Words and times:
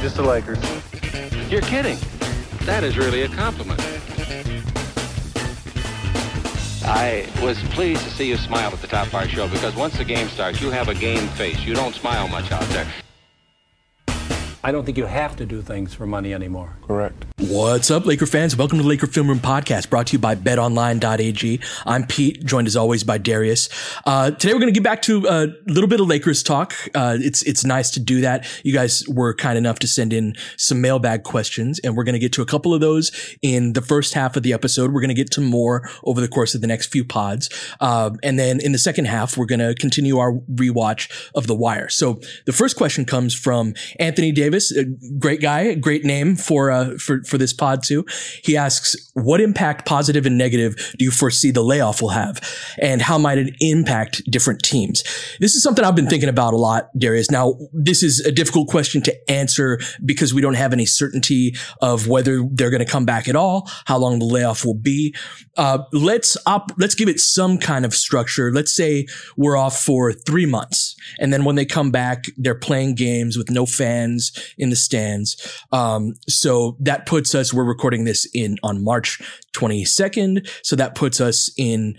Just 0.00 0.16
the 0.16 0.22
Lakers. 0.22 0.58
You're 1.50 1.60
kidding. 1.60 1.98
That 2.64 2.84
is 2.84 2.96
really 2.96 3.22
a 3.22 3.28
compliment. 3.28 3.80
I 6.84 7.28
was 7.42 7.58
pleased 7.74 8.02
to 8.04 8.10
see 8.10 8.28
you 8.28 8.36
smile 8.36 8.72
at 8.72 8.80
the 8.80 8.86
top 8.86 9.08
of 9.08 9.14
our 9.14 9.28
show 9.28 9.46
because 9.46 9.76
once 9.76 9.98
the 9.98 10.04
game 10.04 10.28
starts, 10.28 10.60
you 10.60 10.70
have 10.70 10.88
a 10.88 10.94
game 10.94 11.28
face. 11.28 11.60
You 11.60 11.74
don't 11.74 11.94
smile 11.94 12.28
much 12.28 12.50
out 12.50 12.66
there. 12.70 12.86
I 14.62 14.72
don't 14.72 14.84
think 14.84 14.98
you 14.98 15.06
have 15.06 15.36
to 15.36 15.46
do 15.46 15.62
things 15.62 15.94
for 15.94 16.06
money 16.06 16.34
anymore. 16.34 16.76
Correct. 16.86 17.24
What's 17.38 17.90
up, 17.90 18.04
Laker 18.04 18.26
fans? 18.26 18.54
Welcome 18.54 18.76
to 18.76 18.82
the 18.82 18.88
Laker 18.88 19.06
Film 19.06 19.28
Room 19.28 19.38
Podcast, 19.38 19.88
brought 19.88 20.08
to 20.08 20.12
you 20.12 20.18
by 20.18 20.34
BetOnline.ag. 20.34 21.60
I'm 21.86 22.06
Pete, 22.06 22.44
joined 22.44 22.66
as 22.66 22.76
always 22.76 23.02
by 23.02 23.16
Darius. 23.16 23.70
Uh, 24.04 24.30
today 24.32 24.52
we're 24.52 24.60
going 24.60 24.72
to 24.72 24.78
get 24.78 24.84
back 24.84 25.00
to 25.02 25.26
a 25.26 25.46
little 25.66 25.88
bit 25.88 26.00
of 26.00 26.08
Lakers 26.08 26.42
talk. 26.42 26.74
Uh, 26.94 27.16
it's 27.18 27.42
it's 27.44 27.64
nice 27.64 27.90
to 27.92 28.00
do 28.00 28.20
that. 28.20 28.46
You 28.62 28.74
guys 28.74 29.02
were 29.08 29.32
kind 29.34 29.56
enough 29.56 29.78
to 29.78 29.88
send 29.88 30.12
in 30.12 30.34
some 30.58 30.82
mailbag 30.82 31.22
questions, 31.22 31.78
and 31.78 31.96
we're 31.96 32.04
going 32.04 32.12
to 32.12 32.20
get 32.20 32.34
to 32.34 32.42
a 32.42 32.46
couple 32.46 32.74
of 32.74 32.82
those 32.82 33.10
in 33.40 33.72
the 33.72 33.82
first 33.82 34.12
half 34.12 34.36
of 34.36 34.42
the 34.42 34.52
episode. 34.52 34.92
We're 34.92 35.00
going 35.00 35.08
to 35.08 35.14
get 35.14 35.30
to 35.32 35.40
more 35.40 35.88
over 36.04 36.20
the 36.20 36.28
course 36.28 36.54
of 36.54 36.60
the 36.60 36.66
next 36.66 36.88
few 36.92 37.04
pods, 37.04 37.48
uh, 37.80 38.10
and 38.22 38.38
then 38.38 38.60
in 38.60 38.72
the 38.72 38.78
second 38.78 39.06
half, 39.06 39.38
we're 39.38 39.46
going 39.46 39.60
to 39.60 39.74
continue 39.74 40.18
our 40.18 40.34
rewatch 40.34 41.30
of 41.34 41.46
The 41.46 41.54
Wire. 41.54 41.88
So 41.88 42.20
the 42.44 42.52
first 42.52 42.76
question 42.76 43.06
comes 43.06 43.34
from 43.34 43.72
Anthony 43.98 44.32
Davis, 44.32 44.49
a 44.76 44.84
great 45.18 45.40
guy, 45.40 45.74
great 45.74 46.04
name 46.04 46.36
for 46.36 46.70
uh, 46.70 46.96
for 46.98 47.22
for 47.24 47.38
this 47.38 47.52
pod 47.52 47.82
too. 47.82 48.04
He 48.42 48.56
asks, 48.56 48.96
"What 49.14 49.40
impact, 49.40 49.86
positive 49.86 50.26
and 50.26 50.38
negative, 50.38 50.76
do 50.98 51.04
you 51.04 51.10
foresee 51.10 51.50
the 51.50 51.62
layoff 51.62 52.02
will 52.02 52.10
have, 52.10 52.40
and 52.80 53.02
how 53.02 53.18
might 53.18 53.38
it 53.38 53.54
impact 53.60 54.22
different 54.30 54.62
teams?" 54.62 55.02
This 55.40 55.54
is 55.54 55.62
something 55.62 55.84
I've 55.84 55.96
been 55.96 56.08
thinking 56.08 56.28
about 56.28 56.54
a 56.54 56.56
lot, 56.56 56.88
Darius. 56.98 57.30
Now, 57.30 57.54
this 57.72 58.02
is 58.02 58.20
a 58.20 58.32
difficult 58.32 58.68
question 58.68 59.02
to 59.02 59.30
answer 59.30 59.80
because 60.04 60.34
we 60.34 60.40
don't 60.40 60.54
have 60.54 60.72
any 60.72 60.86
certainty 60.86 61.54
of 61.80 62.08
whether 62.08 62.42
they're 62.50 62.70
going 62.70 62.84
to 62.84 62.90
come 62.90 63.04
back 63.04 63.28
at 63.28 63.36
all, 63.36 63.68
how 63.86 63.98
long 63.98 64.18
the 64.18 64.24
layoff 64.24 64.64
will 64.64 64.74
be. 64.74 65.14
Uh, 65.56 65.78
let's 65.92 66.36
op- 66.46 66.72
let's 66.78 66.94
give 66.94 67.08
it 67.08 67.20
some 67.20 67.58
kind 67.58 67.84
of 67.84 67.94
structure. 67.94 68.52
Let's 68.52 68.74
say 68.74 69.06
we're 69.36 69.56
off 69.56 69.78
for 69.80 70.12
three 70.12 70.46
months, 70.46 70.96
and 71.18 71.32
then 71.32 71.44
when 71.44 71.56
they 71.56 71.64
come 71.64 71.90
back, 71.90 72.24
they're 72.36 72.54
playing 72.54 72.94
games 72.94 73.36
with 73.36 73.50
no 73.50 73.66
fans 73.66 74.32
in 74.58 74.70
the 74.70 74.76
stands. 74.76 75.36
Um, 75.72 76.14
so 76.28 76.76
that 76.80 77.06
puts 77.06 77.34
us. 77.34 77.52
We're 77.52 77.64
recording 77.64 78.04
this 78.04 78.26
in 78.34 78.56
on 78.62 78.82
March 78.82 79.20
22nd, 79.54 80.48
so 80.62 80.76
that 80.76 80.94
puts 80.94 81.20
us 81.20 81.50
in 81.56 81.96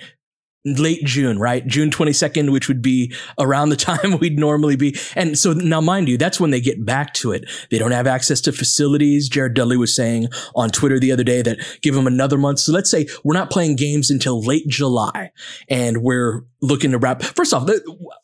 late 0.63 1.03
June, 1.03 1.39
right? 1.39 1.66
June 1.66 1.89
22nd, 1.89 2.51
which 2.51 2.67
would 2.67 2.81
be 2.81 3.13
around 3.39 3.69
the 3.69 3.75
time 3.91 4.17
we'd 4.19 4.39
normally 4.39 4.75
be. 4.75 4.95
And 5.16 5.38
so 5.38 5.53
now, 5.53 5.81
mind 5.81 6.07
you, 6.07 6.17
that's 6.17 6.39
when 6.39 6.51
they 6.51 6.61
get 6.61 6.85
back 6.85 7.13
to 7.16 7.31
it. 7.31 7.49
They 7.69 7.77
don't 7.77 7.91
have 7.91 8.07
access 8.07 8.41
to 8.41 8.51
facilities. 8.51 9.29
Jared 9.29 9.53
Dudley 9.53 9.77
was 9.77 9.95
saying 9.95 10.27
on 10.55 10.69
Twitter 10.69 10.99
the 10.99 11.11
other 11.11 11.23
day 11.23 11.41
that 11.41 11.59
give 11.81 11.95
them 11.95 12.07
another 12.07 12.38
month. 12.38 12.59
So 12.59 12.72
let's 12.72 12.91
say 12.91 13.07
we're 13.23 13.33
not 13.33 13.49
playing 13.49 13.75
games 13.75 14.11
until 14.11 14.41
late 14.41 14.67
July 14.67 15.31
and 15.69 16.03
we're 16.03 16.44
looking 16.61 16.91
to 16.91 16.99
wrap. 16.99 17.23
First 17.23 17.53
off, 17.53 17.67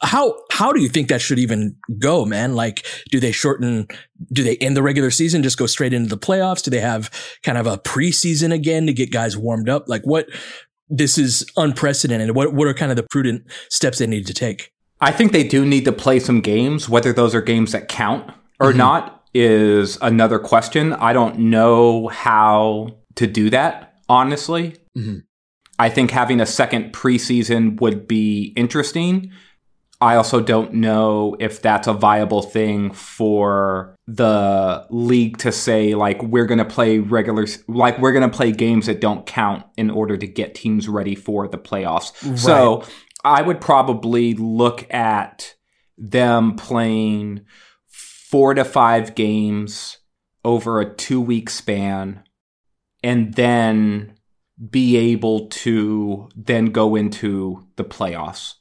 how, 0.01 0.35
how 0.51 0.71
do 0.71 0.79
you 0.79 0.89
think 0.89 1.09
that 1.09 1.21
should 1.21 1.39
even 1.39 1.75
go, 1.97 2.23
man? 2.23 2.55
Like, 2.55 2.85
do 3.09 3.19
they 3.19 3.31
shorten, 3.31 3.87
do 4.31 4.43
they 4.43 4.57
end 4.57 4.77
the 4.77 4.83
regular 4.83 5.09
season, 5.09 5.41
just 5.41 5.57
go 5.57 5.65
straight 5.65 5.93
into 5.93 6.09
the 6.09 6.19
playoffs? 6.19 6.63
Do 6.63 6.69
they 6.69 6.79
have 6.79 7.09
kind 7.41 7.57
of 7.57 7.65
a 7.65 7.77
preseason 7.77 8.53
again 8.53 8.85
to 8.85 8.93
get 8.93 9.11
guys 9.11 9.35
warmed 9.35 9.69
up? 9.69 9.85
Like 9.87 10.03
what, 10.03 10.27
this 10.89 11.17
is 11.17 11.45
unprecedented. 11.57 12.35
What 12.35 12.53
what 12.53 12.67
are 12.67 12.73
kind 12.73 12.91
of 12.91 12.97
the 12.97 13.07
prudent 13.09 13.43
steps 13.69 13.99
they 13.99 14.07
need 14.07 14.27
to 14.27 14.33
take? 14.33 14.71
I 14.99 15.11
think 15.11 15.31
they 15.31 15.47
do 15.47 15.65
need 15.65 15.85
to 15.85 15.91
play 15.91 16.19
some 16.19 16.41
games. 16.41 16.89
Whether 16.89 17.13
those 17.13 17.35
are 17.35 17.41
games 17.41 17.71
that 17.71 17.87
count 17.87 18.31
or 18.59 18.69
mm-hmm. 18.69 18.77
not 18.79 19.23
is 19.33 19.97
another 20.01 20.39
question. 20.39 20.93
I 20.93 21.13
don't 21.13 21.37
know 21.37 22.07
how 22.07 22.97
to 23.15 23.27
do 23.27 23.49
that, 23.51 23.99
honestly. 24.09 24.77
Mm-hmm. 24.97 25.19
I 25.79 25.89
think 25.89 26.11
having 26.11 26.41
a 26.41 26.45
second 26.45 26.93
preseason 26.93 27.79
would 27.79 28.07
be 28.07 28.53
interesting. 28.55 29.31
I 30.01 30.15
also 30.15 30.41
don't 30.41 30.73
know 30.73 31.35
if 31.39 31.61
that's 31.61 31.87
a 31.87 31.93
viable 31.93 32.41
thing 32.41 32.91
for 32.91 33.95
the 34.07 34.87
league 34.89 35.37
to 35.37 35.51
say 35.51 35.93
like 35.93 36.23
we're 36.23 36.45
going 36.45 36.59
to 36.59 36.65
play 36.65 36.99
regular 36.99 37.45
like 37.67 37.99
we're 37.99 38.13
going 38.13 38.29
to 38.29 38.35
play 38.35 38.53
games 38.53 38.85
that 38.85 39.01
don't 39.01 39.25
count 39.25 39.65
in 39.75 39.89
order 39.89 40.15
to 40.15 40.25
get 40.25 40.55
teams 40.55 40.87
ready 40.87 41.13
for 41.13 41.47
the 41.47 41.57
playoffs. 41.57 42.13
Right. 42.23 42.39
So, 42.39 42.83
I 43.23 43.41
would 43.41 43.59
probably 43.59 44.35
look 44.35 44.91
at 44.93 45.55
them 45.97 46.55
playing 46.55 47.41
4 47.89 48.53
to 48.53 48.63
5 48.63 49.15
games 49.15 49.97
over 50.45 50.79
a 50.79 50.95
2 50.95 51.19
week 51.19 51.49
span 51.49 52.23
and 53.03 53.33
then 53.33 54.13
be 54.69 54.95
able 54.95 55.47
to 55.47 56.29
then 56.35 56.67
go 56.67 56.95
into 56.95 57.67
the 57.75 57.83
playoffs. 57.83 58.53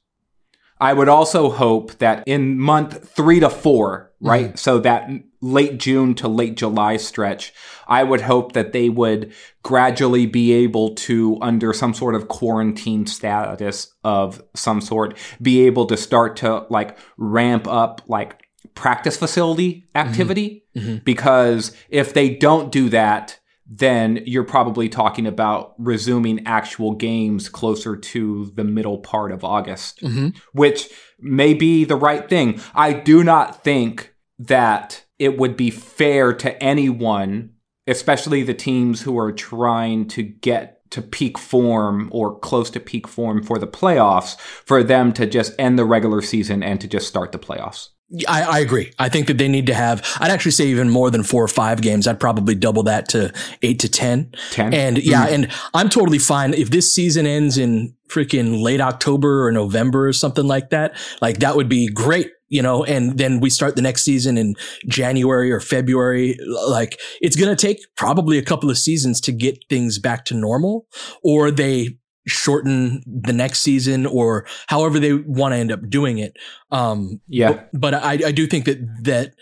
I 0.80 0.92
would 0.92 1.08
also 1.08 1.50
hope 1.50 1.98
that 1.98 2.22
in 2.26 2.58
month 2.58 3.08
three 3.08 3.40
to 3.40 3.48
four, 3.48 4.12
right? 4.20 4.48
Mm-hmm. 4.48 4.56
So 4.56 4.78
that 4.80 5.08
late 5.40 5.78
June 5.78 6.14
to 6.16 6.28
late 6.28 6.56
July 6.56 6.96
stretch, 6.96 7.52
I 7.86 8.02
would 8.02 8.22
hope 8.22 8.52
that 8.52 8.72
they 8.72 8.88
would 8.88 9.32
gradually 9.62 10.26
be 10.26 10.52
able 10.52 10.94
to, 10.96 11.38
under 11.40 11.72
some 11.72 11.94
sort 11.94 12.14
of 12.14 12.28
quarantine 12.28 13.06
status 13.06 13.92
of 14.04 14.42
some 14.54 14.80
sort, 14.80 15.16
be 15.40 15.66
able 15.66 15.86
to 15.86 15.96
start 15.96 16.36
to 16.36 16.66
like 16.68 16.98
ramp 17.16 17.66
up 17.66 18.02
like 18.06 18.42
practice 18.74 19.16
facility 19.16 19.88
activity. 19.94 20.64
Mm-hmm. 20.74 20.88
Mm-hmm. 20.88 20.96
Because 21.04 21.74
if 21.88 22.12
they 22.12 22.34
don't 22.34 22.70
do 22.70 22.90
that, 22.90 23.38
then 23.68 24.22
you're 24.26 24.44
probably 24.44 24.88
talking 24.88 25.26
about 25.26 25.74
resuming 25.78 26.46
actual 26.46 26.94
games 26.94 27.48
closer 27.48 27.96
to 27.96 28.52
the 28.54 28.64
middle 28.64 28.98
part 28.98 29.32
of 29.32 29.44
August, 29.44 30.00
mm-hmm. 30.02 30.28
which 30.52 30.88
may 31.18 31.52
be 31.52 31.84
the 31.84 31.96
right 31.96 32.28
thing. 32.28 32.60
I 32.74 32.92
do 32.92 33.24
not 33.24 33.64
think 33.64 34.14
that 34.38 35.04
it 35.18 35.38
would 35.38 35.56
be 35.56 35.70
fair 35.70 36.32
to 36.34 36.62
anyone, 36.62 37.54
especially 37.86 38.42
the 38.42 38.54
teams 38.54 39.02
who 39.02 39.18
are 39.18 39.32
trying 39.32 40.06
to 40.08 40.22
get 40.22 40.88
to 40.90 41.02
peak 41.02 41.36
form 41.36 42.08
or 42.12 42.38
close 42.38 42.70
to 42.70 42.80
peak 42.80 43.08
form 43.08 43.42
for 43.42 43.58
the 43.58 43.66
playoffs, 43.66 44.38
for 44.38 44.84
them 44.84 45.12
to 45.14 45.26
just 45.26 45.52
end 45.58 45.78
the 45.78 45.84
regular 45.84 46.22
season 46.22 46.62
and 46.62 46.80
to 46.80 46.86
just 46.86 47.08
start 47.08 47.32
the 47.32 47.38
playoffs. 47.38 47.88
I, 48.28 48.42
I, 48.42 48.58
agree. 48.60 48.92
I 49.00 49.08
think 49.08 49.26
that 49.26 49.36
they 49.36 49.48
need 49.48 49.66
to 49.66 49.74
have, 49.74 50.06
I'd 50.20 50.30
actually 50.30 50.52
say 50.52 50.66
even 50.66 50.88
more 50.88 51.10
than 51.10 51.24
four 51.24 51.42
or 51.42 51.48
five 51.48 51.82
games. 51.82 52.06
I'd 52.06 52.20
probably 52.20 52.54
double 52.54 52.84
that 52.84 53.08
to 53.10 53.32
eight 53.62 53.80
to 53.80 53.88
10. 53.88 54.32
10. 54.52 54.74
And 54.74 54.98
yeah, 54.98 55.24
mm-hmm. 55.24 55.34
and 55.34 55.52
I'm 55.74 55.88
totally 55.88 56.20
fine 56.20 56.54
if 56.54 56.70
this 56.70 56.92
season 56.94 57.26
ends 57.26 57.58
in 57.58 57.94
freaking 58.08 58.62
late 58.62 58.80
October 58.80 59.44
or 59.44 59.50
November 59.50 60.06
or 60.06 60.12
something 60.12 60.46
like 60.46 60.70
that. 60.70 60.96
Like 61.20 61.38
that 61.38 61.56
would 61.56 61.68
be 61.68 61.88
great, 61.88 62.30
you 62.48 62.62
know, 62.62 62.84
and 62.84 63.18
then 63.18 63.40
we 63.40 63.50
start 63.50 63.74
the 63.74 63.82
next 63.82 64.02
season 64.02 64.38
in 64.38 64.54
January 64.86 65.50
or 65.50 65.58
February. 65.58 66.38
Like 66.68 67.00
it's 67.20 67.34
going 67.34 67.54
to 67.54 67.60
take 67.60 67.80
probably 67.96 68.38
a 68.38 68.44
couple 68.44 68.70
of 68.70 68.78
seasons 68.78 69.20
to 69.22 69.32
get 69.32 69.58
things 69.68 69.98
back 69.98 70.24
to 70.26 70.34
normal 70.34 70.86
or 71.24 71.50
they 71.50 71.98
shorten 72.26 73.02
the 73.06 73.32
next 73.32 73.60
season 73.60 74.06
or 74.06 74.46
however 74.66 74.98
they 74.98 75.14
want 75.14 75.52
to 75.52 75.56
end 75.56 75.72
up 75.72 75.88
doing 75.88 76.18
it. 76.18 76.36
Um, 76.70 77.20
yeah. 77.28 77.52
But, 77.52 77.70
but 77.72 77.94
I, 77.94 78.12
I 78.12 78.32
do 78.32 78.46
think 78.46 78.64
that, 78.64 78.78
that 79.04 79.34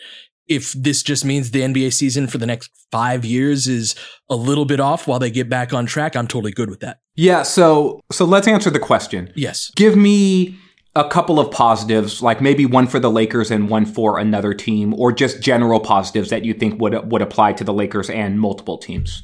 if 0.46 0.72
this 0.72 1.02
just 1.02 1.24
means 1.24 1.50
the 1.50 1.62
NBA 1.62 1.92
season 1.92 2.26
for 2.26 2.38
the 2.38 2.46
next 2.46 2.70
five 2.90 3.24
years 3.24 3.66
is 3.66 3.94
a 4.28 4.36
little 4.36 4.66
bit 4.66 4.80
off 4.80 5.06
while 5.06 5.18
they 5.18 5.30
get 5.30 5.48
back 5.48 5.72
on 5.72 5.86
track, 5.86 6.14
I'm 6.16 6.26
totally 6.26 6.52
good 6.52 6.68
with 6.68 6.80
that. 6.80 7.00
Yeah. 7.14 7.42
So, 7.42 8.00
so 8.12 8.24
let's 8.24 8.46
answer 8.46 8.70
the 8.70 8.78
question. 8.78 9.32
Yes. 9.34 9.70
Give 9.74 9.96
me 9.96 10.58
a 10.96 11.08
couple 11.08 11.40
of 11.40 11.50
positives, 11.50 12.22
like 12.22 12.40
maybe 12.40 12.66
one 12.66 12.86
for 12.86 13.00
the 13.00 13.10
Lakers 13.10 13.50
and 13.50 13.68
one 13.68 13.86
for 13.86 14.18
another 14.18 14.54
team, 14.54 14.94
or 14.94 15.12
just 15.12 15.40
general 15.40 15.80
positives 15.80 16.30
that 16.30 16.44
you 16.44 16.54
think 16.54 16.80
would 16.80 17.10
would 17.10 17.22
apply 17.22 17.52
to 17.54 17.64
the 17.64 17.72
Lakers 17.72 18.08
and 18.08 18.38
multiple 18.38 18.78
teams. 18.78 19.22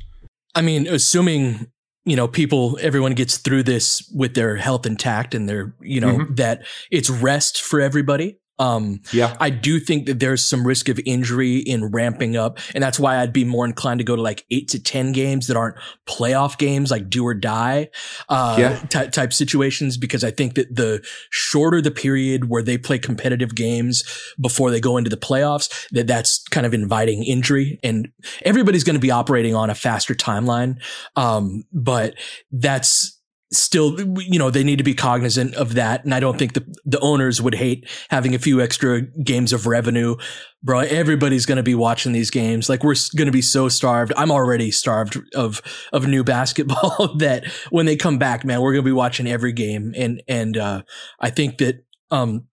I 0.54 0.62
mean, 0.62 0.88
assuming 0.88 1.70
you 2.04 2.16
know, 2.16 2.26
people, 2.26 2.78
everyone 2.80 3.14
gets 3.14 3.36
through 3.38 3.62
this 3.62 4.10
with 4.14 4.34
their 4.34 4.56
health 4.56 4.86
intact 4.86 5.34
and 5.34 5.48
their, 5.48 5.74
you 5.80 6.00
know, 6.00 6.18
mm-hmm. 6.18 6.34
that 6.34 6.64
it's 6.90 7.10
rest 7.10 7.60
for 7.60 7.80
everybody. 7.80 8.39
Um, 8.60 9.00
yeah, 9.12 9.36
I 9.40 9.48
do 9.48 9.80
think 9.80 10.06
that 10.06 10.20
there's 10.20 10.44
some 10.44 10.66
risk 10.66 10.88
of 10.90 11.00
injury 11.06 11.56
in 11.56 11.86
ramping 11.86 12.36
up, 12.36 12.58
and 12.74 12.84
that's 12.84 13.00
why 13.00 13.16
I'd 13.16 13.32
be 13.32 13.44
more 13.44 13.64
inclined 13.64 13.98
to 13.98 14.04
go 14.04 14.14
to 14.14 14.22
like 14.22 14.44
eight 14.50 14.68
to 14.68 14.82
ten 14.82 15.12
games 15.12 15.46
that 15.46 15.56
aren't 15.56 15.76
playoff 16.06 16.58
games, 16.58 16.90
like 16.90 17.08
do 17.08 17.26
or 17.26 17.34
die, 17.34 17.88
uh, 18.28 18.56
yeah. 18.58 18.78
t- 18.90 19.08
type 19.08 19.32
situations. 19.32 19.96
Because 19.96 20.22
I 20.22 20.30
think 20.30 20.54
that 20.56 20.76
the 20.76 21.02
shorter 21.30 21.80
the 21.80 21.90
period 21.90 22.50
where 22.50 22.62
they 22.62 22.76
play 22.76 22.98
competitive 22.98 23.54
games 23.54 24.04
before 24.38 24.70
they 24.70 24.80
go 24.80 24.98
into 24.98 25.10
the 25.10 25.16
playoffs, 25.16 25.88
that 25.92 26.06
that's 26.06 26.46
kind 26.48 26.66
of 26.66 26.74
inviting 26.74 27.24
injury, 27.24 27.80
and 27.82 28.08
everybody's 28.42 28.84
going 28.84 28.94
to 28.94 29.00
be 29.00 29.10
operating 29.10 29.54
on 29.54 29.70
a 29.70 29.74
faster 29.74 30.14
timeline. 30.14 30.76
Um, 31.16 31.64
but 31.72 32.14
that's 32.52 33.19
still, 33.52 34.00
you 34.20 34.38
know, 34.38 34.50
they 34.50 34.62
need 34.62 34.78
to 34.78 34.84
be 34.84 34.94
cognizant 34.94 35.54
of 35.54 35.74
that. 35.74 36.04
And 36.04 36.14
I 36.14 36.20
don't 36.20 36.38
think 36.38 36.52
the, 36.52 36.64
the 36.84 37.00
owners 37.00 37.42
would 37.42 37.54
hate 37.54 37.88
having 38.08 38.34
a 38.34 38.38
few 38.38 38.60
extra 38.60 39.02
games 39.02 39.52
of 39.52 39.66
revenue. 39.66 40.16
Bro, 40.62 40.80
everybody's 40.80 41.46
going 41.46 41.56
to 41.56 41.62
be 41.62 41.74
watching 41.74 42.12
these 42.12 42.30
games. 42.30 42.68
Like 42.68 42.84
we're 42.84 42.94
going 43.16 43.26
to 43.26 43.32
be 43.32 43.42
so 43.42 43.68
starved. 43.68 44.12
I'm 44.16 44.30
already 44.30 44.70
starved 44.70 45.18
of, 45.34 45.60
of 45.92 46.06
new 46.06 46.22
basketball 46.30 47.14
that 47.18 47.46
when 47.70 47.86
they 47.86 47.96
come 47.96 48.18
back, 48.18 48.44
man, 48.44 48.60
we're 48.60 48.72
going 48.72 48.84
to 48.84 48.88
be 48.88 48.92
watching 48.92 49.26
every 49.26 49.52
game. 49.52 49.94
And, 49.96 50.22
and, 50.28 50.56
uh, 50.56 50.82
I 51.18 51.30
think 51.30 51.58
that, 51.58 51.84
um, 52.10 52.46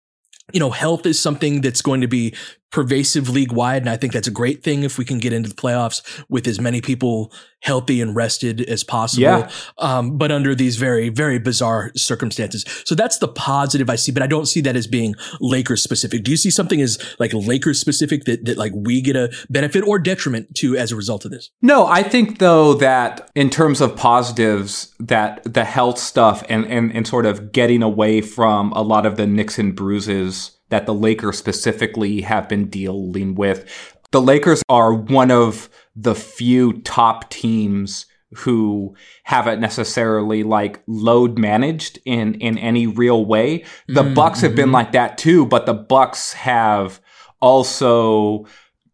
you 0.52 0.60
know, 0.60 0.70
health 0.70 1.06
is 1.06 1.18
something 1.18 1.60
that's 1.60 1.82
going 1.82 2.00
to 2.02 2.08
be 2.08 2.34
pervasive 2.70 3.28
league 3.28 3.52
wide. 3.52 3.82
And 3.82 3.90
I 3.90 3.96
think 3.96 4.12
that's 4.12 4.28
a 4.28 4.32
great 4.32 4.62
thing 4.62 4.82
if 4.82 4.98
we 4.98 5.04
can 5.04 5.18
get 5.18 5.32
into 5.32 5.48
the 5.48 5.54
playoffs 5.54 6.02
with 6.28 6.46
as 6.46 6.60
many 6.60 6.80
people 6.80 7.32
healthy 7.62 8.00
and 8.00 8.14
rested 8.14 8.60
as 8.62 8.84
possible. 8.84 9.22
Yeah. 9.22 9.50
Um, 9.78 10.18
but 10.18 10.30
under 10.30 10.54
these 10.54 10.76
very, 10.76 11.08
very 11.08 11.38
bizarre 11.38 11.90
circumstances. 11.96 12.64
So 12.84 12.94
that's 12.94 13.18
the 13.18 13.28
positive 13.28 13.90
I 13.90 13.96
see, 13.96 14.12
but 14.12 14.22
I 14.22 14.26
don't 14.26 14.46
see 14.46 14.60
that 14.62 14.76
as 14.76 14.86
being 14.86 15.14
Lakers 15.40 15.82
specific. 15.82 16.22
Do 16.22 16.30
you 16.30 16.36
see 16.36 16.50
something 16.50 16.80
as 16.80 16.98
like 17.18 17.32
Lakers 17.32 17.80
specific 17.80 18.24
that, 18.24 18.44
that 18.44 18.56
like 18.56 18.72
we 18.74 19.00
get 19.00 19.16
a 19.16 19.32
benefit 19.48 19.82
or 19.86 19.98
detriment 19.98 20.54
to 20.56 20.76
as 20.76 20.92
a 20.92 20.96
result 20.96 21.24
of 21.24 21.30
this? 21.30 21.50
No, 21.62 21.86
I 21.86 22.02
think 22.02 22.38
though 22.38 22.74
that 22.74 23.30
in 23.34 23.50
terms 23.50 23.80
of 23.80 23.96
positives, 23.96 24.92
that 25.00 25.42
the 25.44 25.64
health 25.64 25.98
stuff 25.98 26.44
and, 26.48 26.64
and, 26.66 26.94
and 26.94 27.06
sort 27.06 27.26
of 27.26 27.52
getting 27.52 27.82
away 27.82 28.20
from 28.20 28.72
a 28.72 28.82
lot 28.82 29.06
of 29.06 29.16
the 29.16 29.26
Nixon 29.26 29.72
bruises 29.72 30.55
that 30.68 30.86
the 30.86 30.94
Lakers 30.94 31.38
specifically 31.38 32.22
have 32.22 32.48
been 32.48 32.68
dealing 32.68 33.34
with. 33.34 33.64
The 34.10 34.20
Lakers 34.20 34.62
are 34.68 34.92
one 34.92 35.30
of 35.30 35.68
the 35.94 36.14
few 36.14 36.74
top 36.82 37.30
teams 37.30 38.06
who 38.34 38.94
haven't 39.24 39.60
necessarily 39.60 40.42
like 40.42 40.82
load 40.86 41.38
managed 41.38 41.98
in 42.04 42.34
in 42.34 42.58
any 42.58 42.86
real 42.86 43.24
way. 43.24 43.64
The 43.86 44.02
mm-hmm. 44.02 44.14
Bucks 44.14 44.40
have 44.40 44.54
been 44.54 44.72
like 44.72 44.92
that 44.92 45.16
too, 45.16 45.46
but 45.46 45.66
the 45.66 45.74
Bucks 45.74 46.32
have 46.32 47.00
also 47.40 48.46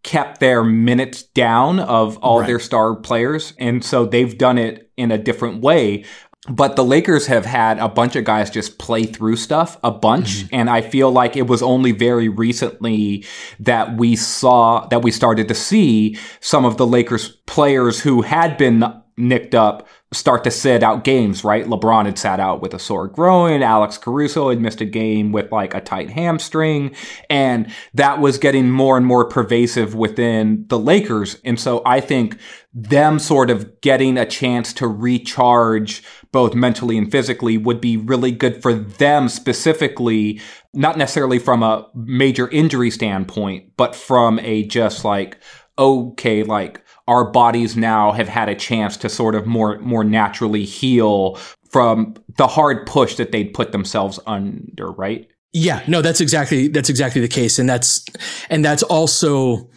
kept 0.03 0.41
their 0.41 0.65
minutes 0.65 1.23
down 1.23 1.79
of 1.79 2.19
all 2.19 2.41
right. 2.41 2.47
their 2.47 2.59
star 2.59 2.97
players 2.97 3.55
and 3.57 3.85
so 3.85 4.05
they've 4.05 4.37
done 4.37 4.59
it 4.59 4.91
in 4.97 5.13
a 5.13 5.19
different 5.19 5.63
way 5.63 6.05
but 6.49 6.75
the 6.75 6.85
Lakers 6.85 7.29
have 7.29 7.47
had 7.47 7.79
a 7.79 7.89
bunch 7.89 8.17
of 8.17 8.25
guys 8.25 8.50
just 8.50 8.79
play 8.79 9.05
through 9.05 9.37
stuff 9.37 9.79
a 9.85 9.93
bunch. 9.93 10.39
Mm-hmm. 10.39 10.55
And 10.56 10.71
I 10.71 10.81
feel 10.81 11.11
like 11.11 11.37
it 11.37 11.47
was 11.47 11.62
only 11.62 11.93
very 11.93 12.29
recently 12.29 13.25
that 13.61 13.97
we 13.97 14.17
saw, 14.17 14.87
that 14.89 15.03
we 15.03 15.12
started 15.12 15.47
to 15.49 15.55
see 15.55 16.19
some 16.41 16.65
of 16.65 16.79
the 16.79 16.87
Lakers 16.87 17.29
players 17.47 18.00
who 18.00 18.23
had 18.23 18.56
been 18.56 18.85
nicked 19.17 19.55
up 19.55 19.88
start 20.12 20.44
to 20.44 20.50
sit 20.50 20.82
out 20.82 21.05
games, 21.05 21.43
right? 21.43 21.64
LeBron 21.67 22.05
had 22.05 22.19
sat 22.19 22.38
out 22.38 22.61
with 22.61 22.75
a 22.75 22.79
sore 22.79 23.09
groin. 23.09 23.62
Alex 23.62 23.97
Caruso 23.97 24.50
had 24.50 24.61
missed 24.61 24.81
a 24.81 24.87
game 24.87 25.32
with 25.32 25.50
like 25.50 25.75
a 25.75 25.81
tight 25.81 26.11
hamstring. 26.11 26.94
And 27.31 27.73
that 27.94 28.20
was 28.20 28.38
getting 28.38 28.70
more 28.70 28.97
and 28.97 29.06
more 29.06 29.26
pervasive 29.26 29.94
within 29.94 30.67
the 30.69 30.79
Lakers. 30.79 31.41
And 31.44 31.59
so 31.59 31.82
I 31.87 32.00
think 32.00 32.37
them 32.75 33.19
sort 33.19 33.50
of 33.50 33.81
getting 33.81 34.19
a 34.19 34.26
chance 34.26 34.73
to 34.75 34.87
recharge 34.87 36.03
both 36.31 36.55
mentally 36.55 36.97
and 36.97 37.11
physically 37.11 37.59
would 37.59 37.81
be 37.81 37.97
really 37.97 38.32
good 38.32 38.61
for 38.62 38.75
them 38.75 39.29
specifically, 39.29 40.41
not 40.73 40.97
necessarily 40.97 41.38
from 41.38 41.62
a 41.62 41.87
major 41.94 42.49
injury 42.49 42.91
standpoint, 42.91 43.76
but 43.76 43.94
from 43.94 44.38
a 44.41 44.64
just 44.64 45.05
like, 45.05 45.38
okay, 45.78 46.42
like 46.42 46.82
our 47.09 47.30
bodies 47.30 47.76
now 47.76 48.12
have 48.12 48.28
had 48.28 48.49
a 48.49 48.54
chance 48.54 48.97
to 48.99 49.09
sort 49.09 49.35
of 49.35 49.47
more 49.47 49.78
more 49.78 50.04
naturally 50.04 50.64
heal 50.64 51.37
from 51.71 52.14
the 52.37 52.47
hard 52.47 52.87
push 52.87 53.16
that 53.16 53.32
they'd 53.32 53.54
put 53.54 53.73
themselves 53.73 54.21
under, 54.26 54.90
right? 54.92 55.26
Yeah, 55.52 55.82
no, 55.87 56.02
that's 56.02 56.21
exactly 56.21 56.68
that's 56.68 56.88
exactly 56.88 57.21
the 57.21 57.28
case, 57.28 57.59
and 57.59 57.68
that's 57.68 58.04
and 58.49 58.64
that's 58.64 58.82
also 58.82 59.68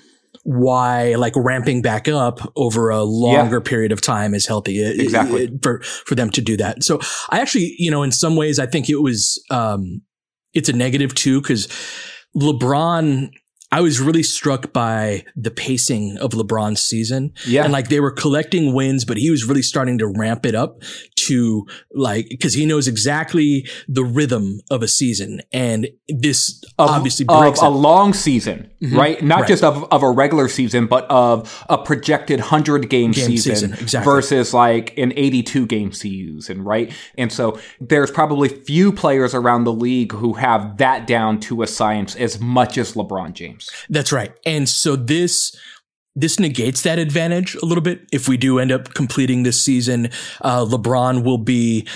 why 0.43 1.15
like 1.15 1.33
ramping 1.35 1.81
back 1.81 2.07
up 2.07 2.39
over 2.55 2.89
a 2.89 3.01
longer 3.01 3.57
yeah. 3.57 3.67
period 3.69 3.91
of 3.91 3.99
time 3.99 4.35
is 4.35 4.45
healthy 4.45 4.83
exactly 4.83 5.49
for 5.63 5.81
for 5.81 6.13
them 6.13 6.29
to 6.29 6.39
do 6.39 6.55
that 6.55 6.83
so 6.83 6.99
i 7.31 7.39
actually 7.39 7.73
you 7.79 7.89
know 7.89 8.03
in 8.03 8.11
some 8.11 8.35
ways 8.35 8.59
i 8.59 8.65
think 8.67 8.87
it 8.87 9.01
was 9.01 9.43
um 9.49 10.03
it's 10.53 10.69
a 10.69 10.73
negative 10.73 11.15
too 11.15 11.41
because 11.41 11.67
lebron 12.37 13.31
I 13.71 13.81
was 13.81 13.99
really 13.99 14.23
struck 14.23 14.71
by 14.71 15.25
the 15.35 15.51
pacing 15.51 16.17
of 16.19 16.31
LeBron's 16.31 16.81
season. 16.81 17.33
Yeah. 17.45 17.63
And 17.63 17.73
like 17.73 17.89
they 17.89 17.99
were 17.99 18.11
collecting 18.11 18.73
wins, 18.73 19.05
but 19.05 19.17
he 19.17 19.29
was 19.29 19.43
really 19.45 19.63
starting 19.63 19.97
to 19.97 20.07
ramp 20.07 20.45
it 20.45 20.55
up 20.55 20.81
to 21.27 21.65
like, 21.93 22.27
cause 22.41 22.53
he 22.53 22.65
knows 22.65 22.87
exactly 22.87 23.67
the 23.87 24.03
rhythm 24.03 24.61
of 24.69 24.83
a 24.83 24.87
season. 24.87 25.41
And 25.51 25.87
this 26.07 26.63
of, 26.77 26.89
obviously 26.89 27.25
breaks 27.25 27.61
a 27.61 27.69
long 27.69 28.13
season, 28.13 28.69
mm-hmm. 28.81 28.97
right? 28.97 29.23
Not 29.23 29.41
right. 29.41 29.47
just 29.47 29.63
of, 29.63 29.83
of 29.91 30.03
a 30.03 30.11
regular 30.11 30.47
season, 30.47 30.85
but 30.85 31.09
of 31.09 31.65
a 31.67 31.77
projected 31.77 32.39
hundred 32.39 32.89
game, 32.89 33.11
game 33.11 33.25
season, 33.25 33.55
season. 33.55 33.73
Exactly. 33.73 34.05
versus 34.05 34.53
like 34.53 34.95
an 34.97 35.11
82 35.15 35.65
game 35.65 35.91
season, 35.91 36.63
right? 36.63 36.93
And 37.17 37.31
so 37.31 37.59
there's 37.81 38.11
probably 38.11 38.47
few 38.47 38.93
players 38.93 39.33
around 39.33 39.63
the 39.63 39.73
league 39.73 40.11
who 40.11 40.33
have 40.33 40.77
that 40.77 41.07
down 41.07 41.39
to 41.41 41.63
a 41.63 41.67
science 41.67 42.15
as 42.15 42.39
much 42.39 42.77
as 42.77 42.93
LeBron 42.93 43.33
James. 43.33 43.54
That's 43.89 44.11
right. 44.11 44.33
And 44.45 44.67
so 44.67 44.95
this 44.95 45.55
this 46.15 46.39
negates 46.39 46.83
that 46.83 46.97
advantage 46.97 47.55
a 47.55 47.65
little 47.65 47.81
bit. 47.81 48.07
If 48.11 48.29
we 48.29 48.37
do 48.37 48.59
end 48.59 48.71
up 48.71 48.93
completing 48.93 49.43
this 49.43 49.61
season, 49.61 50.09
uh, 50.41 50.63
LeBron 50.63 51.23
will 51.23 51.37
be 51.37 51.87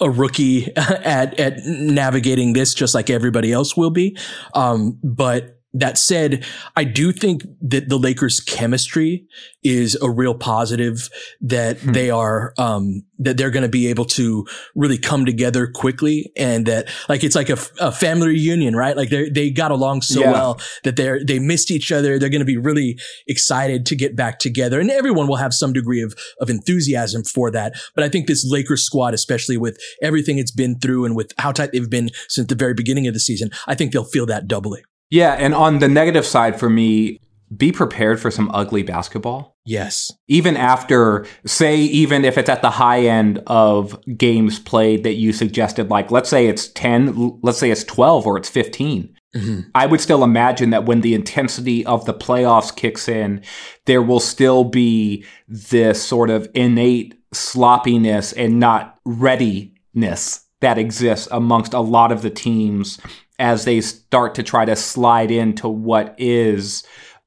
a 0.00 0.08
rookie 0.08 0.72
at 0.76 1.38
at 1.38 1.58
navigating 1.64 2.52
this, 2.52 2.74
just 2.74 2.94
like 2.94 3.10
everybody 3.10 3.52
else 3.52 3.76
will 3.76 3.90
be. 3.90 4.16
Um, 4.54 4.98
but 5.02 5.57
that 5.78 5.98
said, 5.98 6.44
I 6.76 6.84
do 6.84 7.12
think 7.12 7.42
that 7.62 7.88
the 7.88 7.98
Lakers 7.98 8.40
chemistry 8.40 9.26
is 9.62 9.96
a 10.00 10.10
real 10.10 10.34
positive 10.34 11.08
that 11.40 11.78
hmm. 11.78 11.92
they 11.92 12.10
are, 12.10 12.52
um, 12.58 13.02
that 13.18 13.36
they're 13.36 13.50
going 13.50 13.64
to 13.64 13.68
be 13.68 13.88
able 13.88 14.04
to 14.04 14.46
really 14.74 14.98
come 14.98 15.26
together 15.26 15.66
quickly 15.66 16.30
and 16.36 16.66
that 16.66 16.88
like 17.08 17.24
it's 17.24 17.34
like 17.34 17.50
a, 17.50 17.58
a 17.80 17.90
family 17.90 18.28
reunion, 18.28 18.76
right? 18.76 18.96
Like 18.96 19.10
they 19.10 19.28
they 19.28 19.50
got 19.50 19.70
along 19.70 20.02
so 20.02 20.20
yeah. 20.20 20.32
well 20.32 20.60
that 20.84 20.96
they're 20.96 21.24
they 21.24 21.38
missed 21.38 21.70
each 21.70 21.90
other. 21.90 22.18
They're 22.18 22.28
going 22.28 22.40
to 22.40 22.46
be 22.46 22.56
really 22.56 22.98
excited 23.26 23.86
to 23.86 23.96
get 23.96 24.16
back 24.16 24.38
together, 24.38 24.80
and 24.80 24.90
everyone 24.90 25.26
will 25.26 25.36
have 25.36 25.52
some 25.52 25.72
degree 25.72 26.02
of 26.02 26.14
of 26.40 26.50
enthusiasm 26.50 27.24
for 27.24 27.50
that. 27.50 27.74
But 27.94 28.04
I 28.04 28.08
think 28.08 28.26
this 28.26 28.48
Lakers 28.48 28.84
squad, 28.84 29.14
especially 29.14 29.56
with 29.56 29.78
everything 30.02 30.38
it's 30.38 30.52
been 30.52 30.78
through 30.78 31.04
and 31.04 31.16
with 31.16 31.32
how 31.38 31.52
tight 31.52 31.72
they've 31.72 31.90
been 31.90 32.10
since 32.28 32.48
the 32.48 32.54
very 32.54 32.74
beginning 32.74 33.06
of 33.06 33.14
the 33.14 33.20
season, 33.20 33.50
I 33.66 33.74
think 33.74 33.92
they'll 33.92 34.04
feel 34.04 34.26
that 34.26 34.46
doubly. 34.46 34.82
Yeah, 35.10 35.34
and 35.34 35.54
on 35.54 35.78
the 35.78 35.88
negative 35.88 36.26
side 36.26 36.58
for 36.58 36.68
me, 36.68 37.20
be 37.56 37.72
prepared 37.72 38.20
for 38.20 38.30
some 38.30 38.50
ugly 38.52 38.82
basketball. 38.82 39.56
Yes. 39.64 40.12
Even 40.28 40.56
after, 40.56 41.26
say, 41.46 41.76
even 41.76 42.24
if 42.24 42.36
it's 42.36 42.48
at 42.48 42.62
the 42.62 42.70
high 42.70 43.00
end 43.06 43.42
of 43.46 43.98
games 44.16 44.58
played 44.58 45.04
that 45.04 45.14
you 45.14 45.32
suggested, 45.32 45.88
like 45.88 46.10
let's 46.10 46.28
say 46.28 46.46
it's 46.46 46.68
10, 46.68 47.40
let's 47.42 47.58
say 47.58 47.70
it's 47.70 47.84
12 47.84 48.26
or 48.26 48.36
it's 48.36 48.48
15. 48.48 49.14
Mm-hmm. 49.34 49.60
I 49.74 49.86
would 49.86 50.00
still 50.00 50.24
imagine 50.24 50.70
that 50.70 50.84
when 50.84 51.00
the 51.00 51.14
intensity 51.14 51.84
of 51.84 52.06
the 52.06 52.14
playoffs 52.14 52.74
kicks 52.74 53.08
in, 53.08 53.42
there 53.86 54.02
will 54.02 54.20
still 54.20 54.64
be 54.64 55.24
this 55.46 56.02
sort 56.02 56.30
of 56.30 56.48
innate 56.54 57.14
sloppiness 57.32 58.32
and 58.32 58.58
not 58.58 58.98
readiness 59.04 60.44
that 60.60 60.78
exists 60.78 61.28
amongst 61.30 61.74
a 61.74 61.80
lot 61.80 62.10
of 62.10 62.22
the 62.22 62.30
teams 62.30 62.98
as 63.38 63.64
they 63.64 63.80
start 63.80 64.34
to 64.34 64.42
try 64.42 64.64
to 64.64 64.76
slide 64.76 65.30
into 65.30 65.68
what 65.68 66.14
is 66.18 66.84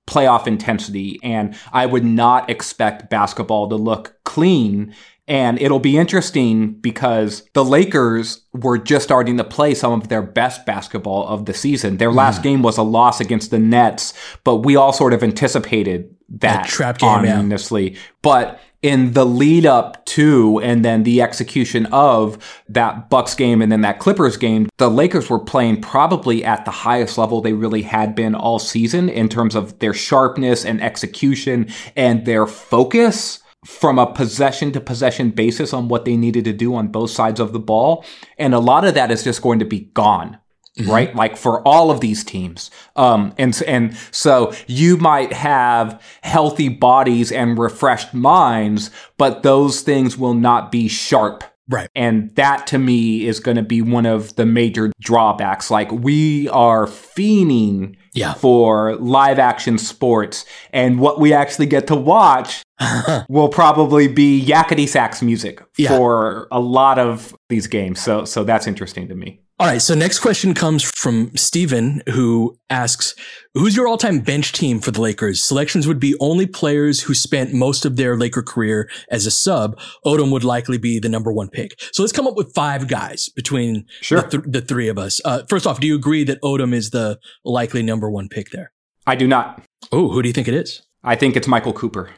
playoff 0.07 0.47
intensity. 0.47 1.19
And 1.23 1.55
I 1.71 1.85
would 1.85 2.03
not 2.03 2.49
expect 2.49 3.09
basketball 3.09 3.69
to 3.69 3.75
look 3.75 4.17
clean. 4.23 4.93
And 5.27 5.61
it'll 5.61 5.79
be 5.79 5.97
interesting 5.97 6.73
because 6.73 7.43
the 7.53 7.63
Lakers 7.63 8.41
were 8.53 8.77
just 8.77 9.05
starting 9.05 9.37
to 9.37 9.43
play 9.43 9.73
some 9.73 9.93
of 9.93 10.09
their 10.09 10.21
best 10.21 10.65
basketball 10.65 11.25
of 11.27 11.45
the 11.45 11.53
season. 11.53 11.97
Their 11.97 12.11
last 12.11 12.41
mm. 12.41 12.43
game 12.43 12.63
was 12.63 12.77
a 12.77 12.83
loss 12.83 13.21
against 13.21 13.51
the 13.51 13.59
Nets, 13.59 14.13
but 14.43 14.57
we 14.57 14.75
all 14.75 14.91
sort 14.91 15.13
of 15.13 15.23
anticipated 15.23 16.13
that, 16.29 16.63
that 16.63 16.67
trap 16.67 16.97
game, 16.97 17.25
honestly. 17.27 17.91
Yeah. 17.91 17.99
But 18.21 18.59
in 18.81 19.13
the 19.13 19.25
lead 19.25 19.65
up 19.65 20.03
to 20.05 20.59
and 20.61 20.83
then 20.83 21.03
the 21.03 21.21
execution 21.21 21.85
of 21.87 22.61
that 22.67 23.09
Bucks 23.09 23.35
game 23.35 23.61
and 23.61 23.71
then 23.71 23.81
that 23.81 23.99
Clippers 23.99 24.37
game, 24.37 24.69
the 24.77 24.89
Lakers 24.89 25.29
were 25.29 25.39
playing 25.39 25.81
probably 25.81 26.43
at 26.43 26.65
the 26.65 26.71
highest 26.71 27.17
level 27.17 27.41
they 27.41 27.53
really 27.53 27.83
had 27.83 28.15
been 28.15 28.33
all 28.33 28.59
season 28.59 29.09
in 29.09 29.29
terms 29.29 29.55
of 29.55 29.77
their 29.79 29.93
sharpness 29.93 30.65
and 30.65 30.81
execution 30.81 31.69
and 31.95 32.25
their 32.25 32.47
focus 32.47 33.39
from 33.63 33.99
a 33.99 34.11
possession 34.11 34.71
to 34.71 34.81
possession 34.81 35.29
basis 35.29 35.71
on 35.71 35.87
what 35.87 36.03
they 36.03 36.17
needed 36.17 36.43
to 36.45 36.53
do 36.53 36.73
on 36.73 36.87
both 36.87 37.11
sides 37.11 37.39
of 37.39 37.53
the 37.53 37.59
ball. 37.59 38.03
And 38.39 38.55
a 38.55 38.59
lot 38.59 38.85
of 38.85 38.95
that 38.95 39.11
is 39.11 39.23
just 39.23 39.43
going 39.43 39.59
to 39.59 39.65
be 39.65 39.81
gone 39.93 40.39
Mm-hmm. 40.79 40.89
right? 40.89 41.13
Like 41.13 41.35
for 41.35 41.61
all 41.67 41.91
of 41.91 41.99
these 41.99 42.23
teams. 42.23 42.71
Um, 42.95 43.33
and, 43.37 43.61
and 43.67 43.97
so 44.11 44.53
you 44.67 44.95
might 44.95 45.33
have 45.33 46.01
healthy 46.23 46.69
bodies 46.69 47.29
and 47.29 47.59
refreshed 47.59 48.13
minds, 48.13 48.89
but 49.17 49.43
those 49.43 49.81
things 49.81 50.17
will 50.17 50.33
not 50.33 50.71
be 50.71 50.87
sharp. 50.87 51.43
Right. 51.67 51.89
And 51.93 52.33
that 52.35 52.67
to 52.67 52.77
me 52.77 53.27
is 53.27 53.39
going 53.39 53.57
to 53.57 53.63
be 53.63 53.81
one 53.81 54.05
of 54.05 54.35
the 54.35 54.45
major 54.45 54.91
drawbacks. 54.99 55.69
Like 55.69 55.91
we 55.91 56.47
are 56.49 56.85
fiending 56.85 57.95
yeah. 58.13 58.33
for 58.33 58.95
live 58.95 59.39
action 59.39 59.77
sports 59.77 60.45
and 60.71 60.99
what 60.99 61.19
we 61.19 61.33
actually 61.33 61.67
get 61.67 61.87
to 61.87 61.95
watch 61.95 62.63
will 63.29 63.49
probably 63.49 64.07
be 64.07 64.43
yakety 64.43 64.87
sax 64.87 65.21
music 65.21 65.63
yeah. 65.77 65.89
for 65.89 66.47
a 66.51 66.59
lot 66.59 66.99
of 66.99 67.35
these 67.49 67.67
games. 67.67 68.01
So, 68.01 68.25
so 68.25 68.43
that's 68.43 68.67
interesting 68.67 69.07
to 69.07 69.15
me. 69.15 69.41
All 69.61 69.67
right. 69.67 69.81
So 69.81 69.93
next 69.93 70.21
question 70.21 70.55
comes 70.55 70.81
from 70.81 71.37
Steven 71.37 72.01
who 72.09 72.57
asks, 72.71 73.13
who's 73.53 73.75
your 73.75 73.87
all 73.87 73.97
time 73.97 74.19
bench 74.19 74.53
team 74.53 74.79
for 74.79 74.89
the 74.89 74.99
Lakers? 74.99 75.43
Selections 75.43 75.85
would 75.85 75.99
be 75.99 76.15
only 76.19 76.47
players 76.47 77.03
who 77.03 77.13
spent 77.13 77.53
most 77.53 77.85
of 77.85 77.95
their 77.95 78.17
Laker 78.17 78.41
career 78.41 78.89
as 79.11 79.27
a 79.27 79.31
sub. 79.31 79.79
Odom 80.03 80.31
would 80.31 80.43
likely 80.43 80.79
be 80.79 80.97
the 80.97 81.09
number 81.09 81.31
one 81.31 81.47
pick. 81.47 81.79
So 81.91 82.01
let's 82.01 82.11
come 82.11 82.25
up 82.25 82.35
with 82.35 82.55
five 82.55 82.87
guys 82.87 83.29
between 83.35 83.85
sure. 84.01 84.21
the, 84.21 84.29
th- 84.29 84.43
the 84.47 84.61
three 84.61 84.87
of 84.87 84.97
us. 84.97 85.21
Uh, 85.23 85.43
first 85.47 85.67
off, 85.67 85.79
do 85.79 85.85
you 85.85 85.95
agree 85.95 86.23
that 86.23 86.41
Odom 86.41 86.73
is 86.73 86.89
the 86.89 87.19
likely 87.45 87.83
number 87.83 88.09
one 88.09 88.29
pick 88.29 88.49
there? 88.49 88.71
I 89.05 89.13
do 89.13 89.27
not. 89.27 89.61
Oh, 89.91 90.09
who 90.09 90.23
do 90.23 90.27
you 90.29 90.33
think 90.33 90.47
it 90.47 90.55
is? 90.55 90.81
I 91.03 91.15
think 91.15 91.35
it's 91.35 91.47
Michael 91.47 91.73
Cooper. 91.73 92.09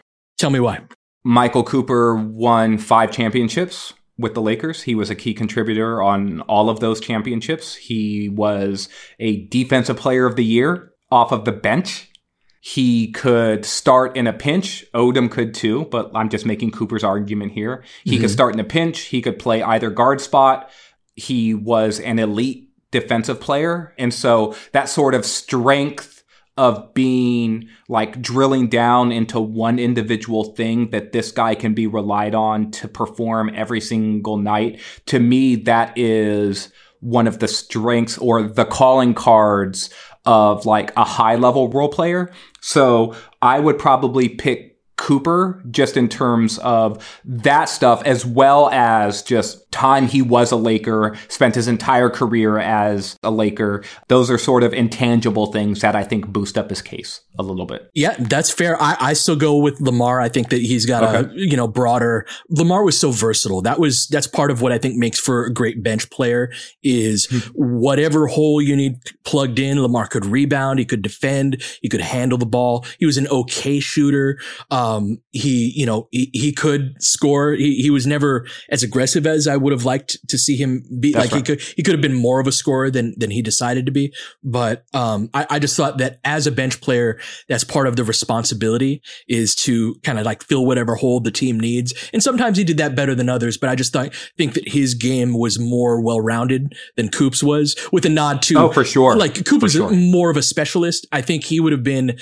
Tell 0.43 0.49
me 0.49 0.59
why. 0.59 0.81
Michael 1.23 1.63
Cooper 1.63 2.15
won 2.15 2.77
five 2.77 3.11
championships 3.11 3.93
with 4.17 4.33
the 4.33 4.41
Lakers. 4.41 4.81
He 4.81 4.93
was 4.93 5.09
a 5.09 5.15
key 5.15 5.33
contributor 5.33 6.01
on 6.01 6.41
all 6.41 6.69
of 6.69 6.81
those 6.81 6.99
championships. 6.99 7.75
He 7.75 8.27
was 8.27 8.89
a 9.21 9.45
defensive 9.45 9.95
player 9.95 10.25
of 10.25 10.35
the 10.35 10.43
year 10.43 10.91
off 11.09 11.31
of 11.31 11.45
the 11.45 11.53
bench. 11.53 12.11
He 12.59 13.13
could 13.13 13.63
start 13.63 14.17
in 14.17 14.27
a 14.27 14.33
pinch. 14.33 14.83
Odom 14.93 15.31
could 15.31 15.53
too, 15.53 15.85
but 15.85 16.11
I'm 16.13 16.27
just 16.27 16.45
making 16.45 16.71
Cooper's 16.71 17.05
argument 17.05 17.53
here. 17.53 17.85
He 18.03 18.11
mm-hmm. 18.15 18.23
could 18.23 18.29
start 18.29 18.53
in 18.53 18.59
a 18.59 18.65
pinch. 18.65 18.99
He 18.99 19.21
could 19.21 19.39
play 19.39 19.63
either 19.63 19.89
guard 19.89 20.19
spot. 20.19 20.69
He 21.15 21.53
was 21.53 22.01
an 22.01 22.19
elite 22.19 22.67
defensive 22.91 23.39
player. 23.39 23.93
And 23.97 24.13
so 24.13 24.57
that 24.73 24.89
sort 24.89 25.15
of 25.15 25.25
strength 25.25 26.12
of 26.55 26.93
being 26.93 27.67
like 27.89 28.21
drilling 28.21 28.67
down 28.67 29.11
into 29.11 29.39
one 29.39 29.79
individual 29.79 30.53
thing 30.53 30.91
that 30.91 31.11
this 31.11 31.31
guy 31.31 31.55
can 31.55 31.73
be 31.73 31.87
relied 31.87 32.35
on 32.35 32.69
to 32.71 32.87
perform 32.87 33.49
every 33.55 33.81
single 33.81 34.37
night. 34.37 34.79
To 35.07 35.19
me, 35.19 35.55
that 35.55 35.97
is 35.97 36.71
one 36.99 37.27
of 37.27 37.39
the 37.39 37.47
strengths 37.47 38.17
or 38.19 38.43
the 38.43 38.65
calling 38.65 39.13
cards 39.13 39.89
of 40.25 40.65
like 40.65 40.95
a 40.95 41.03
high 41.03 41.35
level 41.35 41.69
role 41.69 41.89
player. 41.89 42.31
So 42.61 43.15
I 43.41 43.59
would 43.59 43.77
probably 43.77 44.29
pick 44.29 44.72
Cooper 45.03 45.61
just 45.69 45.97
in 45.97 46.07
terms 46.07 46.59
of 46.59 47.19
that 47.25 47.65
stuff, 47.65 48.01
as 48.05 48.25
well 48.25 48.69
as 48.69 49.21
just 49.21 49.69
time 49.73 50.07
he 50.07 50.21
was 50.21 50.49
a 50.53 50.55
Laker, 50.55 51.17
spent 51.27 51.55
his 51.55 51.67
entire 51.67 52.09
career 52.09 52.57
as 52.57 53.19
a 53.21 53.29
Laker. 53.29 53.83
Those 54.07 54.31
are 54.31 54.37
sort 54.37 54.63
of 54.63 54.71
intangible 54.71 55.47
things 55.47 55.81
that 55.81 55.93
I 55.93 56.05
think 56.05 56.27
boost 56.27 56.57
up 56.57 56.69
his 56.69 56.81
case 56.81 57.19
a 57.37 57.43
little 57.43 57.65
bit. 57.65 57.89
Yeah, 57.93 58.15
that's 58.17 58.49
fair. 58.49 58.81
I, 58.81 58.95
I 58.97 59.13
still 59.13 59.35
go 59.35 59.57
with 59.57 59.81
Lamar. 59.81 60.21
I 60.21 60.29
think 60.29 60.49
that 60.51 60.61
he's 60.61 60.85
got 60.85 61.03
okay. 61.03 61.29
a, 61.29 61.33
you 61.35 61.57
know, 61.57 61.67
broader. 61.67 62.25
Lamar 62.49 62.85
was 62.85 62.97
so 62.97 63.11
versatile. 63.11 63.61
That 63.61 63.79
was, 63.79 64.07
that's 64.07 64.27
part 64.27 64.51
of 64.51 64.61
what 64.61 64.71
I 64.71 64.77
think 64.77 64.95
makes 64.95 65.19
for 65.19 65.43
a 65.43 65.53
great 65.53 65.83
bench 65.83 66.09
player 66.11 66.49
is 66.81 67.25
hmm. 67.25 67.39
whatever 67.55 68.27
hole 68.27 68.61
you 68.61 68.73
need 68.77 68.99
plugged 69.25 69.59
in, 69.59 69.81
Lamar 69.81 70.07
could 70.07 70.25
rebound. 70.25 70.79
He 70.79 70.85
could 70.85 71.01
defend. 71.01 71.61
He 71.81 71.89
could 71.89 71.99
handle 71.99 72.37
the 72.37 72.45
ball. 72.45 72.85
He 72.99 73.05
was 73.05 73.17
an 73.17 73.27
okay 73.27 73.81
shooter. 73.81 74.39
Um, 74.71 74.92
he, 75.31 75.71
you 75.75 75.85
know, 75.85 76.07
he, 76.11 76.29
he 76.33 76.51
could 76.51 76.95
score. 76.99 77.53
He, 77.53 77.81
he 77.81 77.89
was 77.89 78.05
never 78.05 78.45
as 78.69 78.83
aggressive 78.83 79.25
as 79.27 79.47
I 79.47 79.57
would 79.57 79.73
have 79.73 79.85
liked 79.85 80.17
to 80.29 80.37
see 80.37 80.55
him 80.55 80.83
be. 80.99 81.13
That's 81.13 81.25
like 81.25 81.31
right. 81.31 81.47
he 81.47 81.55
could, 81.55 81.61
he 81.75 81.83
could 81.83 81.93
have 81.93 82.01
been 82.01 82.13
more 82.13 82.39
of 82.39 82.47
a 82.47 82.51
scorer 82.51 82.89
than, 82.89 83.13
than 83.17 83.31
he 83.31 83.41
decided 83.41 83.85
to 83.85 83.91
be. 83.91 84.13
But, 84.43 84.85
um, 84.93 85.29
I, 85.33 85.47
I 85.49 85.59
just 85.59 85.75
thought 85.77 85.97
that 85.99 86.19
as 86.23 86.47
a 86.47 86.51
bench 86.51 86.81
player, 86.81 87.19
that's 87.47 87.63
part 87.63 87.87
of 87.87 87.95
the 87.95 88.03
responsibility 88.03 89.01
is 89.27 89.55
to 89.55 89.95
kind 90.03 90.19
of 90.19 90.25
like 90.25 90.43
fill 90.43 90.65
whatever 90.65 90.95
hole 90.95 91.19
the 91.19 91.31
team 91.31 91.59
needs. 91.59 91.93
And 92.13 92.21
sometimes 92.23 92.57
he 92.57 92.63
did 92.63 92.77
that 92.77 92.95
better 92.95 93.15
than 93.15 93.29
others, 93.29 93.57
but 93.57 93.69
I 93.69 93.75
just 93.75 93.93
thought, 93.93 94.13
think 94.37 94.53
that 94.53 94.67
his 94.67 94.93
game 94.93 95.37
was 95.37 95.59
more 95.59 96.01
well 96.01 96.21
rounded 96.21 96.73
than 96.95 97.09
Coops 97.09 97.43
was 97.43 97.75
with 97.91 98.05
a 98.05 98.09
nod 98.09 98.41
to, 98.43 98.57
oh, 98.57 98.71
for 98.71 98.83
sure. 98.83 99.15
Like 99.15 99.45
Coop 99.45 99.61
was 99.61 99.73
sure. 99.73 99.91
more 99.91 100.29
of 100.29 100.37
a 100.37 100.43
specialist. 100.43 101.07
I 101.11 101.21
think 101.21 101.43
he 101.43 101.59
would 101.59 101.71
have 101.71 101.83
been 101.83 102.17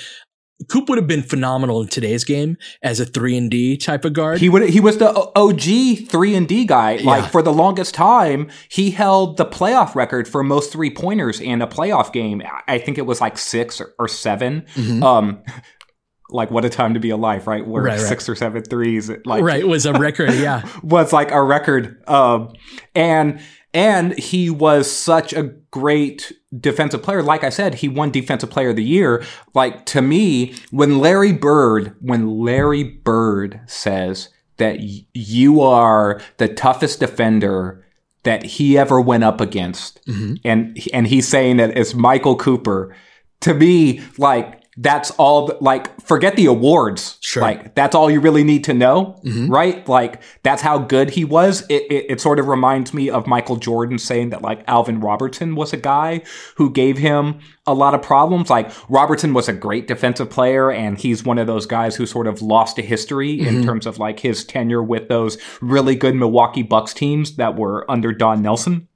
Coop 0.68 0.88
would 0.88 0.98
have 0.98 1.06
been 1.06 1.22
phenomenal 1.22 1.80
in 1.80 1.88
today's 1.88 2.24
game 2.24 2.56
as 2.82 3.00
a 3.00 3.06
three 3.06 3.36
and 3.36 3.50
D 3.50 3.76
type 3.76 4.04
of 4.04 4.12
guard. 4.12 4.38
He 4.38 4.48
would 4.48 4.68
he 4.68 4.80
was 4.80 4.98
the 4.98 5.12
OG 5.36 6.08
three 6.08 6.34
and 6.34 6.46
D 6.48 6.64
guy. 6.64 6.92
Yeah. 6.92 7.06
Like 7.06 7.30
for 7.30 7.42
the 7.42 7.52
longest 7.52 7.94
time, 7.94 8.50
he 8.68 8.90
held 8.90 9.36
the 9.36 9.46
playoff 9.46 9.94
record 9.94 10.28
for 10.28 10.42
most 10.42 10.72
three 10.72 10.90
pointers 10.90 11.40
in 11.40 11.62
a 11.62 11.66
playoff 11.66 12.12
game. 12.12 12.42
I 12.68 12.78
think 12.78 12.98
it 12.98 13.06
was 13.06 13.20
like 13.20 13.38
six 13.38 13.80
or, 13.80 13.94
or 13.98 14.08
7 14.08 14.66
mm-hmm. 14.74 15.02
Um, 15.02 15.42
like 16.32 16.50
what 16.50 16.64
a 16.64 16.70
time 16.70 16.94
to 16.94 17.00
be 17.00 17.10
alive, 17.10 17.46
right? 17.46 17.66
Where 17.66 17.82
right, 17.82 18.00
six 18.00 18.28
right. 18.28 18.32
or 18.32 18.36
seven 18.36 18.62
threes, 18.62 19.10
like 19.24 19.42
right, 19.42 19.66
was 19.66 19.86
a 19.86 19.92
record. 19.92 20.34
Yeah, 20.34 20.66
was 20.82 21.12
like 21.12 21.30
a 21.30 21.42
record. 21.42 22.02
Um, 22.08 22.54
and 22.94 23.40
and 23.74 24.18
he 24.18 24.50
was 24.50 24.90
such 24.90 25.32
a 25.32 25.44
great 25.70 26.32
defensive 26.58 27.02
player. 27.02 27.22
Like 27.22 27.44
I 27.44 27.48
said, 27.48 27.76
he 27.76 27.88
won 27.88 28.10
defensive 28.10 28.50
player 28.50 28.70
of 28.70 28.76
the 28.76 28.84
year. 28.84 29.24
Like 29.54 29.86
to 29.86 30.02
me, 30.02 30.54
when 30.70 30.98
Larry 30.98 31.32
Bird, 31.32 31.96
when 32.00 32.40
Larry 32.40 32.84
Bird 32.84 33.60
says 33.66 34.28
that 34.58 34.78
you 35.14 35.60
are 35.60 36.20
the 36.36 36.48
toughest 36.48 37.00
defender 37.00 37.84
that 38.24 38.44
he 38.44 38.78
ever 38.78 39.00
went 39.00 39.24
up 39.24 39.40
against, 39.40 40.04
mm-hmm. 40.06 40.34
and 40.44 40.78
and 40.92 41.06
he's 41.06 41.26
saying 41.26 41.56
that 41.56 41.76
it's 41.76 41.94
Michael 41.94 42.36
Cooper. 42.36 42.94
to 43.40 43.54
me, 43.54 44.00
like 44.18 44.61
that's 44.78 45.10
all 45.12 45.52
like 45.60 46.00
forget 46.00 46.34
the 46.34 46.46
awards 46.46 47.18
Sure. 47.20 47.42
like 47.42 47.74
that's 47.74 47.94
all 47.94 48.10
you 48.10 48.20
really 48.20 48.42
need 48.42 48.64
to 48.64 48.72
know 48.72 49.20
Mhm. 49.22 49.50
right 49.50 49.86
like 49.86 50.22
that's 50.42 50.62
how 50.62 50.78
good 50.78 51.10
he 51.10 51.26
was 51.26 51.60
it, 51.68 51.82
it, 51.90 52.06
it 52.12 52.20
sort 52.22 52.38
of 52.38 52.48
reminds 52.48 52.94
me 52.94 53.10
of 53.10 53.26
michael 53.26 53.56
jordan 53.56 53.98
saying 53.98 54.30
that 54.30 54.40
like 54.40 54.64
alvin 54.66 55.00
robertson 55.00 55.56
was 55.56 55.74
a 55.74 55.76
guy 55.76 56.22
who 56.56 56.70
gave 56.72 56.96
him 56.96 57.38
a 57.66 57.74
lot 57.74 57.92
of 57.94 58.00
problems 58.00 58.48
like 58.48 58.70
robertson 58.88 59.34
was 59.34 59.46
a 59.46 59.52
great 59.52 59.86
defensive 59.88 60.30
player 60.30 60.70
and 60.72 60.96
he's 60.96 61.22
one 61.22 61.36
of 61.36 61.46
those 61.46 61.66
guys 61.66 61.94
who 61.96 62.06
sort 62.06 62.26
of 62.26 62.40
lost 62.40 62.76
to 62.76 62.82
history 62.82 63.40
in 63.40 63.56
Mhm. 63.56 63.64
terms 63.66 63.84
of 63.86 63.98
like 63.98 64.20
his 64.20 64.42
tenure 64.42 64.82
with 64.82 65.08
those 65.08 65.36
really 65.60 65.94
good 65.94 66.14
milwaukee 66.14 66.62
bucks 66.62 66.94
teams 66.94 67.36
that 67.36 67.56
were 67.56 67.84
under 67.90 68.10
don 68.10 68.40
nelson 68.40 68.88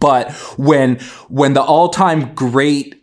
but 0.00 0.32
when 0.58 0.96
when 1.28 1.52
the 1.52 1.62
all-time 1.62 2.34
great 2.34 2.94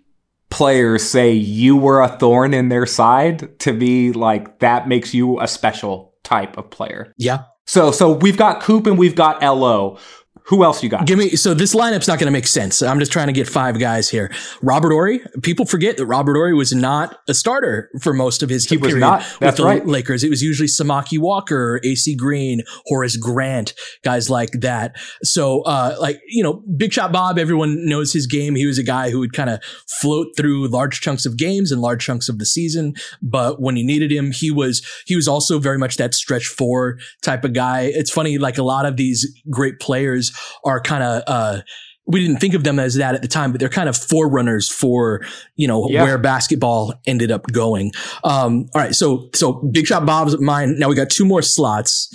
players 0.54 1.02
say 1.02 1.34
you 1.34 1.76
were 1.76 2.00
a 2.00 2.08
thorn 2.08 2.54
in 2.54 2.70
their 2.70 2.86
side, 2.86 3.60
to 3.62 3.74
be 3.74 4.14
like 4.14 4.60
that 4.60 4.88
makes 4.88 5.12
you 5.12 5.40
a 5.42 5.48
special 5.48 6.14
type 6.24 6.58
of 6.58 6.70
player. 6.70 7.12
Yeah. 7.18 7.46
So 7.66 7.90
so 7.92 8.12
we've 8.12 8.38
got 8.38 8.62
Coop 8.62 8.86
and 8.86 8.98
we've 8.98 9.16
got 9.16 9.42
LO. 9.42 9.98
Who 10.48 10.64
else 10.64 10.84
you 10.84 10.90
got? 10.90 11.08
Give 11.08 11.18
me 11.18 11.32
so 11.32 11.54
this 11.54 11.74
lineup's 11.74 12.08
not 12.08 12.20
going 12.20 12.28
to 12.28 12.32
make 12.32 12.48
sense. 12.48 12.82
I'm 12.82 13.00
just 13.00 13.12
trying 13.12 13.28
to 13.28 13.34
get 13.34 13.48
five 13.48 13.80
guys 13.80 14.10
here. 14.10 14.30
Robert 14.62 14.92
Horry. 14.92 15.22
People 15.42 15.66
forget 15.66 15.96
that 15.98 16.06
Robert 16.06 16.36
Horry 16.36 16.54
was 16.54 16.74
not 16.74 17.18
a 17.30 17.34
starter 17.34 17.90
for 18.02 18.14
most 18.14 18.44
of 18.44 18.50
his 18.50 18.66
He 18.66 18.76
was 18.76 18.90
period 18.90 19.02
not. 19.02 19.26
with 19.40 19.56
the 19.56 19.64
right. 19.64 19.86
Lakers. 19.86 20.24
It 20.24 20.30
was 20.30 20.42
usually 20.42 20.68
Samaki 20.68 21.18
Walker, 21.18 21.80
AC 21.84 22.16
Green, 22.16 22.62
Horace 22.88 23.16
Grant, 23.16 23.74
guys 24.04 24.30
like 24.30 24.52
that. 24.60 24.98
So, 25.24 25.62
uh, 25.62 25.96
like 26.00 26.20
you 26.28 26.44
know, 26.44 26.62
Big 26.76 26.92
Shot 26.92 27.12
Bob. 27.14 27.40
Everyone 27.40 27.88
knows 27.88 28.12
his 28.12 28.28
game. 28.28 28.56
He 28.56 28.66
was 28.66 28.78
a 28.78 28.84
guy 28.84 29.12
who 29.12 29.20
would 29.20 29.34
kind 29.34 29.50
of 29.50 29.64
float 30.02 30.28
through 30.36 30.68
large 30.68 31.00
chunks 31.00 31.26
of 31.26 31.38
games 31.38 31.72
and 31.72 31.82
large 31.82 32.04
chunks 32.06 32.28
of 32.28 32.40
the 32.40 32.46
season. 32.46 32.96
But 33.22 33.62
when 33.62 33.78
you 33.78 33.86
needed 33.86 34.12
him, 34.12 34.32
he 34.32 34.52
was 34.52 34.86
he 35.06 35.16
was 35.16 35.28
also 35.28 35.58
very 35.60 35.78
much 35.78 35.96
that 35.98 36.14
stretch 36.14 36.48
four 36.48 36.98
type 37.22 37.46
of 37.46 37.54
guy. 37.54 37.84
It's 37.84 38.12
funny, 38.12 38.38
like 38.38 38.58
a 38.58 38.64
lot 38.64 38.86
of 38.86 38.98
these 38.98 39.26
great 39.50 39.80
players 39.80 40.33
are 40.64 40.82
kind 40.82 41.04
of 41.04 41.24
uh 41.28 41.62
we 42.06 42.20
didn't 42.20 42.42
think 42.42 42.54
of 42.54 42.66
them 42.66 42.80
as 42.80 42.96
that 42.96 43.16
at 43.16 43.22
the 43.22 43.30
time, 43.30 43.54
but 43.54 43.62
they're 43.62 43.70
kind 43.70 43.88
of 43.88 43.96
forerunners 43.96 44.70
for, 44.70 45.22
you 45.56 45.70
know, 45.70 45.88
Yeah. 45.90 46.04
where 46.04 46.18
basketball 46.18 46.94
ended 47.08 47.32
up 47.32 47.46
going. 47.54 47.94
Um, 48.26 48.66
all 48.76 48.82
right. 48.82 48.94
So, 48.94 49.30
so 49.34 49.54
Big 49.72 49.88
Shot 49.88 50.06
Bob's 50.06 50.38
mine. 50.42 50.78
Now 50.78 50.90
we 50.90 50.96
got 50.96 51.10
two 51.10 51.24
more 51.24 51.42
slots. 51.42 52.14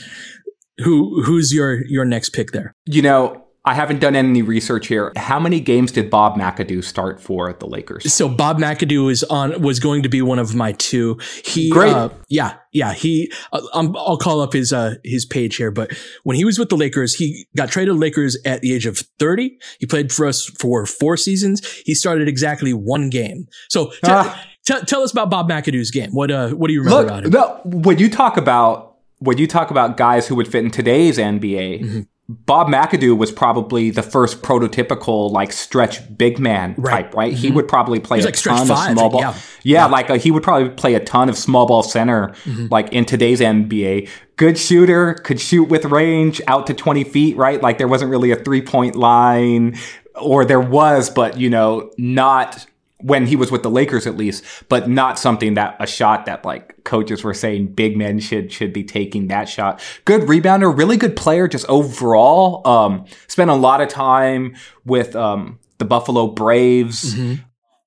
Who, 0.84 1.22
who's 1.22 1.54
your, 1.54 1.86
your 1.86 2.04
next 2.04 2.30
pick 2.34 2.50
there? 2.52 2.74
You 2.84 3.00
know, 3.00 3.47
I 3.68 3.74
haven't 3.74 4.00
done 4.00 4.16
any 4.16 4.40
research 4.40 4.86
here. 4.86 5.12
How 5.16 5.38
many 5.38 5.60
games 5.60 5.92
did 5.92 6.08
Bob 6.08 6.36
McAdoo 6.36 6.82
start 6.82 7.20
for 7.20 7.52
the 7.52 7.66
Lakers? 7.66 8.12
So 8.12 8.28
Bob 8.28 8.58
McAdoo 8.58 9.10
is 9.10 9.24
on, 9.24 9.60
was 9.60 9.78
going 9.78 10.02
to 10.04 10.08
be 10.08 10.22
one 10.22 10.38
of 10.38 10.54
my 10.54 10.72
two. 10.72 11.18
He, 11.44 11.68
Great. 11.70 11.92
Uh, 11.92 12.08
yeah, 12.28 12.54
yeah. 12.72 12.94
He, 12.94 13.30
uh, 13.52 13.60
um, 13.74 13.94
I'll 13.96 14.16
call 14.16 14.40
up 14.40 14.52
his, 14.54 14.72
uh, 14.72 14.94
his 15.04 15.26
page 15.26 15.56
here, 15.56 15.70
but 15.70 15.90
when 16.22 16.36
he 16.36 16.44
was 16.46 16.58
with 16.58 16.70
the 16.70 16.76
Lakers, 16.76 17.14
he 17.14 17.46
got 17.56 17.68
traded 17.68 17.88
to 17.90 17.92
the 17.94 17.98
Lakers 18.00 18.38
at 18.46 18.62
the 18.62 18.72
age 18.74 18.86
of 18.86 18.98
30. 19.18 19.58
He 19.80 19.84
played 19.86 20.12
for 20.12 20.24
us 20.26 20.46
for 20.58 20.86
four 20.86 21.16
seasons. 21.18 21.60
He 21.84 21.94
started 21.94 22.26
exactly 22.26 22.72
one 22.72 23.10
game. 23.10 23.46
So 23.68 23.88
t- 23.90 23.98
Ah. 24.04 24.42
t- 24.66 24.80
tell 24.86 25.02
us 25.02 25.12
about 25.12 25.28
Bob 25.28 25.48
McAdoo's 25.50 25.90
game. 25.90 26.10
What, 26.12 26.30
uh, 26.30 26.48
what 26.50 26.68
do 26.68 26.72
you 26.72 26.80
remember 26.82 27.02
Look, 27.02 27.06
about 27.10 27.24
him? 27.26 27.30
no, 27.32 27.60
when 27.82 27.98
you 27.98 28.08
talk 28.08 28.38
about 28.38 28.86
when 29.20 29.36
you 29.36 29.48
talk 29.48 29.72
about 29.72 29.96
guys 29.96 30.28
who 30.28 30.36
would 30.36 30.46
fit 30.46 30.64
in 30.64 30.70
today's 30.70 31.18
NBA, 31.18 31.82
Mm-hmm. 31.82 32.00
Bob 32.30 32.68
McAdoo 32.68 33.16
was 33.16 33.32
probably 33.32 33.90
the 33.90 34.02
first 34.02 34.42
prototypical 34.42 35.30
like 35.30 35.50
stretch 35.50 36.00
big 36.18 36.38
man 36.38 36.74
Right. 36.76 37.04
type, 37.04 37.14
right? 37.14 37.32
He 37.32 37.50
Mhm. 37.50 37.54
would 37.54 37.68
probably 37.68 38.00
play 38.00 38.18
He 38.18 38.22
a 38.24 38.26
like 38.26 38.36
ton 38.36 38.66
five, 38.66 38.90
of 38.90 38.92
small 38.98 39.08
ball. 39.08 39.20
yeah. 39.22 39.34
Yeah, 39.62 39.86
like 39.86 40.10
uh, 40.10 40.18
he 40.18 40.30
would 40.30 40.42
probably 40.42 40.68
play 40.68 40.92
a 40.94 41.00
ton 41.00 41.30
of 41.30 41.38
small 41.38 41.64
ball 41.64 41.82
center, 41.82 42.32
Mhm. 42.44 42.70
like 42.70 42.92
in 42.92 43.06
today's 43.06 43.40
NBA. 43.40 44.08
Good 44.36 44.58
shooter, 44.58 45.14
could 45.14 45.40
shoot 45.40 45.64
with 45.70 45.86
range 45.86 46.42
out 46.46 46.66
to 46.66 46.74
20 46.74 47.02
feet, 47.02 47.34
right? 47.38 47.62
Like 47.62 47.78
there 47.78 47.88
wasn't 47.88 48.10
really 48.10 48.30
a 48.30 48.36
three 48.36 48.60
point 48.60 48.94
line, 48.94 49.76
or 50.20 50.44
there 50.44 50.60
was, 50.60 51.08
but 51.08 51.40
you 51.40 51.48
know, 51.48 51.88
not 51.96 52.66
when 53.00 53.26
he 53.26 53.36
was 53.36 53.50
with 53.52 53.62
the 53.62 53.70
Lakers 53.70 54.06
at 54.06 54.16
least, 54.16 54.44
but 54.68 54.88
not 54.88 55.18
something 55.18 55.54
that 55.54 55.76
a 55.78 55.86
shot 55.86 56.26
that 56.26 56.44
like 56.44 56.82
coaches 56.84 57.22
were 57.22 57.34
saying 57.34 57.68
big 57.74 57.96
men 57.96 58.18
should 58.18 58.50
should 58.52 58.72
be 58.72 58.82
taking 58.82 59.28
that 59.28 59.48
shot. 59.48 59.80
Good 60.04 60.22
rebounder, 60.22 60.76
really 60.76 60.96
good 60.96 61.14
player 61.14 61.46
just 61.48 61.64
overall. 61.68 62.66
Um 62.66 63.04
spent 63.28 63.50
a 63.50 63.54
lot 63.54 63.80
of 63.80 63.88
time 63.88 64.56
with 64.84 65.14
um 65.14 65.58
the 65.78 65.84
Buffalo 65.84 66.26
Braves. 66.28 67.14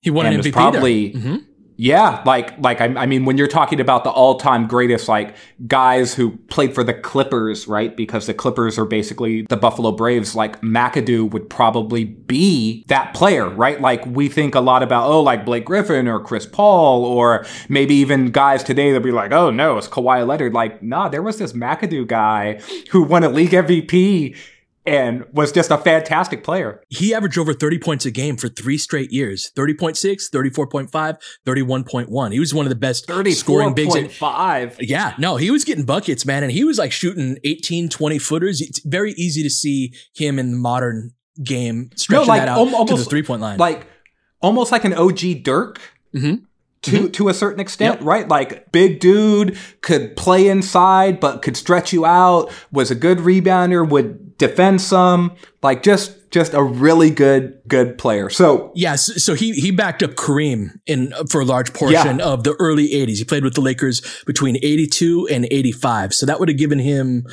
He 0.02 0.10
won 0.10 0.26
an 0.28 0.34
MVP 0.40 0.54
probably 0.54 1.10
there. 1.12 1.22
Mhm. 1.22 1.46
Yeah, 1.78 2.22
like 2.26 2.58
like 2.60 2.80
I, 2.82 2.86
I 2.96 3.06
mean, 3.06 3.26
when 3.26 3.38
you're 3.38 3.48
talking 3.48 3.80
about 3.80 4.04
the 4.04 4.12
all-time 4.12 4.68
greatest, 4.68 5.08
like 5.08 5.36
guys 5.68 6.14
who 6.14 6.38
played 6.50 6.76
for 6.76 6.84
the 6.84 6.94
Clippers, 6.94 7.68
right? 7.68 7.96
Because 7.96 8.28
the 8.28 8.34
Clippers 8.34 8.78
are 8.78 8.86
basically 8.86 9.44
the 9.44 9.58
Buffalo 9.58 9.92
Braves. 9.92 10.36
Like 10.36 10.62
McAdoo 10.62 11.30
would 11.32 11.50
probably 11.50 12.04
be 12.04 12.84
that 12.88 13.14
player, 13.14 13.50
right? 13.50 13.82
Like 13.82 14.06
we 14.06 14.30
think 14.30 14.54
a 14.54 14.60
lot 14.60 14.84
about 14.84 15.10
oh, 15.10 15.22
like 15.22 15.46
Blake 15.46 15.66
Griffin 15.66 16.08
or 16.08 16.20
Chris 16.20 16.46
Paul, 16.46 17.04
or 17.04 17.46
maybe 17.68 17.96
even 17.96 18.32
guys 18.32 18.64
today 18.64 18.92
that 18.92 19.02
be 19.02 19.12
like, 19.12 19.32
oh 19.32 19.50
no, 19.50 19.78
it's 19.78 19.88
Kawhi 19.88 20.28
Leonard. 20.28 20.54
Like, 20.54 20.84
nah, 20.84 21.10
there 21.10 21.24
was 21.24 21.40
this 21.40 21.54
McAdoo 21.54 22.08
guy 22.08 22.62
who 22.92 23.04
won 23.04 23.24
a 23.24 23.30
league 23.30 23.52
MVP 23.52 24.36
and 24.86 25.26
was 25.32 25.52
just 25.52 25.70
a 25.72 25.78
fantastic 25.78 26.44
player. 26.44 26.82
He 26.90 27.14
averaged 27.14 27.38
over 27.38 27.54
30 27.54 27.80
points 27.80 28.06
a 28.06 28.12
game 28.12 28.38
for 28.38 28.48
three 28.50 28.78
straight 28.78 29.12
years 29.12 29.52
30.6, 29.56 30.30
34.5, 30.32 31.18
31.1. 31.46 32.32
He 32.34 32.40
was 32.40 32.54
one 32.54 32.66
of 32.66 32.70
the 32.70 32.76
best 32.76 33.06
scoring 33.36 33.74
bigs. 33.74 33.96
in- 33.96 34.08
34.5. 34.08 34.76
Yeah, 34.80 35.14
no, 35.18 35.36
he 35.38 35.52
was 35.52 35.64
getting 35.64 35.86
buckets, 35.86 36.26
man. 36.26 36.44
And 36.44 36.52
he 36.52 36.64
was 36.64 36.78
like 36.78 36.92
shooting 36.92 37.38
18, 37.44 37.90
20 37.90 38.18
footers. 38.20 38.62
It's 38.62 38.80
very 38.86 39.12
easy 39.14 39.44
to 39.44 39.50
see 39.50 39.94
him 40.14 40.40
in 40.40 40.52
the 40.52 40.58
modern 40.58 41.12
game 41.44 41.90
stretching 41.96 42.28
that 42.34 42.48
out 42.48 42.58
al- 42.74 42.86
to 42.86 42.96
the 42.98 43.06
three 43.06 43.24
point 43.24 43.42
line. 43.42 43.58
Like 43.58 43.88
almost 44.42 44.72
like 44.72 44.84
an 44.86 44.94
OG 44.94 45.44
Dirk. 45.44 45.80
Mhm. 46.16 46.44
To, 46.86 47.10
to 47.10 47.30
a 47.30 47.34
certain 47.36 47.60
extent, 47.60 48.02
right? 48.02 48.28
Like 48.28 48.72
big 48.72 49.00
dude 49.00 49.56
could 49.82 50.16
play 50.16 50.48
inside, 50.48 51.20
but 51.20 51.44
could 51.44 51.56
stretch 51.56 51.94
you 51.94 52.08
out. 52.08 52.52
Was 52.72 52.90
a 52.90 52.96
good 52.96 53.20
rebounder, 53.20 53.88
would 53.88 54.31
defend 54.42 54.82
some. 54.82 55.36
Like 55.64 55.84
just 55.84 56.18
just 56.32 56.54
a 56.54 56.64
really 56.64 57.10
good 57.10 57.60
good 57.68 57.98
player. 57.98 58.30
So 58.30 58.72
Yeah, 58.76 58.96
so, 58.96 59.34
he 59.36 59.54
he 59.54 59.72
backed 59.72 60.02
up 60.04 60.12
Kareem 60.12 60.72
in 60.88 61.14
for 61.30 61.42
a 61.42 61.46
large 61.46 61.74
portion 61.74 62.20
Yeah. 62.20 62.26
of 62.26 62.44
the 62.44 62.54
early 62.60 62.90
'80s. 62.90 63.18
He 63.18 63.24
played 63.24 63.44
with 63.44 63.54
the 63.54 63.62
Lakers 63.62 64.02
between 64.26 64.58
'82 64.58 65.28
and 65.32 65.46
'85, 65.52 66.14
so 66.14 66.26
that 66.26 66.40
would 66.40 66.50
have 66.50 66.58
given 66.58 66.80
him 66.80 67.26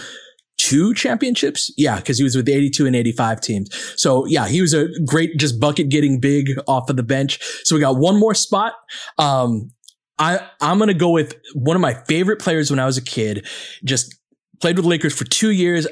two 0.59 0.93
championships. 0.95 1.73
Yeah, 1.77 1.97
because 1.97 2.19
he 2.19 2.25
was 2.25 2.37
with 2.37 2.45
the 2.47 2.53
'82 2.53 2.87
and 2.87 2.95
'85 2.97 3.41
teams. 3.41 3.69
So 3.97 4.27
yeah, 4.27 4.47
he 4.47 4.61
was 4.61 4.75
a 4.75 4.89
great 5.07 5.39
just 5.39 5.59
bucket 5.59 5.89
getting 5.89 6.21
big 6.21 6.51
off 6.67 6.91
of 6.91 6.97
the 6.97 7.03
bench. 7.03 7.39
So 7.65 7.75
we 7.75 7.81
got 7.81 7.97
one 7.97 8.19
more 8.19 8.35
spot. 8.35 8.75
Um, 9.17 9.71
I 10.19 10.41
I'm 10.61 10.79
gonna 10.79 10.93
go 10.95 11.11
with 11.11 11.37
one 11.55 11.77
of 11.77 11.81
my 11.83 11.95
favorite 12.09 12.41
players 12.41 12.71
when 12.71 12.79
I 12.81 12.85
was 12.87 12.99
a 12.99 13.03
kid. 13.03 13.47
Just 13.85 14.15
played 14.61 14.77
with 14.77 14.85
Lakers 14.85 15.15
for 15.15 15.25
two 15.25 15.51
years. 15.51 15.87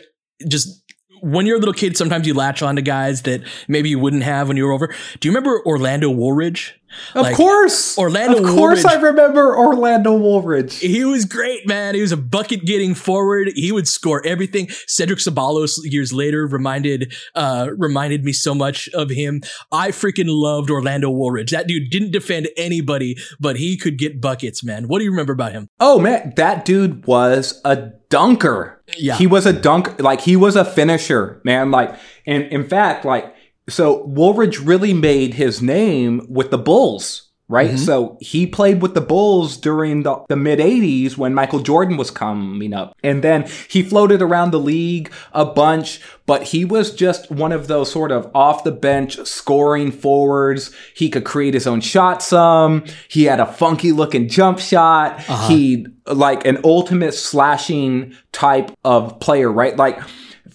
Just 0.49 0.83
when 1.21 1.47
you're 1.47 1.57
a 1.57 1.61
little 1.61 1.75
kid, 1.75 1.97
sometimes 1.97 2.27
you 2.27 2.35
latch 2.35 2.63
on 2.63 2.77
to 2.77 2.83
guys 2.83 3.23
that 3.23 3.43
maybe 3.69 3.89
you 3.89 3.99
wouldn't 3.99 4.23
have 4.23 4.49
when 4.49 4.57
you 4.57 4.65
were 4.67 4.73
over. 4.73 4.95
Do 5.21 5.29
you 5.29 5.33
remember 5.35 5.63
Orlando 5.67 6.11
Woolridge? 6.11 6.81
of 7.15 7.23
Like, 7.23 7.37
course, 7.37 7.99
Orlando 7.99 8.39
Of 8.39 8.45
course, 8.45 8.83
Woolridge- 8.83 8.87
I 8.87 8.95
remember 9.01 9.55
Orlando 9.59 10.15
Woolridge. 10.17 10.79
He 10.79 11.05
was 11.05 11.25
great, 11.27 11.67
man. 11.67 11.95
He 11.95 12.01
was 12.01 12.13
a 12.13 12.17
bucket 12.17 12.65
getting 12.65 12.95
forward. 12.95 13.51
He 13.55 13.71
would 13.73 13.87
score 13.89 14.25
everything. 14.25 14.69
Cedric 14.87 15.19
Ceballos 15.19 15.73
years 15.83 16.13
later 16.13 16.47
reminded 16.47 17.13
uh 17.35 17.69
reminded 17.77 18.25
me 18.25 18.33
so 18.33 18.55
much 18.55 18.89
of 18.95 19.11
him. 19.11 19.43
I 19.73 19.91
freaking 19.91 20.27
loved 20.29 20.71
Orlando 20.71 21.11
Woolridge. 21.11 21.51
That 21.51 21.67
dude 21.67 21.91
didn't 21.91 22.13
defend 22.13 22.49
anybody, 22.57 23.17
but 23.41 23.57
he 23.57 23.77
could 23.77 23.99
get 23.99 24.21
buckets, 24.21 24.65
man. 24.65 24.89
What 24.89 24.99
do 25.01 25.05
you 25.05 25.11
remember 25.11 25.33
about 25.35 25.53
him? 25.53 25.69
Oh 25.81 25.99
man, 25.99 26.33
that 26.37 26.65
dude 26.65 27.05
was 27.05 27.61
a 27.65 27.91
dunker. 28.09 28.76
Yeah. 28.97 29.17
He 29.17 29.27
was 29.27 29.47
a 29.47 29.53
dunk 29.53 30.01
like 30.01 30.21
he 30.21 30.37
was 30.37 30.57
a 30.57 30.65
finisher, 30.65 31.41
man. 31.45 31.71
Like 31.71 31.95
and 32.27 32.45
in 32.45 32.69
fact, 32.69 33.05
like 33.05 33.35
so 33.69 34.05
Woolridge 34.05 34.61
really 34.61 34.95
made 34.95 35.35
his 35.35 35.61
name 35.61 36.27
with 36.29 36.51
the 36.51 36.59
Bulls, 36.59 37.26
right? 37.49 37.71
Mm-hmm. 37.71 37.79
So 37.79 38.19
he 38.21 38.47
played 38.47 38.83
with 38.83 38.95
the 38.95 39.01
Bulls 39.01 39.57
during 39.57 40.03
the, 40.03 40.25
the 40.29 40.37
mid 40.37 40.59
80s 40.59 41.17
when 41.17 41.35
Michael 41.35 41.61
Jordan 41.61 41.97
was 41.97 42.11
coming 42.11 42.73
up. 42.73 42.97
And 43.03 43.23
then 43.23 43.49
he 43.69 43.83
floated 43.83 44.21
around 44.21 44.51
the 44.51 44.59
league 44.59 45.13
a 45.33 45.45
bunch, 45.45 46.01
but 46.27 46.45
he 46.45 46.65
was 46.65 46.95
just 46.95 47.31
one 47.31 47.53
of 47.53 47.69
those 47.69 47.91
sort 47.91 48.11
of 48.11 48.31
off 48.35 48.65
the 48.65 48.73
bench 48.73 49.19
scoring 49.27 49.93
forwards. 49.93 50.75
He 50.95 51.09
could 51.09 51.25
create 51.25 51.55
his 51.55 51.67
own 51.67 51.81
shot 51.81 52.23
some. 52.23 52.85
He 53.09 53.25
had 53.25 53.41
a 53.41 53.47
funky 53.47 53.93
looking 53.93 54.29
jump 54.29 54.59
shot. 54.59 55.19
Uh-huh. 55.29 55.49
He 55.49 55.87
like 56.07 56.45
an 56.47 56.59
ultimate 56.65 57.13
slashing 57.13 58.15
type 58.33 58.71
of 58.85 59.21
player, 59.21 59.51
right? 59.51 59.77
Like 59.77 60.01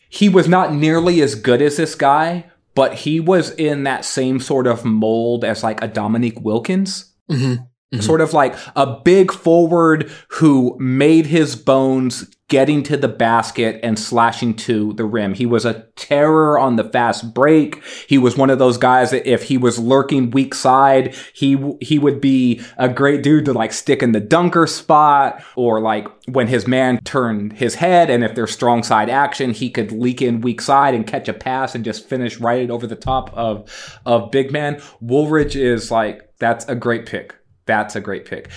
he 0.09 0.27
was 0.27 0.47
not 0.47 0.73
nearly 0.73 1.21
as 1.21 1.35
good 1.35 1.61
as 1.61 1.77
this 1.77 1.95
guy, 1.95 2.50
but 2.81 2.95
he 2.95 3.19
was 3.19 3.51
in 3.51 3.83
that 3.83 4.03
same 4.03 4.39
sort 4.39 4.65
of 4.65 4.83
mold 4.83 5.45
as 5.45 5.61
like 5.61 5.83
a 5.83 5.87
Dominique 5.87 6.41
Wilkins. 6.41 7.13
Mm-hmm. 7.29 7.51
Mm-hmm. 7.61 7.99
Sort 7.99 8.21
of 8.21 8.33
like 8.33 8.55
a 8.75 8.87
big 8.87 9.31
forward 9.31 10.09
who 10.29 10.75
made 10.79 11.27
his 11.27 11.55
bones 11.55 12.35
getting 12.51 12.83
to 12.83 12.97
the 12.97 13.07
basket 13.07 13.79
and 13.81 13.97
slashing 13.97 14.53
to 14.53 14.91
the 14.93 15.05
rim. 15.05 15.33
He 15.33 15.45
was 15.45 15.65
a 15.65 15.85
terror 15.95 16.59
on 16.59 16.75
the 16.75 16.83
fast 16.83 17.33
break. 17.33 17.81
He 18.07 18.17
was 18.19 18.35
one 18.37 18.49
of 18.49 18.59
those 18.59 18.77
guys 18.77 19.09
that 19.11 19.25
if 19.27 19.43
he 19.43 19.57
was 19.57 19.79
lurking 19.79 20.29
weak 20.31 20.53
side, 20.53 21.15
he 21.33 21.57
he 21.81 21.97
would 21.97 22.19
be 22.21 22.61
a 22.77 22.89
great 22.89 23.23
dude 23.23 23.45
to 23.45 23.53
like 23.53 23.71
stick 23.73 24.03
in 24.03 24.11
the 24.11 24.19
dunker 24.19 24.67
spot 24.67 25.41
or 25.55 25.79
like 25.79 26.05
when 26.27 26.47
his 26.47 26.67
man 26.67 26.99
turned 27.05 27.53
his 27.53 27.75
head 27.75 28.09
and 28.09 28.23
if 28.23 28.35
there's 28.35 28.51
strong 28.51 28.83
side 28.83 29.09
action, 29.09 29.51
he 29.51 29.69
could 29.69 29.91
leak 29.93 30.21
in 30.21 30.41
weak 30.41 30.59
side 30.61 30.93
and 30.93 31.07
catch 31.07 31.29
a 31.29 31.33
pass 31.33 31.73
and 31.73 31.85
just 31.85 32.07
finish 32.07 32.37
right 32.39 32.69
over 32.69 32.85
the 32.85 32.95
top 32.97 33.33
of 33.33 33.99
of 34.05 34.29
big 34.29 34.51
man. 34.51 34.79
Woolridge 34.99 35.55
is 35.55 35.89
like 35.89 36.29
that's 36.37 36.65
a 36.67 36.75
great 36.75 37.05
pick. 37.05 37.33
That's 37.65 37.95
a 37.95 38.01
great 38.01 38.25
pick. 38.25 38.49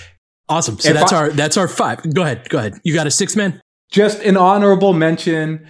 Awesome. 0.49 0.77
So 0.77 0.89
If 0.89 0.95
that's 0.95 1.13
I- 1.13 1.17
our 1.17 1.29
that's 1.31 1.57
our 1.57 1.67
five. 1.67 2.01
Go 2.13 2.21
ahead. 2.23 2.47
Go 2.49 2.57
ahead. 2.59 2.73
You 2.83 2.93
got 2.93 3.07
a 3.07 3.11
six 3.11 3.35
man? 3.35 3.61
Just 3.91 4.21
an 4.21 4.37
honorable 4.37 4.93
mention. 4.93 5.67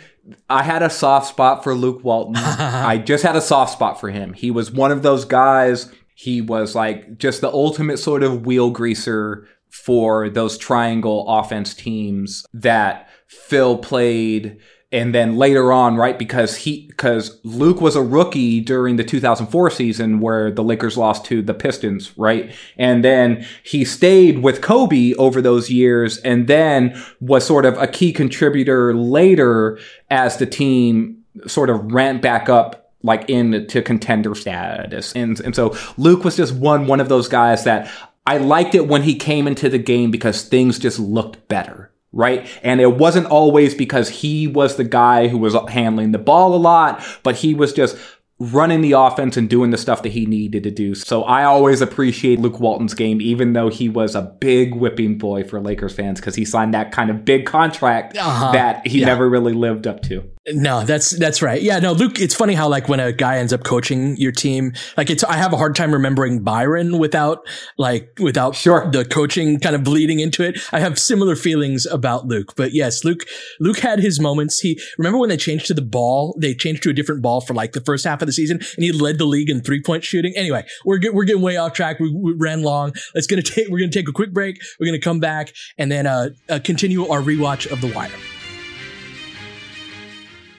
I 0.50 0.64
had 0.64 0.82
a 0.82 0.90
soft 0.90 1.28
spot 1.28 1.64
for 1.64 1.76
Luke 1.76 2.04
Walton. 2.04 2.36
I 2.38 2.98
just 2.98 3.24
had 3.24 3.36
a 3.36 3.42
soft 3.42 3.74
spot 3.74 4.00
for 4.00 4.10
him. 4.10 4.34
He 4.34 4.52
was 4.52 4.72
one 4.72 4.92
of 4.92 5.04
those 5.04 5.26
guys. 5.26 5.92
He 6.16 6.42
was 6.42 6.76
like 6.76 7.18
just 7.18 7.42
the 7.42 7.52
ultimate 7.52 7.98
sort 7.98 8.24
of 8.24 8.46
wheel 8.46 8.72
greaser 8.72 9.48
for 9.70 10.30
those 10.30 10.58
triangle 10.58 11.26
offense 11.28 11.74
teams 11.74 12.46
that 12.54 13.10
Phil 13.28 13.78
played. 13.78 14.60
And 14.92 15.14
then 15.14 15.36
later 15.36 15.74
on, 15.74 15.98
right, 15.98 16.18
because 16.18 16.56
he, 16.56 16.88
because 16.88 17.40
Luke 17.44 17.82
was 17.82 17.98
a 17.98 18.02
rookie 18.02 18.62
during 18.62 18.96
the 18.96 19.04
2004 19.04 19.70
season 19.72 20.22
where 20.22 20.52
the 20.52 20.64
Lakers 20.64 20.96
lost 20.96 21.26
to 21.26 21.42
the 21.42 21.54
Pistons, 21.54 22.18
right? 22.18 22.56
And 22.78 23.04
then 23.04 23.46
he 23.64 23.84
stayed 23.84 24.40
with 24.40 24.62
Kobe 24.62 25.14
over 25.16 25.42
those 25.42 25.70
years 25.70 26.18
and 26.20 26.48
then 26.48 27.02
was 27.20 27.46
sort 27.46 27.66
of 27.66 27.78
a 27.78 27.88
key 27.88 28.14
contributor 28.14 28.94
later 28.94 29.80
as 30.10 30.38
the 30.38 30.46
team 30.46 31.24
sort 31.46 31.70
of 31.70 31.92
ramped 31.92 32.22
back 32.22 32.48
up 32.48 32.94
like 33.04 33.30
into 33.30 33.82
contender 33.82 34.34
status. 34.34 35.14
And, 35.14 35.40
and 35.42 35.56
so 35.56 35.76
Luke 35.98 36.24
was 36.24 36.38
just 36.38 36.56
one, 36.56 36.88
one 36.88 37.00
of 37.00 37.10
those 37.10 37.28
guys 37.28 37.66
that 37.66 37.92
I 38.26 38.38
liked 38.38 38.74
it 38.74 38.88
when 38.88 39.04
he 39.04 39.16
came 39.16 39.48
into 39.48 39.70
the 39.70 39.78
game 39.78 40.10
because 40.10 40.48
things 40.48 40.80
just 40.80 41.00
looked 41.00 41.48
better. 41.48 41.92
Right. 42.16 42.48
And 42.64 42.80
it 42.82 42.96
wasn't 42.98 43.28
always 43.28 43.76
because 43.76 44.10
he 44.10 44.48
was 44.48 44.78
the 44.78 44.86
guy 44.86 45.28
who 45.28 45.38
was 45.38 45.54
handling 45.70 46.14
the 46.14 46.18
ball 46.18 46.56
a 46.56 46.58
lot, 46.58 47.06
but 47.24 47.36
he 47.36 47.54
was 47.54 47.74
just 47.74 47.98
running 48.40 48.82
the 48.82 48.94
offense 48.94 49.38
and 49.38 49.50
doing 49.50 49.70
the 49.72 49.78
stuff 49.78 50.02
that 50.04 50.14
he 50.14 50.26
needed 50.26 50.64
to 50.64 50.72
do. 50.72 50.96
So 50.96 51.24
I 51.24 51.44
always 51.44 51.82
appreciate 51.82 52.40
Luke 52.40 52.60
Walton's 52.60 52.94
game, 52.94 53.22
even 53.22 53.54
though 53.54 53.70
he 53.70 53.88
was 53.90 54.16
a 54.16 54.22
big 54.22 54.76
whipping 54.76 55.18
boy 55.18 55.44
for 55.44 55.60
Lakers 55.62 55.94
fans 55.94 56.20
because 56.20 56.36
he 56.36 56.44
signed 56.46 56.74
that 56.74 56.92
kind 56.92 57.10
of 57.10 57.24
big 57.26 57.46
contract 57.46 58.18
Uh-huh. 58.18 58.52
that 58.54 58.88
he 58.88 59.00
Yeah. 59.02 59.08
never 59.08 59.30
really 59.30 59.54
lived 59.54 59.86
up 59.88 60.02
to. 60.04 60.24
No, 60.48 60.84
that's 60.86 61.10
that's 61.10 61.42
right. 61.42 61.60
Yeah, 61.60 61.80
no, 61.80 61.94
Luke. 61.94 62.20
It's 62.20 62.36
funny 62.36 62.54
how 62.54 62.68
like 62.68 62.88
when 62.88 63.00
a 63.00 63.12
guy 63.12 63.38
ends 63.38 63.52
up 63.52 63.64
coaching 63.64 64.16
your 64.18 64.32
team, 64.32 64.74
like 64.96 65.10
it's. 65.10 65.24
I 65.24 65.38
have 65.38 65.54
a 65.54 65.58
hard 65.58 65.76
time 65.76 65.92
remembering 65.92 66.44
Byron 66.44 67.00
without 67.00 67.40
like 67.80 68.12
without 68.20 68.56
Sure. 68.56 68.88
the 68.92 69.06
coaching 69.06 69.60
kind 69.60 69.76
of 69.76 69.84
bleeding 69.84 70.20
into 70.20 70.44
it. 70.44 70.60
I 70.72 70.82
have 70.82 71.00
similar 71.00 71.36
feelings 71.36 71.88
about 71.88 72.28
Luke, 72.28 72.54
but 72.56 72.74
yes, 72.76 73.04
Luke. 73.04 73.24
Luke 73.60 73.80
had 73.80 74.00
his 74.00 74.20
moments. 74.20 74.60
He 74.60 74.80
remember 75.00 75.18
when 75.18 75.30
they 75.30 75.38
changed 75.38 75.66
to 75.68 75.74
the 75.74 75.82
ball. 75.82 76.38
They 76.40 76.54
changed 76.54 76.84
to 76.84 76.92
a 76.92 76.94
different 76.94 77.24
ball 77.24 77.42
for 77.42 77.56
like 77.56 77.74
the 77.74 77.82
first 77.82 78.06
half 78.06 78.22
of 78.22 78.28
the 78.28 78.34
season, 78.34 78.60
and 78.76 78.84
he 78.84 78.92
led 78.92 79.18
the 79.18 79.26
league 79.26 79.50
in 79.50 79.62
three 79.62 79.82
point 79.82 80.04
shooting. 80.04 80.34
Anyway, 80.36 80.64
we're 80.86 81.00
get, 81.00 81.16
we're 81.16 81.26
getting 81.26 81.42
way 81.42 81.58
off 81.58 81.74
track. 81.74 82.00
We, 82.00 82.14
we 82.14 82.34
ran 82.38 82.62
long. 82.62 82.94
Let's 83.16 83.26
gonna 83.26 83.42
take. 83.42 83.70
We're 83.70 83.80
gonna 83.80 83.92
take 83.92 84.08
a 84.08 84.14
quick 84.14 84.32
break. 84.32 84.62
We're 84.80 84.86
gonna 84.86 85.00
come 85.00 85.20
back 85.20 85.54
and 85.80 85.92
then 85.92 86.06
uh, 86.06 86.30
uh 86.50 86.60
continue 86.64 87.08
our 87.08 87.22
rewatch 87.22 87.72
of 87.72 87.82
The 87.82 87.92
Wire. 87.92 88.12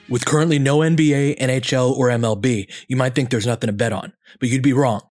With 0.09 0.25
currently 0.25 0.57
no 0.57 0.77
NBA, 0.79 1.37
NHL, 1.37 1.91
or 1.91 2.07
MLB, 2.07 2.71
you 2.87 2.95
might 2.95 3.13
think 3.13 3.29
there's 3.29 3.45
nothing 3.45 3.67
to 3.67 3.73
bet 3.73 3.91
on, 3.91 4.13
but 4.39 4.47
you'd 4.47 4.63
be 4.63 4.71
wrong. 4.71 5.01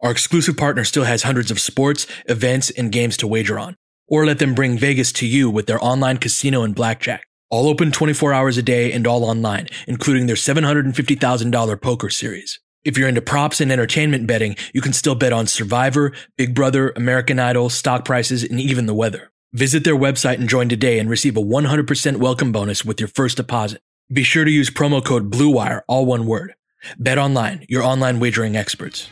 Our 0.00 0.10
exclusive 0.10 0.56
partner 0.56 0.84
still 0.84 1.04
has 1.04 1.22
hundreds 1.22 1.52
of 1.52 1.60
sports, 1.60 2.06
events, 2.26 2.70
and 2.70 2.90
games 2.90 3.16
to 3.18 3.28
wager 3.28 3.60
on. 3.60 3.76
Or 4.08 4.26
let 4.26 4.40
them 4.40 4.54
bring 4.54 4.76
Vegas 4.76 5.12
to 5.12 5.26
you 5.26 5.48
with 5.48 5.66
their 5.66 5.82
online 5.84 6.16
casino 6.16 6.64
and 6.64 6.74
blackjack. 6.74 7.22
All 7.48 7.68
open 7.68 7.92
24 7.92 8.32
hours 8.32 8.56
a 8.56 8.62
day 8.62 8.92
and 8.92 9.06
all 9.06 9.24
online, 9.24 9.68
including 9.86 10.26
their 10.26 10.36
$750,000 10.36 11.80
poker 11.80 12.10
series. 12.10 12.58
If 12.82 12.98
you're 12.98 13.08
into 13.08 13.22
props 13.22 13.60
and 13.60 13.70
entertainment 13.70 14.26
betting, 14.26 14.56
you 14.74 14.80
can 14.80 14.92
still 14.92 15.14
bet 15.14 15.32
on 15.32 15.46
Survivor, 15.46 16.12
Big 16.36 16.56
Brother, 16.56 16.92
American 16.96 17.38
Idol, 17.38 17.68
stock 17.70 18.04
prices, 18.04 18.42
and 18.42 18.58
even 18.58 18.86
the 18.86 18.94
weather. 18.94 19.30
Visit 19.52 19.84
their 19.84 19.96
website 19.96 20.38
and 20.38 20.48
join 20.48 20.68
today 20.68 20.98
and 20.98 21.08
receive 21.08 21.36
a 21.36 21.42
100% 21.42 22.16
welcome 22.16 22.50
bonus 22.50 22.84
with 22.84 22.98
your 22.98 23.08
first 23.08 23.36
deposit. 23.36 23.80
Be 24.12 24.24
sure 24.24 24.44
to 24.44 24.50
use 24.50 24.70
promo 24.70 25.04
code 25.04 25.30
BLUEWIRE, 25.30 25.82
all 25.86 26.04
one 26.04 26.26
word. 26.26 26.54
Bet 26.98 27.16
online, 27.16 27.64
your 27.68 27.84
online 27.84 28.18
wagering 28.18 28.56
experts. 28.56 29.08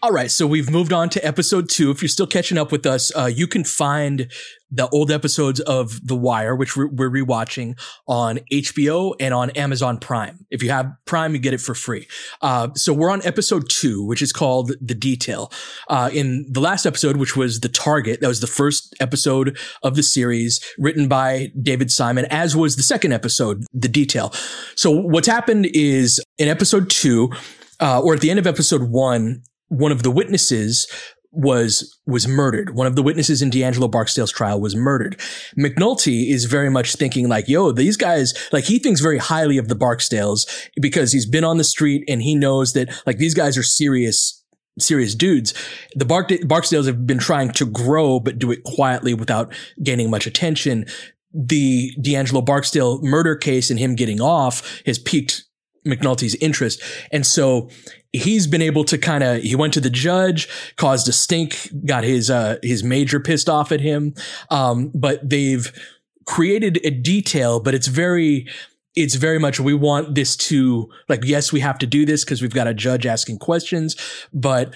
All 0.00 0.12
right, 0.12 0.30
so 0.30 0.46
we've 0.46 0.70
moved 0.70 0.92
on 0.92 1.08
to 1.08 1.26
episode 1.26 1.68
two. 1.68 1.90
If 1.90 2.02
you're 2.02 2.08
still 2.08 2.28
catching 2.28 2.56
up 2.56 2.70
with 2.70 2.86
us, 2.86 3.10
uh, 3.16 3.24
you 3.24 3.48
can 3.48 3.64
find 3.64 4.30
the 4.70 4.88
old 4.90 5.10
episodes 5.10 5.58
of 5.58 6.06
The 6.06 6.14
Wire, 6.14 6.54
which 6.54 6.76
we're, 6.76 6.86
we're 6.86 7.10
rewatching 7.10 7.76
on 8.06 8.38
HBO 8.52 9.16
and 9.18 9.34
on 9.34 9.50
Amazon 9.50 9.98
Prime. 9.98 10.46
If 10.50 10.62
you 10.62 10.70
have 10.70 10.92
Prime, 11.04 11.34
you 11.34 11.40
get 11.40 11.52
it 11.52 11.60
for 11.60 11.74
free. 11.74 12.06
Uh, 12.40 12.68
so 12.76 12.92
we're 12.92 13.10
on 13.10 13.26
episode 13.26 13.68
two, 13.68 14.04
which 14.04 14.22
is 14.22 14.32
called 14.32 14.70
The 14.80 14.94
Detail. 14.94 15.50
Uh, 15.88 16.10
in 16.12 16.46
the 16.48 16.60
last 16.60 16.86
episode, 16.86 17.16
which 17.16 17.36
was 17.36 17.58
The 17.58 17.68
Target, 17.68 18.20
that 18.20 18.28
was 18.28 18.40
the 18.40 18.46
first 18.46 18.94
episode 19.00 19.58
of 19.82 19.96
the 19.96 20.04
series 20.04 20.64
written 20.78 21.08
by 21.08 21.50
David 21.60 21.90
Simon, 21.90 22.24
as 22.30 22.54
was 22.54 22.76
the 22.76 22.84
second 22.84 23.10
episode, 23.10 23.64
The 23.72 23.88
Detail. 23.88 24.32
So 24.76 24.92
what's 24.92 25.26
happened 25.26 25.66
is 25.74 26.22
in 26.38 26.46
episode 26.46 26.88
two, 26.88 27.32
uh, 27.80 28.00
or 28.00 28.14
at 28.14 28.20
the 28.20 28.30
end 28.30 28.38
of 28.38 28.46
episode 28.46 28.90
one, 28.90 29.42
one 29.68 29.92
of 29.92 30.02
the 30.02 30.10
witnesses 30.10 30.86
was 31.30 32.00
was 32.06 32.26
murdered. 32.26 32.74
One 32.74 32.86
of 32.86 32.96
the 32.96 33.02
witnesses 33.02 33.42
in 33.42 33.50
D'Angelo 33.50 33.88
Barksdale's 33.88 34.32
trial 34.32 34.60
was 34.60 34.74
murdered. 34.74 35.18
McNulty 35.58 36.30
is 36.30 36.46
very 36.46 36.70
much 36.70 36.94
thinking 36.94 37.28
like, 37.28 37.48
yo, 37.48 37.70
these 37.70 37.96
guys, 37.96 38.34
like 38.50 38.64
he 38.64 38.78
thinks 38.78 39.00
very 39.00 39.18
highly 39.18 39.58
of 39.58 39.68
the 39.68 39.76
Barksdales 39.76 40.48
because 40.80 41.12
he's 41.12 41.26
been 41.26 41.44
on 41.44 41.58
the 41.58 41.64
street 41.64 42.02
and 42.08 42.22
he 42.22 42.34
knows 42.34 42.72
that 42.72 42.88
like 43.06 43.18
these 43.18 43.34
guys 43.34 43.58
are 43.58 43.62
serious 43.62 44.42
serious 44.80 45.14
dudes. 45.14 45.54
The 45.96 46.04
Bark- 46.04 46.28
Barksdales 46.28 46.86
have 46.86 47.06
been 47.06 47.18
trying 47.18 47.50
to 47.52 47.66
grow, 47.66 48.20
but 48.20 48.38
do 48.38 48.52
it 48.52 48.62
quietly 48.64 49.12
without 49.12 49.52
gaining 49.82 50.08
much 50.08 50.26
attention. 50.26 50.86
The 51.34 51.92
D'Angelo 52.00 52.40
Barksdale 52.40 53.02
murder 53.02 53.36
case 53.36 53.70
and 53.70 53.78
him 53.78 53.96
getting 53.96 54.20
off 54.20 54.80
has 54.86 54.98
piqued 54.98 55.44
McNulty's 55.86 56.34
interest. 56.36 56.82
And 57.12 57.26
so 57.26 57.70
he's 58.12 58.46
been 58.46 58.62
able 58.62 58.84
to 58.84 58.98
kind 58.98 59.22
of, 59.22 59.42
he 59.42 59.54
went 59.54 59.74
to 59.74 59.80
the 59.80 59.90
judge, 59.90 60.48
caused 60.76 61.08
a 61.08 61.12
stink, 61.12 61.70
got 61.84 62.04
his, 62.04 62.30
uh, 62.30 62.58
his 62.62 62.82
major 62.82 63.20
pissed 63.20 63.48
off 63.48 63.72
at 63.72 63.80
him. 63.80 64.14
Um, 64.50 64.90
but 64.94 65.28
they've 65.28 65.72
created 66.26 66.80
a 66.84 66.90
detail, 66.90 67.60
but 67.60 67.74
it's 67.74 67.86
very, 67.86 68.46
it's 68.98 69.14
very 69.14 69.38
much 69.38 69.60
we 69.60 69.74
want 69.74 70.14
this 70.16 70.36
to 70.36 70.90
like 71.08 71.24
yes 71.24 71.52
we 71.52 71.60
have 71.60 71.78
to 71.78 71.86
do 71.86 72.04
this 72.04 72.24
because 72.24 72.42
we've 72.42 72.54
got 72.54 72.66
a 72.66 72.74
judge 72.74 73.06
asking 73.06 73.38
questions 73.38 73.94
but 74.32 74.74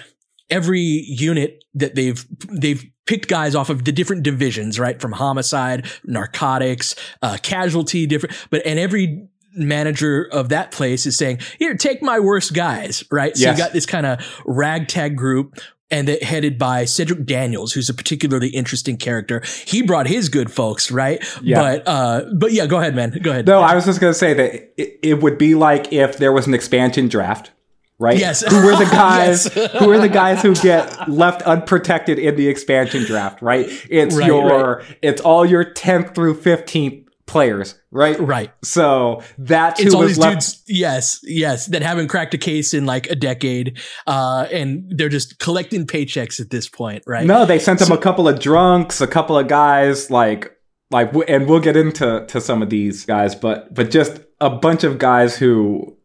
every 0.49 0.79
unit 0.79 1.63
that 1.73 1.95
they've 1.95 2.25
they've 2.49 2.85
picked 3.05 3.27
guys 3.27 3.53
off 3.53 3.69
of 3.69 3.83
the 3.83 3.91
different 3.91 4.23
divisions 4.23 4.79
right 4.79 5.01
from 5.01 5.11
homicide 5.11 5.85
narcotics 6.05 6.95
uh 7.21 7.37
casualty 7.41 8.07
different 8.07 8.33
but 8.49 8.65
and 8.65 8.79
every 8.79 9.27
manager 9.55 10.27
of 10.31 10.49
that 10.49 10.71
place 10.71 11.05
is 11.05 11.15
saying 11.17 11.39
here 11.59 11.75
take 11.75 12.01
my 12.01 12.19
worst 12.19 12.53
guys 12.53 13.03
right 13.11 13.37
so 13.37 13.43
Yes. 13.43 13.57
you 13.57 13.63
got 13.63 13.73
this 13.73 13.85
kind 13.85 14.05
of 14.05 14.19
ragtag 14.45 15.15
group 15.15 15.59
and 15.91 16.09
it 16.09 16.23
headed 16.23 16.57
by 16.57 16.85
Cedric 16.85 17.23
Daniels, 17.23 17.71
who's 17.73 17.87
a 17.87 17.93
particularly 17.93 18.47
interesting 18.49 18.97
character. 18.97 19.43
He 19.67 19.83
brought 19.83 20.07
his 20.07 20.27
good 20.27 20.51
folks, 20.51 20.89
right? 20.89 21.23
Yeah. 21.43 21.61
But 21.61 21.87
uh, 21.87 22.25
but 22.35 22.51
yeah, 22.51 22.65
go 22.65 22.79
ahead, 22.79 22.95
man. 22.95 23.11
Go 23.21 23.29
ahead. 23.29 23.45
No, 23.45 23.59
I 23.61 23.75
was 23.75 23.85
just 23.85 23.99
gonna 24.01 24.13
say 24.15 24.33
that 24.33 24.73
it, 24.81 24.97
it 25.03 25.21
would 25.21 25.37
be 25.37 25.53
like 25.53 25.93
if 25.93 26.17
there 26.17 26.31
was 26.31 26.47
an 26.47 26.55
expansion 26.55 27.09
draft, 27.09 27.51
right? 27.99 28.17
Yes. 28.17 28.41
Who 28.41 28.65
were 28.65 28.75
the 28.75 28.85
guys? 28.91 29.55
Yes. 29.55 29.71
who 29.73 29.91
are 29.91 29.99
the 29.99 30.09
guys 30.09 30.41
who 30.41 30.55
get 30.55 31.07
left 31.07 31.43
unprotected 31.43 32.17
in 32.17 32.37
the 32.37 32.47
expansion 32.47 33.03
draft? 33.05 33.43
Right. 33.43 33.67
It's 33.87 34.15
Right, 34.15 34.25
your. 34.25 34.81
It's 35.03 35.21
all 35.21 35.45
your 35.45 35.63
tenth 35.63 36.15
through 36.15 36.41
fifteenth 36.41 37.02
players, 37.25 37.79
right? 37.91 38.19
Right. 38.19 38.51
So 38.63 39.21
that's 39.37 39.79
it's 39.79 39.91
who 39.91 39.97
all 39.97 40.03
was 40.03 40.11
these 40.11 40.17
left. 40.17 40.33
dudes, 40.33 40.63
yes, 40.67 41.19
yes, 41.23 41.67
that 41.67 41.81
haven't 41.81 42.07
cracked 42.07 42.33
a 42.33 42.37
case 42.37 42.73
in 42.73 42.85
like 42.85 43.07
a 43.09 43.15
decade, 43.15 43.79
uh, 44.07 44.47
and 44.51 44.91
they're 44.95 45.09
just 45.09 45.39
collecting 45.39 45.85
paychecks 45.85 46.39
at 46.39 46.49
this 46.49 46.69
point, 46.69 47.03
right? 47.07 47.25
No, 47.25 47.45
they 47.45 47.59
sent 47.59 47.79
them 47.79 47.91
a 47.91 47.97
couple 47.97 48.27
of 48.27 48.39
drunks, 48.39 49.01
a 49.01 49.07
couple 49.07 49.37
of 49.37 49.47
guys 49.47 50.09
like 50.11 50.51
like, 50.93 51.11
and 51.27 51.47
we'll 51.47 51.59
get 51.59 51.75
into 51.75 52.25
to 52.27 52.39
some 52.39 52.61
of 52.61 52.69
these 52.69 53.05
guys, 53.05 53.35
but 53.35 53.73
but 53.73 53.89
just 53.89 54.21
a 54.39 54.49
bunch 54.49 54.83
of 54.83 54.99
guys 54.99 55.37
who, 55.37 55.97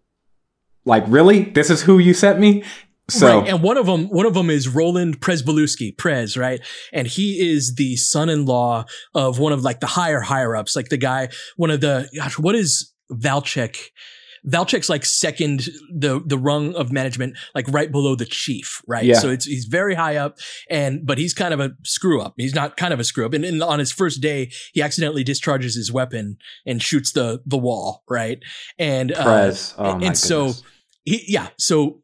like, 0.84 1.04
really, 1.06 1.42
this 1.42 1.70
is 1.70 1.82
who 1.82 1.98
you 1.98 2.14
sent 2.14 2.40
me. 2.40 2.64
So 3.10 3.40
right. 3.40 3.48
and 3.48 3.62
one 3.62 3.78
of 3.78 3.86
them, 3.86 4.08
one 4.08 4.26
of 4.26 4.34
them 4.34 4.50
is 4.50 4.68
Roland 4.68 5.20
Pryzbylewski, 5.20 5.96
Prez, 5.96 6.36
right? 6.36 6.60
And 6.92 7.06
he 7.06 7.50
is 7.50 7.74
the 7.76 7.96
son-in-law 7.96 8.84
of 9.14 9.38
one 9.38 9.52
of 9.52 9.62
like 9.62 9.80
the 9.80 9.86
higher 9.86 10.20
higher 10.20 10.54
ups, 10.54 10.76
like 10.76 10.90
the 10.90 10.98
guy, 10.98 11.28
one 11.56 11.70
of 11.70 11.80
the 11.80 12.08
gosh, 12.14 12.38
what 12.38 12.54
is 12.54 12.92
Valchek? 13.10 13.78
Valchek's 14.46 14.88
like 14.88 15.04
second 15.04 15.68
the 15.92 16.20
the 16.24 16.38
rung 16.38 16.74
of 16.74 16.92
management, 16.92 17.36
like 17.54 17.66
right 17.68 17.90
below 17.90 18.14
the 18.14 18.24
chief, 18.24 18.82
right? 18.86 19.04
Yeah. 19.04 19.18
So 19.18 19.30
it's 19.30 19.46
he's 19.46 19.64
very 19.64 19.94
high 19.94 20.16
up, 20.16 20.38
and 20.70 21.06
but 21.06 21.18
he's 21.18 21.34
kind 21.34 21.52
of 21.52 21.60
a 21.60 21.72
screw 21.84 22.20
up. 22.20 22.34
He's 22.36 22.54
not 22.54 22.76
kind 22.76 22.92
of 22.92 23.00
a 23.00 23.04
screw 23.04 23.26
up. 23.26 23.32
And, 23.32 23.44
and 23.44 23.62
on 23.62 23.78
his 23.78 23.90
first 23.90 24.20
day, 24.20 24.50
he 24.72 24.82
accidentally 24.82 25.24
discharges 25.24 25.74
his 25.74 25.90
weapon 25.90 26.38
and 26.66 26.82
shoots 26.82 27.12
the 27.12 27.40
the 27.46 27.58
wall, 27.58 28.04
right? 28.08 28.38
And 28.78 29.12
uh, 29.12 29.24
Prez. 29.24 29.74
Oh, 29.78 29.92
and 29.92 30.00
my 30.00 30.12
so 30.12 30.52
he 31.04 31.24
yeah 31.26 31.48
so 31.58 32.02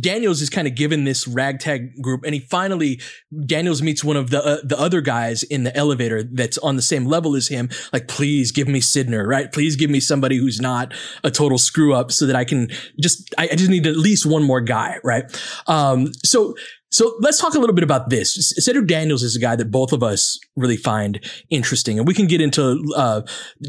Daniels 0.00 0.42
is 0.42 0.50
kind 0.50 0.66
of 0.66 0.74
given 0.74 1.04
this 1.04 1.26
ragtag 1.26 2.00
group, 2.00 2.24
and 2.24 2.34
he 2.34 2.40
finally 2.40 3.00
Daniels 3.46 3.82
meets 3.82 4.04
one 4.04 4.16
of 4.16 4.30
the 4.30 4.44
uh, 4.44 4.58
the 4.62 4.78
other 4.78 5.00
guys 5.00 5.42
in 5.42 5.64
the 5.64 5.76
elevator 5.76 6.22
that's 6.22 6.58
on 6.58 6.76
the 6.76 6.82
same 6.82 7.06
level 7.06 7.34
as 7.34 7.48
him. 7.48 7.70
Like, 7.92 8.08
please 8.08 8.52
give 8.52 8.68
me 8.68 8.80
Sydnor, 8.80 9.26
right? 9.26 9.52
Please 9.52 9.76
give 9.76 9.90
me 9.90 10.00
somebody 10.00 10.36
who's 10.36 10.60
not 10.60 10.92
a 11.24 11.30
total 11.30 11.58
screw 11.58 11.94
up, 11.94 12.12
so 12.12 12.26
that 12.26 12.36
I 12.36 12.44
can 12.44 12.68
just 13.00 13.34
I, 13.38 13.48
I 13.50 13.54
just 13.56 13.70
need 13.70 13.86
at 13.86 13.96
least 13.96 14.26
one 14.26 14.42
more 14.42 14.60
guy, 14.60 14.98
right? 15.02 15.24
Um, 15.66 16.12
so 16.24 16.54
so 16.90 17.14
let's 17.20 17.40
talk 17.40 17.54
a 17.54 17.58
little 17.58 17.74
bit 17.74 17.84
about 17.84 18.10
this. 18.10 18.52
Cedric 18.56 18.86
Daniels 18.86 19.22
is 19.22 19.36
a 19.36 19.40
guy 19.40 19.56
that 19.56 19.70
both 19.70 19.92
of 19.92 20.02
us 20.02 20.38
really 20.56 20.76
find 20.76 21.20
interesting, 21.50 21.98
and 21.98 22.06
we 22.06 22.14
can 22.14 22.26
get 22.26 22.40
into 22.40 22.82
uh, 22.96 23.22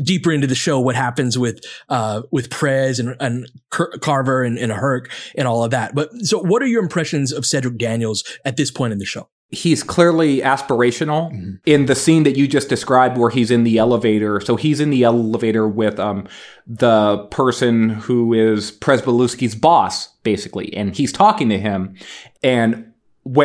deeper 0.04 0.32
into 0.32 0.48
the 0.48 0.56
show 0.56 0.80
what 0.80 0.96
happens 0.96 1.38
with 1.38 1.60
uh, 1.90 2.22
with 2.32 2.50
Prez 2.50 3.00
and, 3.00 3.16
and 3.20 3.50
Carver 3.70 4.44
and, 4.44 4.58
and 4.58 4.72
Herc 4.72 5.12
and 5.36 5.48
all 5.48 5.64
of 5.64 5.72
that. 5.72 5.96
But 5.96 6.12
so, 6.20 6.40
what 6.40 6.62
are 6.62 6.68
your 6.68 6.84
impressions 6.84 7.32
of 7.32 7.46
Cedric 7.46 7.78
Daniels 7.78 8.24
at 8.46 8.56
this 8.58 8.72
point 8.72 8.94
in 8.94 9.00
the 9.00 9.06
show? 9.06 9.30
he's 9.50 9.82
clearly 9.82 10.42
aspirational 10.42 11.32
Mm-hmm. 11.32 11.52
in 11.66 11.86
the 11.86 11.96
scene 11.96 12.24
that 12.24 12.36
you 12.36 12.50
just 12.50 12.68
described 12.68 13.18
where 13.18 13.30
he's 13.30 13.50
in 13.50 13.64
the 13.64 13.78
elevator 13.78 14.42
so 14.42 14.58
he's 14.58 14.82
in 14.82 14.90
the 14.90 15.04
elevator 15.04 15.66
with 15.66 16.02
um 16.02 16.28
the 16.66 17.20
person 17.32 17.92
who 17.92 18.34
is 18.34 18.74
Pryzbylewski's 18.74 19.56
boss 19.56 20.10
basically 20.24 20.74
and 20.74 20.94
he's 20.94 21.14
talking 21.14 21.48
to 21.48 21.58
him 21.58 21.96
and 22.44 22.76
wh- 22.76 22.87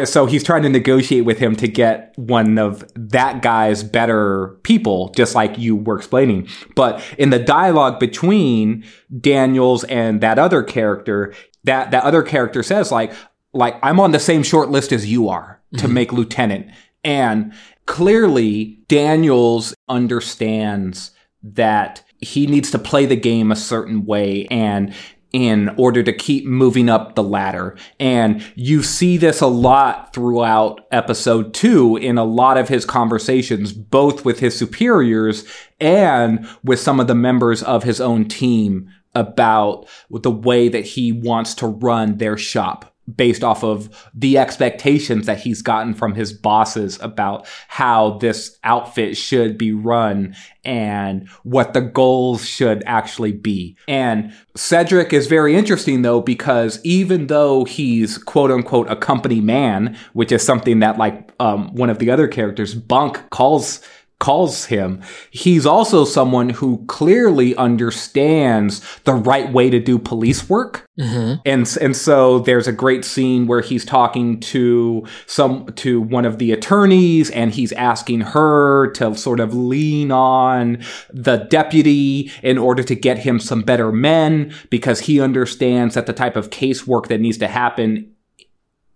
so 0.04 0.26
he's 0.26 0.44
trying 0.44 0.62
to 0.62 0.68
negotiate 0.68 1.24
with 1.24 1.38
him 1.38 1.56
to 1.56 1.68
get 1.68 2.12
one 2.16 2.58
of 2.58 2.84
that 2.94 3.42
guy's 3.42 3.82
better 3.82 4.58
people 4.62 5.10
just 5.16 5.34
like 5.34 5.58
you 5.58 5.76
were 5.76 5.96
explaining 5.96 6.46
but 6.74 7.02
in 7.18 7.30
the 7.30 7.38
dialogue 7.38 7.98
between 7.98 8.84
Daniels 9.20 9.84
and 9.84 10.20
that 10.20 10.38
other 10.38 10.62
character 10.62 11.34
that 11.64 11.90
that 11.90 12.04
other 12.04 12.22
character 12.22 12.62
says 12.62 12.92
like 12.92 13.12
like 13.52 13.76
I'm 13.82 14.00
on 14.00 14.12
the 14.12 14.18
same 14.18 14.42
short 14.42 14.70
list 14.70 14.92
as 14.92 15.10
you 15.10 15.28
are 15.28 15.60
to 15.74 15.84
mm-hmm. 15.84 15.94
make 15.94 16.12
lieutenant. 16.12 16.70
And 17.04 17.52
clearly 17.86 18.80
Daniels 18.88 19.74
understands 19.88 21.10
that 21.42 22.02
he 22.18 22.46
needs 22.46 22.70
to 22.70 22.78
play 22.78 23.06
the 23.06 23.16
game 23.16 23.50
a 23.50 23.56
certain 23.56 24.06
way 24.06 24.46
and 24.46 24.94
in 25.32 25.70
order 25.76 26.02
to 26.02 26.12
keep 26.12 26.44
moving 26.44 26.88
up 26.88 27.14
the 27.14 27.22
ladder. 27.22 27.76
And 27.98 28.44
you 28.54 28.82
see 28.82 29.16
this 29.16 29.40
a 29.40 29.46
lot 29.46 30.12
throughout 30.12 30.86
episode 30.90 31.54
two 31.54 31.96
in 31.96 32.18
a 32.18 32.24
lot 32.24 32.58
of 32.58 32.68
his 32.68 32.84
conversations, 32.84 33.72
both 33.72 34.24
with 34.24 34.40
his 34.40 34.56
superiors 34.56 35.46
and 35.80 36.46
with 36.62 36.80
some 36.80 37.00
of 37.00 37.06
the 37.06 37.14
members 37.14 37.62
of 37.62 37.82
his 37.82 38.00
own 38.00 38.26
team 38.28 38.90
about 39.14 39.86
the 40.10 40.30
way 40.30 40.68
that 40.68 40.84
he 40.84 41.12
wants 41.12 41.54
to 41.54 41.66
run 41.66 42.18
their 42.18 42.36
shop 42.36 42.91
based 43.16 43.42
off 43.42 43.64
of 43.64 44.08
the 44.14 44.38
expectations 44.38 45.26
that 45.26 45.40
he's 45.40 45.60
gotten 45.60 45.92
from 45.92 46.14
his 46.14 46.32
bosses 46.32 46.98
about 47.00 47.46
how 47.68 48.18
this 48.18 48.58
outfit 48.62 49.16
should 49.16 49.58
be 49.58 49.72
run 49.72 50.34
and 50.64 51.28
what 51.42 51.74
the 51.74 51.80
goals 51.80 52.46
should 52.46 52.82
actually 52.86 53.32
be. 53.32 53.76
And 53.88 54.32
Cedric 54.56 55.12
is 55.12 55.26
very 55.26 55.56
interesting 55.56 56.02
though 56.02 56.20
because 56.20 56.80
even 56.84 57.26
though 57.26 57.64
he's 57.64 58.18
quote 58.18 58.50
unquote 58.50 58.90
a 58.90 58.96
company 58.96 59.40
man, 59.40 59.96
which 60.12 60.30
is 60.30 60.42
something 60.42 60.78
that 60.78 60.98
like 60.98 61.32
um, 61.40 61.74
one 61.74 61.90
of 61.90 61.98
the 61.98 62.10
other 62.10 62.28
characters, 62.28 62.74
Bunk, 62.74 63.30
calls 63.30 63.80
calls 64.22 64.66
him, 64.66 65.02
he's 65.32 65.66
also 65.66 66.04
someone 66.04 66.48
who 66.48 66.84
clearly 66.86 67.56
understands 67.56 68.80
the 69.00 69.12
right 69.12 69.52
way 69.52 69.68
to 69.68 69.80
do 69.80 69.98
police 69.98 70.48
work. 70.48 70.86
Mm-hmm. 70.96 71.40
And 71.44 71.76
and 71.80 71.96
so 71.96 72.38
there's 72.38 72.68
a 72.68 72.72
great 72.72 73.04
scene 73.04 73.48
where 73.48 73.62
he's 73.62 73.84
talking 73.84 74.38
to 74.40 75.04
some 75.26 75.66
to 75.74 76.00
one 76.00 76.24
of 76.24 76.38
the 76.38 76.52
attorneys 76.52 77.30
and 77.30 77.52
he's 77.52 77.72
asking 77.72 78.20
her 78.20 78.92
to 78.92 79.16
sort 79.16 79.40
of 79.40 79.54
lean 79.54 80.12
on 80.12 80.84
the 81.10 81.38
deputy 81.50 82.30
in 82.44 82.58
order 82.58 82.84
to 82.84 82.94
get 82.94 83.18
him 83.18 83.40
some 83.40 83.62
better 83.62 83.90
men 83.90 84.54
because 84.70 85.00
he 85.00 85.20
understands 85.20 85.96
that 85.96 86.06
the 86.06 86.12
type 86.12 86.36
of 86.36 86.50
casework 86.50 87.08
that 87.08 87.20
needs 87.20 87.38
to 87.38 87.48
happen 87.48 88.08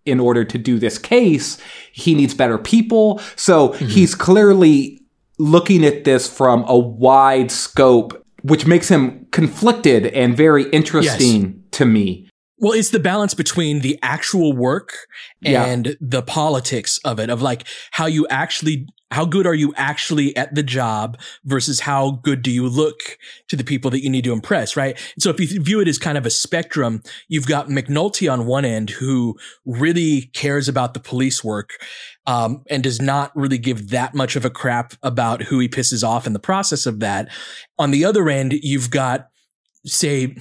in 0.04 0.20
order 0.20 0.44
to 0.44 0.56
do 0.56 0.78
this 0.78 0.98
case, 0.98 1.58
he 1.90 2.14
needs 2.14 2.32
better 2.32 2.58
people. 2.58 3.20
So 3.34 3.70
mm-hmm. 3.70 3.86
he's 3.86 4.14
clearly 4.14 5.02
looking 5.38 5.84
at 5.84 6.04
this 6.04 6.28
from 6.28 6.64
a 6.66 6.78
wide 6.78 7.50
scope, 7.50 8.24
which 8.42 8.66
makes 8.66 8.88
him 8.88 9.26
conflicted 9.32 10.06
and 10.06 10.36
very 10.36 10.68
interesting 10.70 11.64
to 11.72 11.84
me. 11.84 12.25
Well, 12.58 12.72
it's 12.72 12.90
the 12.90 13.00
balance 13.00 13.34
between 13.34 13.80
the 13.80 13.98
actual 14.02 14.54
work 14.54 14.94
Yeah. 15.40 15.66
and 15.66 15.96
the 16.00 16.22
politics 16.22 16.98
of 17.04 17.20
it, 17.20 17.28
of 17.28 17.42
like 17.42 17.64
how 17.90 18.06
you 18.06 18.26
actually, 18.30 18.86
how 19.10 19.26
good 19.26 19.46
are 19.46 19.54
you 19.54 19.74
actually 19.76 20.34
at 20.36 20.54
the 20.54 20.62
job 20.62 21.18
versus 21.44 21.80
how 21.80 22.12
good 22.22 22.40
do 22.40 22.50
you 22.50 22.66
look 22.66 23.18
to 23.48 23.56
the 23.56 23.62
people 23.62 23.90
that 23.90 24.02
you 24.02 24.08
need 24.08 24.24
to 24.24 24.32
impress, 24.32 24.74
right? 24.74 24.98
So 25.18 25.28
if 25.30 25.38
you 25.38 25.60
view 25.60 25.80
it 25.80 25.88
as 25.88 25.98
kind 25.98 26.16
of 26.16 26.24
a 26.24 26.30
spectrum, 26.30 27.02
you've 27.28 27.46
got 27.46 27.68
McNulty 27.68 28.32
on 28.32 28.46
one 28.46 28.64
end 28.64 28.88
who 28.90 29.36
really 29.66 30.22
cares 30.32 30.66
about 30.66 30.94
the 30.94 31.00
police 31.00 31.44
work. 31.44 31.70
Um, 32.28 32.64
and 32.68 32.82
does 32.82 33.00
not 33.00 33.30
really 33.36 33.56
give 33.56 33.90
that 33.90 34.12
much 34.12 34.34
of 34.34 34.44
a 34.44 34.50
crap 34.50 34.94
about 35.00 35.42
who 35.42 35.60
he 35.60 35.68
pisses 35.68 36.02
off 36.02 36.26
in 36.26 36.32
the 36.32 36.40
process 36.40 36.84
of 36.84 36.98
that. 36.98 37.28
On 37.78 37.92
the 37.92 38.04
other 38.04 38.28
end, 38.28 38.52
you've 38.52 38.90
got, 38.90 39.28
say, 39.84 40.34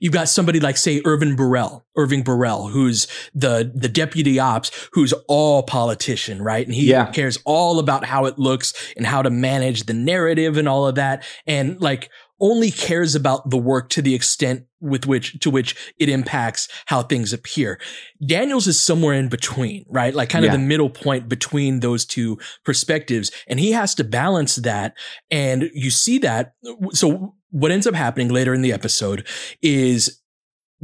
You've 0.00 0.12
got 0.12 0.28
somebody 0.28 0.60
like, 0.60 0.76
say, 0.76 1.00
Ervin 1.04 1.36
Burrell, 1.36 1.84
Irving 1.96 2.22
Burrell, 2.22 2.68
who's 2.68 3.06
the 3.34 3.70
the 3.74 3.88
deputy 3.88 4.38
ops, 4.38 4.70
who's 4.92 5.12
all 5.28 5.62
politician, 5.62 6.42
right? 6.42 6.66
And 6.66 6.74
he 6.74 6.86
Yeah. 6.90 7.06
cares 7.12 7.38
all 7.44 7.78
about 7.78 8.04
how 8.04 8.26
it 8.26 8.38
looks 8.38 8.72
and 8.96 9.06
how 9.06 9.22
to 9.22 9.30
manage 9.30 9.84
the 9.84 9.94
narrative 9.94 10.56
and 10.56 10.68
all 10.68 10.86
of 10.86 10.94
that, 10.96 11.24
and 11.46 11.80
like 11.80 12.10
only 12.38 12.70
cares 12.70 13.14
about 13.14 13.48
the 13.48 13.56
work 13.56 13.88
to 13.88 14.02
the 14.02 14.14
extent 14.14 14.64
with 14.82 15.06
which 15.06 15.40
to 15.40 15.50
which 15.50 15.74
it 15.98 16.10
impacts 16.10 16.68
how 16.84 17.02
things 17.02 17.32
appear. 17.32 17.80
Daniels 18.24 18.66
is 18.66 18.80
somewhere 18.80 19.14
in 19.14 19.28
between, 19.28 19.86
right? 19.88 20.14
Like 20.14 20.28
kind 20.28 20.44
Yeah. 20.44 20.52
of 20.52 20.60
the 20.60 20.66
middle 20.66 20.90
point 20.90 21.30
between 21.30 21.80
those 21.80 22.04
two 22.04 22.38
perspectives, 22.62 23.30
and 23.48 23.58
he 23.58 23.72
has 23.72 23.94
to 23.94 24.04
balance 24.04 24.56
that. 24.56 24.92
And 25.30 25.70
you 25.72 25.90
see 25.90 26.18
that. 26.18 26.52
So 26.92 27.35
what 27.50 27.70
ends 27.70 27.86
up 27.86 27.94
happening 27.94 28.28
later 28.28 28.54
in 28.54 28.62
the 28.62 28.72
episode 28.72 29.26
is 29.62 30.20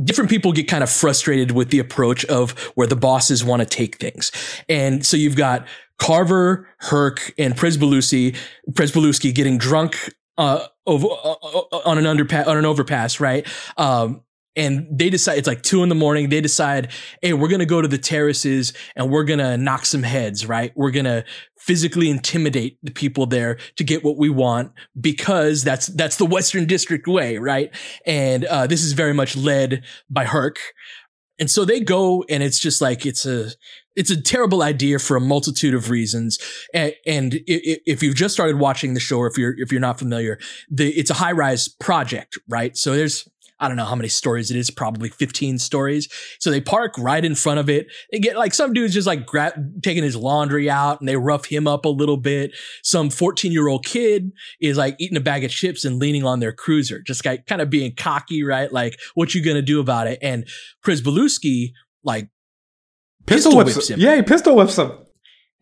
different 0.03 0.31
people 0.31 0.53
get 0.53 0.69
kind 0.69 0.83
of 0.83 0.91
frustrated 0.91 1.51
with 1.51 1.71
the 1.71 1.79
approach 1.79 2.25
of 2.27 2.53
where 2.75 2.87
the 2.87 2.97
bosses 2.97 3.45
want 3.45 3.61
to 3.61 3.67
take 3.67 3.97
things. 3.97 4.33
And 4.69 5.05
so 5.05 5.17
you've 5.17 5.37
got 5.37 5.67
Carver, 5.99 6.69
Herc, 6.79 7.35
and 7.39 7.55
Presbelusi, 7.55 8.37
Pryzbylewski 8.71 9.35
getting 9.35 9.59
drunk 9.59 10.13
uh, 10.39 10.67
over, 10.87 11.07
uh, 11.07 11.33
uh, 11.33 11.81
on 11.85 11.99
an 11.99 12.05
underpass, 12.05 12.47
on 12.47 12.57
an 12.57 12.65
overpass, 12.65 13.21
right? 13.21 13.47
Um, 13.77 14.23
and 14.57 14.87
they 14.91 15.11
decide 15.11 15.39
it's 15.39 15.49
like 15.49 15.63
two 15.63 15.83
in 15.83 15.89
the 15.89 15.95
morning. 15.95 16.29
They 16.29 16.41
decide, 16.41 16.91
hey, 17.23 17.33
we're 17.33 17.49
gonna 17.49 17.67
go 17.67 17.81
to 17.81 17.89
the 17.89 17.99
terraces 17.99 18.73
and 18.97 19.11
we're 19.11 19.25
gonna 19.25 19.57
knock 19.57 19.87
some 19.87 20.03
heads, 20.03 20.47
right? 20.47 20.73
We're 20.77 20.91
gonna 20.91 21.25
physically 21.59 22.11
intimidate 22.11 22.77
the 22.83 22.91
people 22.91 23.27
there 23.27 23.57
to 23.77 23.85
get 23.85 24.05
what 24.05 24.19
we 24.19 24.29
want 24.29 24.73
because 25.01 25.63
that's 25.63 25.87
that's 25.89 26.17
the 26.17 26.27
Western 26.27 26.67
District 26.67 27.07
way, 27.07 27.39
right? 27.39 27.75
And 28.07 28.45
uh, 28.45 28.67
this 28.67 28.83
is 28.83 28.93
very 28.93 29.15
much 29.15 29.37
led 29.37 29.85
by 30.11 30.25
Herc. 30.25 30.59
And 31.39 31.51
so 31.51 31.65
they 31.65 31.81
go, 31.81 32.25
and 32.29 32.43
it's 32.43 32.61
just 32.61 32.81
like 32.81 33.07
it's 33.07 33.27
a 33.27 33.51
it's 33.97 34.11
a 34.11 34.21
terrible 34.21 34.63
idea 34.63 34.99
for 34.99 35.17
a 35.17 35.21
multitude 35.21 35.75
of 35.75 35.91
reasons. 35.91 36.39
And, 36.73 36.95
and 37.07 37.41
if 37.47 38.03
you've 38.03 38.15
just 38.15 38.35
started 38.35 38.59
watching 38.59 38.95
the 38.95 39.01
show, 39.01 39.25
if 39.25 39.37
you're 39.37 39.55
if 39.59 39.73
you're 39.73 39.81
not 39.81 39.99
familiar, 39.99 40.39
the 40.71 40.91
it's 40.91 41.11
a 41.11 41.15
high 41.15 41.33
rise 41.33 41.69
project, 41.69 42.39
right? 42.49 42.77
So 42.77 42.95
there's 42.95 43.29
I 43.63 43.69
don't 43.69 43.77
know 43.77 43.85
how 43.85 43.95
many 43.95 44.09
stories 44.09 44.51
it 44.51 44.57
is, 44.57 44.71
probably 44.71 45.09
15 45.09 45.59
stories. 45.61 46.09
So 46.41 46.51
they 46.51 46.61
park 46.61 46.95
right 46.99 47.25
in 47.25 47.37
front 47.37 47.61
of 47.61 47.71
it. 47.71 47.87
They 48.11 48.19
get 48.19 48.37
like 48.37 48.53
some 48.53 48.73
dude's 48.73 48.93
just 48.93 49.07
like 49.07 49.25
gra- 49.25 49.55
taking 49.83 50.03
his 50.03 50.17
laundry 50.17 50.69
out 50.69 50.99
and 51.01 51.09
they 51.09 51.17
rough 51.17 51.47
him 51.47 51.69
up 51.69 51.85
a 51.85 51.89
little 51.89 52.17
bit. 52.17 52.51
Some 52.83 53.09
14 53.09 53.53
year 53.53 53.69
old 53.69 53.87
kid 53.87 54.33
is 54.61 54.77
like 54.77 54.97
eating 54.99 55.17
a 55.17 55.21
bag 55.21 55.45
of 55.45 55.53
chips 55.53 55.85
and 55.85 56.01
leaning 56.01 56.25
on 56.25 56.41
their 56.41 56.53
cruiser, 56.53 57.01
just 57.01 57.25
like 57.25 57.47
kind 57.47 57.63
of 57.63 57.71
being 57.71 57.95
cocky, 57.95 58.43
right? 58.43 58.73
Like, 58.73 58.99
what 59.15 59.33
you 59.33 59.45
gonna 59.45 59.63
do 59.63 59.79
about 59.79 60.09
it? 60.09 60.19
And 60.21 60.47
Pryzbylewski 60.85 61.73
like 62.03 62.29
pistol, 63.27 63.53
pistol 63.53 63.57
whips, 63.57 63.77
whips 63.77 63.91
him. 63.91 64.01
Yeah, 64.01 64.17
he 64.17 64.23
pistol 64.23 64.57
whips 64.57 64.77
him 64.77 64.93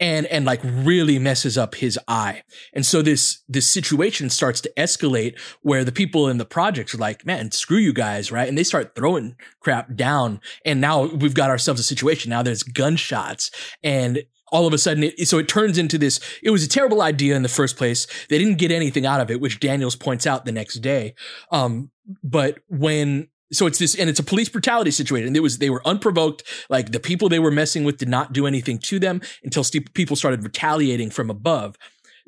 and 0.00 0.26
and 0.26 0.44
like 0.44 0.60
really 0.64 1.18
messes 1.18 1.56
up 1.58 1.76
his 1.76 1.98
eye. 2.08 2.42
And 2.72 2.84
so 2.84 3.02
this 3.02 3.42
this 3.48 3.68
situation 3.68 4.30
starts 4.30 4.60
to 4.62 4.72
escalate 4.76 5.38
where 5.60 5.84
the 5.84 5.92
people 5.92 6.28
in 6.28 6.38
the 6.38 6.44
projects 6.44 6.94
are 6.94 6.98
like, 6.98 7.24
"Man, 7.26 7.52
screw 7.52 7.76
you 7.76 7.92
guys," 7.92 8.32
right? 8.32 8.48
And 8.48 8.56
they 8.56 8.64
start 8.64 8.94
throwing 8.96 9.36
crap 9.60 9.94
down. 9.94 10.40
And 10.64 10.80
now 10.80 11.04
we've 11.04 11.34
got 11.34 11.50
ourselves 11.50 11.80
a 11.80 11.84
situation. 11.84 12.30
Now 12.30 12.42
there's 12.42 12.62
gunshots 12.62 13.50
and 13.82 14.22
all 14.52 14.66
of 14.66 14.72
a 14.72 14.78
sudden 14.78 15.04
it, 15.04 15.28
so 15.28 15.38
it 15.38 15.46
turns 15.46 15.78
into 15.78 15.96
this 15.96 16.18
it 16.42 16.50
was 16.50 16.64
a 16.64 16.68
terrible 16.68 17.02
idea 17.02 17.36
in 17.36 17.42
the 17.42 17.48
first 17.48 17.76
place 17.76 18.08
they 18.28 18.38
didn't 18.38 18.58
get 18.58 18.72
anything 18.72 19.06
out 19.06 19.20
of 19.20 19.30
it 19.30 19.40
which 19.40 19.60
daniels 19.60 19.94
points 19.94 20.26
out 20.26 20.44
the 20.44 20.50
next 20.50 20.80
day 20.80 21.14
um, 21.52 21.88
but 22.24 22.58
when 22.68 23.28
so 23.52 23.66
it's 23.66 23.78
this, 23.78 23.94
and 23.94 24.08
it's 24.08 24.20
a 24.20 24.24
police 24.24 24.48
brutality 24.48 24.90
situation. 24.90 25.26
And 25.26 25.36
it 25.36 25.40
was, 25.40 25.58
they 25.58 25.70
were 25.70 25.86
unprovoked. 25.86 26.44
Like 26.68 26.92
the 26.92 27.00
people 27.00 27.28
they 27.28 27.38
were 27.38 27.50
messing 27.50 27.84
with 27.84 27.98
did 27.98 28.08
not 28.08 28.32
do 28.32 28.46
anything 28.46 28.78
to 28.78 28.98
them 28.98 29.20
until 29.42 29.64
st- 29.64 29.92
people 29.94 30.16
started 30.16 30.44
retaliating 30.44 31.10
from 31.10 31.30
above. 31.30 31.76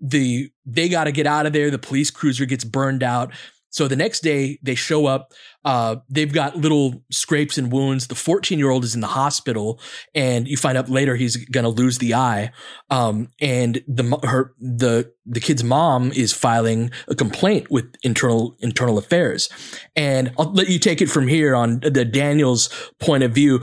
The, 0.03 0.51
they 0.67 0.89
got 0.89 1.05
to 1.05 1.13
get 1.13 1.27
out 1.27 1.47
of 1.47 1.53
there. 1.53 1.71
The 1.71 1.79
police 1.79 2.11
cruiser 2.11 2.45
gets 2.45 2.65
burned 2.65 3.03
out. 3.03 3.33
So 3.71 3.89
the 3.89 3.97
next 3.97 4.21
day 4.21 4.59
they 4.63 4.75
show 4.75 5.07
up. 5.07 5.33
Uh, 5.65 5.97
they've 6.09 6.33
got 6.33 6.57
little 6.57 7.05
scrapes 7.11 7.59
and 7.59 7.73
wounds. 7.73 8.09
The 8.09 8.15
14 8.15 8.59
year 8.59 8.71
old 8.71 8.85
is 8.85 8.95
in 8.95 9.01
the 9.01 9.07
hospital, 9.07 9.81
and 10.15 10.49
you 10.49 10.57
find 10.57 10.77
out 10.77 10.89
later 10.89 11.17
he's 11.17 11.37
going 11.37 11.65
to 11.65 11.71
lose 11.71 11.99
the 11.99 12.15
eye. 12.15 12.53
Um, 12.91 13.29
and 13.41 13.83
the 13.87 14.19
her 14.25 14.55
the 14.59 15.13
the 15.25 15.41
kid's 15.41 15.63
mom 15.63 16.11
is 16.13 16.33
filing 16.33 16.91
a 17.07 17.15
complaint 17.15 17.71
with 17.71 17.95
internal 18.03 18.57
internal 18.61 18.99
affairs. 18.99 19.49
And 19.95 20.33
I'll 20.39 20.53
let 20.53 20.69
you 20.69 20.79
take 20.79 21.01
it 21.01 21.09
from 21.09 21.29
here 21.29 21.55
on 21.55 21.81
the 21.81 22.05
Daniels 22.05 22.69
point 22.99 23.23
of 23.23 23.33
view. 23.33 23.61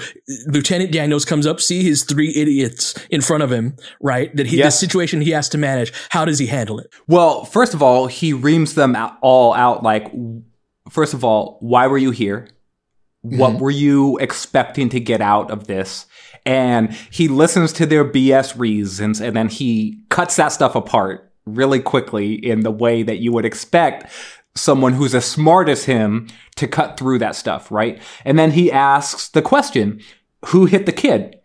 Lieutenant 0.47 0.91
Daniels 0.91 1.25
comes 1.25 1.45
up, 1.45 1.59
see 1.59 1.83
his 1.83 2.03
three 2.03 2.33
idiots 2.35 2.95
in 3.09 3.21
front 3.21 3.43
of 3.43 3.51
him, 3.51 3.75
right? 4.01 4.33
That 4.35 4.47
he 4.47 4.57
yes. 4.57 4.79
the 4.79 4.85
situation 4.85 5.21
he 5.21 5.31
has 5.31 5.49
to 5.49 5.57
manage. 5.57 5.91
How 6.09 6.25
does 6.25 6.39
he 6.39 6.47
handle 6.47 6.79
it? 6.79 6.88
Well, 7.07 7.43
first 7.45 7.73
of 7.73 7.83
all, 7.83 8.07
he 8.07 8.31
reams 8.31 8.75
them 8.75 8.95
all 9.21 9.53
out 9.53 9.83
like 9.83 10.12
first 10.89 11.13
of 11.13 11.23
all, 11.23 11.58
why 11.62 11.88
were 11.88 11.97
you 11.97 12.12
here? 12.12 12.47
What 13.21 13.52
mm-hmm. 13.52 13.60
were 13.60 13.71
you 13.71 14.17
expecting 14.17 14.89
to 14.89 14.99
get 14.99 15.21
out 15.21 15.52
of 15.52 15.67
this? 15.67 16.06
And 16.45 16.93
he 17.12 17.28
listens 17.28 17.73
to 17.73 17.86
their 17.86 18.06
BS 18.06 18.58
reasons 18.58 19.19
and 19.19 19.36
then 19.36 19.49
he 19.49 20.02
cuts 20.10 20.38
that 20.38 20.49
stuff 20.49 20.75
apart 20.75 21.32
really 21.45 21.80
quickly 21.80 22.34
in 22.34 22.62
the 22.62 22.71
way 22.71 23.04
that 23.04 23.19
you 23.19 23.32
would 23.34 23.45
expect 23.45 24.12
someone 24.56 24.93
who's 24.93 25.15
as 25.15 25.25
smart 25.25 25.69
as 25.69 25.86
him 25.86 26.28
to 26.56 26.67
cut 26.67 26.97
through 26.97 27.19
that 27.19 27.36
stuff, 27.36 27.71
right? 27.71 28.02
And 28.25 28.38
then 28.38 28.52
he 28.52 28.71
asks 28.71 29.30
the 29.30 29.41
question, 29.41 30.02
who 30.47 30.65
hit 30.65 30.86
the 30.86 30.91
kid? 30.91 31.39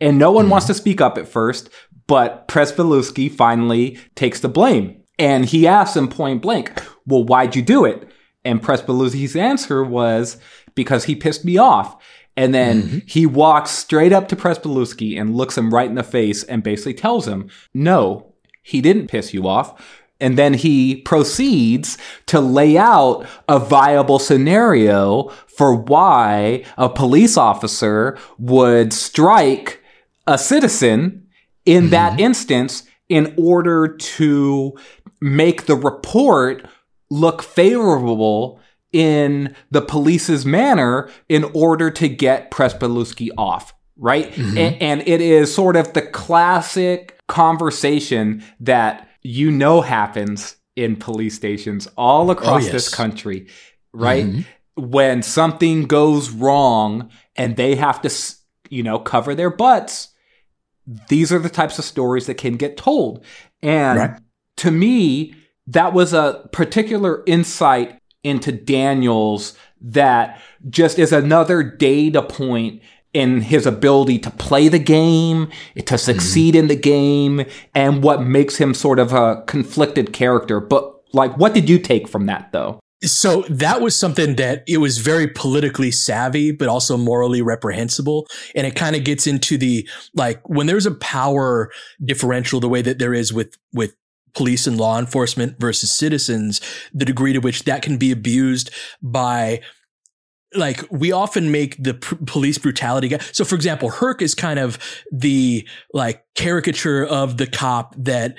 And 0.00 0.18
no 0.18 0.30
one 0.30 0.44
mm-hmm. 0.44 0.52
wants 0.52 0.66
to 0.66 0.74
speak 0.74 1.00
up 1.00 1.18
at 1.18 1.28
first, 1.28 1.68
but 2.06 2.48
Pryzbylewski 2.48 3.30
finally 3.30 3.98
takes 4.14 4.40
the 4.40 4.48
blame. 4.48 5.02
And 5.18 5.44
he 5.44 5.66
asks 5.66 5.96
him 5.96 6.08
point 6.08 6.42
blank, 6.42 6.82
well, 7.06 7.24
why'd 7.24 7.54
you 7.54 7.62
do 7.62 7.84
it? 7.84 8.08
And 8.44 8.62
Pryzbylewski's 8.62 9.36
answer 9.36 9.84
was 9.84 10.38
because 10.74 11.04
he 11.04 11.14
pissed 11.14 11.44
me 11.44 11.58
off. 11.58 12.02
And 12.36 12.54
then 12.54 12.82
mm-hmm. 12.82 12.98
he 13.06 13.26
walks 13.26 13.70
straight 13.70 14.12
up 14.12 14.28
to 14.28 14.36
Pryzbylewski 14.36 15.20
and 15.20 15.36
looks 15.36 15.58
him 15.58 15.74
right 15.74 15.88
in 15.88 15.96
the 15.96 16.02
face 16.02 16.42
and 16.44 16.62
basically 16.62 16.94
tells 16.94 17.26
him, 17.28 17.50
no, 17.74 18.32
he 18.62 18.80
didn't 18.80 19.08
piss 19.08 19.34
you 19.34 19.46
off. 19.46 19.98
And 20.20 20.38
then 20.38 20.54
he 20.54 20.96
proceeds 20.96 21.96
to 22.26 22.40
lay 22.40 22.76
out 22.76 23.26
a 23.48 23.58
viable 23.58 24.18
scenario 24.18 25.28
for 25.48 25.74
why 25.74 26.64
a 26.76 26.88
police 26.88 27.36
officer 27.36 28.18
would 28.38 28.92
strike 28.92 29.82
a 30.26 30.38
citizen 30.38 31.26
in 31.64 31.84
mm-hmm. 31.84 31.90
that 31.90 32.20
instance 32.20 32.84
in 33.08 33.34
order 33.36 33.88
to 33.88 34.72
make 35.20 35.66
the 35.66 35.74
report 35.74 36.66
look 37.10 37.42
favorable 37.42 38.60
in 38.92 39.54
the 39.70 39.82
police's 39.82 40.44
manner 40.44 41.10
in 41.28 41.44
order 41.54 41.90
to 41.90 42.08
get 42.08 42.50
Pryzbylewski 42.50 43.28
off, 43.36 43.74
right? 43.96 44.30
Mm-hmm. 44.32 44.58
And, 44.58 44.82
and 44.82 45.00
it 45.06 45.20
is 45.20 45.54
sort 45.54 45.76
of 45.76 45.92
the 45.92 46.02
classic 46.02 47.18
conversation 47.28 48.42
that 48.58 49.08
you 49.22 49.50
know 49.50 49.80
happens 49.80 50.56
in 50.76 50.96
police 50.96 51.34
stations 51.34 51.88
all 51.96 52.30
across 52.30 52.62
oh, 52.62 52.64
yes. 52.64 52.72
this 52.72 52.88
country, 52.88 53.48
right? 53.92 54.26
Mm-hmm. 54.26 54.90
When 54.90 55.22
something 55.22 55.82
goes 55.84 56.30
wrong 56.30 57.10
and 57.36 57.56
they 57.56 57.74
have 57.76 58.00
to, 58.02 58.10
you 58.70 58.82
know, 58.82 58.98
cover 58.98 59.34
their 59.34 59.50
butts, 59.50 60.08
these 61.08 61.32
are 61.32 61.38
the 61.38 61.50
types 61.50 61.78
of 61.78 61.84
stories 61.84 62.26
that 62.26 62.36
can 62.36 62.56
get 62.56 62.76
told. 62.76 63.24
And 63.62 63.98
right. 63.98 64.20
to 64.58 64.70
me, 64.70 65.34
that 65.70 65.92
was 65.92 66.12
a 66.12 66.48
particular 66.52 67.22
insight 67.26 67.98
into 68.22 68.52
Daniels 68.52 69.56
that 69.80 70.40
just 70.68 70.98
is 70.98 71.12
another 71.12 71.62
data 71.62 72.22
point 72.22 72.82
in 73.12 73.40
his 73.40 73.66
ability 73.66 74.18
to 74.20 74.30
play 74.30 74.68
the 74.68 74.78
game, 74.78 75.50
to 75.86 75.98
succeed 75.98 76.54
mm. 76.54 76.58
in 76.58 76.66
the 76.68 76.76
game, 76.76 77.44
and 77.74 78.02
what 78.02 78.22
makes 78.22 78.56
him 78.56 78.72
sort 78.74 78.98
of 78.98 79.12
a 79.12 79.42
conflicted 79.46 80.12
character. 80.12 80.60
But 80.60 80.94
like, 81.12 81.36
what 81.36 81.54
did 81.54 81.68
you 81.68 81.78
take 81.78 82.06
from 82.06 82.26
that 82.26 82.52
though? 82.52 82.78
So 83.02 83.46
that 83.48 83.80
was 83.80 83.96
something 83.96 84.36
that 84.36 84.62
it 84.68 84.76
was 84.76 84.98
very 84.98 85.26
politically 85.26 85.90
savvy, 85.90 86.52
but 86.52 86.68
also 86.68 86.98
morally 86.98 87.40
reprehensible. 87.40 88.26
And 88.54 88.66
it 88.66 88.76
kind 88.76 88.94
of 88.94 89.04
gets 89.04 89.26
into 89.26 89.56
the, 89.56 89.88
like, 90.14 90.46
when 90.46 90.66
there's 90.66 90.84
a 90.84 90.94
power 90.94 91.72
differential, 92.04 92.60
the 92.60 92.68
way 92.68 92.82
that 92.82 92.98
there 92.98 93.14
is 93.14 93.32
with, 93.32 93.56
with 93.72 93.96
police 94.34 94.66
and 94.66 94.78
law 94.78 94.98
enforcement 94.98 95.58
versus 95.58 95.96
citizens, 95.96 96.60
the 96.92 97.04
degree 97.04 97.32
to 97.32 97.40
which 97.40 97.64
that 97.64 97.82
can 97.82 97.96
be 97.96 98.12
abused 98.12 98.70
by 99.02 99.60
like 100.54 100.82
we 100.90 101.12
often 101.12 101.52
make 101.52 101.80
the 101.82 101.94
pr- 101.94 102.16
police 102.26 102.58
brutality 102.58 103.08
guy. 103.08 103.18
So 103.32 103.44
for 103.44 103.54
example, 103.54 103.90
Herc 103.90 104.20
is 104.20 104.34
kind 104.34 104.58
of 104.58 104.78
the 105.12 105.66
like 105.92 106.24
caricature 106.34 107.04
of 107.04 107.36
the 107.36 107.46
cop 107.46 107.94
that 107.98 108.36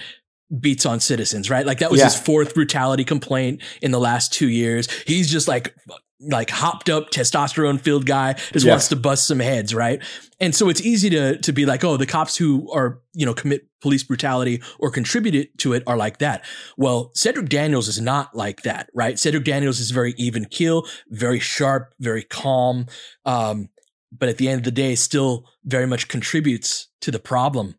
beats 0.59 0.85
on 0.85 0.99
citizens, 0.99 1.49
right? 1.49 1.65
Like 1.65 1.79
that 1.79 1.89
was 1.89 1.99
yeah. 1.99 2.05
his 2.05 2.19
fourth 2.19 2.53
brutality 2.53 3.05
complaint 3.05 3.61
in 3.81 3.91
the 3.91 3.99
last 3.99 4.33
two 4.33 4.49
years. 4.49 4.89
He's 5.07 5.31
just 5.31 5.47
like 5.47 5.73
like 6.29 6.49
hopped 6.49 6.89
up 6.89 7.09
testosterone 7.09 7.79
filled 7.79 8.05
guy 8.05 8.33
just 8.53 8.65
yeah. 8.65 8.73
wants 8.73 8.87
to 8.89 8.95
bust 8.95 9.27
some 9.27 9.39
heads, 9.39 9.73
right? 9.73 10.01
And 10.39 10.53
so 10.55 10.69
it's 10.69 10.81
easy 10.81 11.09
to 11.11 11.37
to 11.37 11.51
be 11.51 11.65
like, 11.65 11.83
oh, 11.83 11.97
the 11.97 12.05
cops 12.05 12.35
who 12.35 12.71
are 12.71 12.99
you 13.13 13.25
know 13.25 13.33
commit 13.33 13.67
police 13.81 14.03
brutality 14.03 14.61
or 14.79 14.91
contribute 14.91 15.57
to 15.57 15.73
it 15.73 15.83
are 15.87 15.97
like 15.97 16.19
that. 16.19 16.45
Well, 16.77 17.11
Cedric 17.15 17.49
Daniels 17.49 17.87
is 17.87 17.99
not 17.99 18.35
like 18.35 18.61
that, 18.63 18.89
right? 18.93 19.17
Cedric 19.17 19.43
Daniels 19.43 19.79
is 19.79 19.91
very 19.91 20.13
even 20.17 20.45
keel, 20.45 20.85
very 21.09 21.39
sharp, 21.39 21.93
very 21.99 22.23
calm. 22.23 22.85
Um, 23.25 23.69
but 24.11 24.29
at 24.29 24.37
the 24.37 24.49
end 24.49 24.59
of 24.59 24.63
the 24.65 24.71
day, 24.71 24.95
still 24.95 25.45
very 25.63 25.87
much 25.87 26.07
contributes 26.07 26.89
to 27.01 27.11
the 27.11 27.19
problem. 27.19 27.75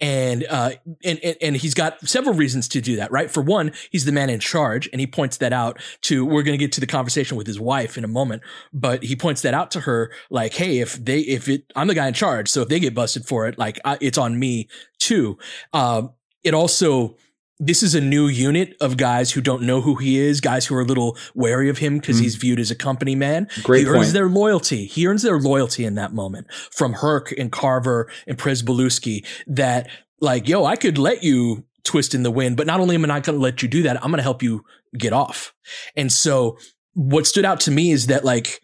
And, 0.00 0.44
uh, 0.48 0.72
and, 1.04 1.18
and, 1.22 1.36
and 1.40 1.56
he's 1.56 1.74
got 1.74 2.06
several 2.08 2.34
reasons 2.34 2.68
to 2.68 2.80
do 2.80 2.96
that, 2.96 3.12
right? 3.12 3.30
For 3.30 3.42
one, 3.42 3.72
he's 3.90 4.04
the 4.04 4.12
man 4.12 4.30
in 4.30 4.40
charge 4.40 4.88
and 4.92 5.00
he 5.00 5.06
points 5.06 5.36
that 5.38 5.52
out 5.52 5.80
to, 6.02 6.24
we're 6.24 6.42
going 6.42 6.58
to 6.58 6.64
get 6.64 6.72
to 6.72 6.80
the 6.80 6.86
conversation 6.86 7.36
with 7.36 7.46
his 7.46 7.60
wife 7.60 7.98
in 7.98 8.04
a 8.04 8.08
moment, 8.08 8.42
but 8.72 9.02
he 9.02 9.14
points 9.14 9.42
that 9.42 9.54
out 9.54 9.70
to 9.72 9.80
her 9.80 10.10
like, 10.30 10.54
Hey, 10.54 10.78
if 10.78 10.94
they, 11.02 11.20
if 11.20 11.48
it, 11.48 11.64
I'm 11.76 11.86
the 11.86 11.94
guy 11.94 12.08
in 12.08 12.14
charge. 12.14 12.48
So 12.48 12.62
if 12.62 12.68
they 12.68 12.80
get 12.80 12.94
busted 12.94 13.26
for 13.26 13.46
it, 13.46 13.58
like 13.58 13.78
I, 13.84 13.98
it's 14.00 14.18
on 14.18 14.38
me 14.38 14.68
too. 14.98 15.38
Um, 15.72 16.12
it 16.42 16.54
also, 16.54 17.16
this 17.60 17.82
is 17.82 17.94
a 17.94 18.00
new 18.00 18.26
unit 18.26 18.76
of 18.80 18.96
guys 18.96 19.30
who 19.30 19.40
don't 19.40 19.62
know 19.62 19.80
who 19.80 19.94
he 19.94 20.18
is, 20.18 20.40
guys 20.40 20.66
who 20.66 20.74
are 20.74 20.80
a 20.80 20.84
little 20.84 21.16
wary 21.34 21.68
of 21.68 21.78
him 21.78 21.98
because 21.98 22.18
mm. 22.18 22.22
he's 22.22 22.34
viewed 22.36 22.58
as 22.58 22.70
a 22.70 22.74
company 22.74 23.14
man. 23.14 23.48
Great 23.62 23.80
he 23.80 23.84
point. 23.84 23.98
earns 23.98 24.12
their 24.12 24.28
loyalty. 24.28 24.86
He 24.86 25.06
earns 25.06 25.22
their 25.22 25.38
loyalty 25.38 25.84
in 25.84 25.94
that 25.94 26.12
moment 26.12 26.52
from 26.52 26.94
Herc 26.94 27.32
and 27.38 27.52
Carver 27.52 28.10
and 28.26 28.36
Pryzbylewski 28.36 29.24
that 29.46 29.88
like, 30.20 30.48
yo, 30.48 30.64
I 30.64 30.76
could 30.76 30.98
let 30.98 31.22
you 31.22 31.64
twist 31.84 32.14
in 32.14 32.22
the 32.22 32.30
wind, 32.30 32.56
but 32.56 32.66
not 32.66 32.80
only 32.80 32.96
am 32.96 33.04
I 33.04 33.08
not 33.08 33.24
going 33.24 33.38
to 33.38 33.42
let 33.42 33.62
you 33.62 33.68
do 33.68 33.82
that, 33.82 33.96
I'm 34.02 34.10
going 34.10 34.18
to 34.18 34.22
help 34.22 34.42
you 34.42 34.64
get 34.98 35.12
off. 35.12 35.52
And 35.96 36.10
so 36.10 36.58
what 36.94 37.26
stood 37.26 37.44
out 37.44 37.60
to 37.60 37.70
me 37.70 37.92
is 37.92 38.06
that 38.06 38.24
like 38.24 38.60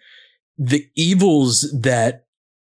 the 0.58 0.88
evils 0.96 1.72
that 1.82 2.24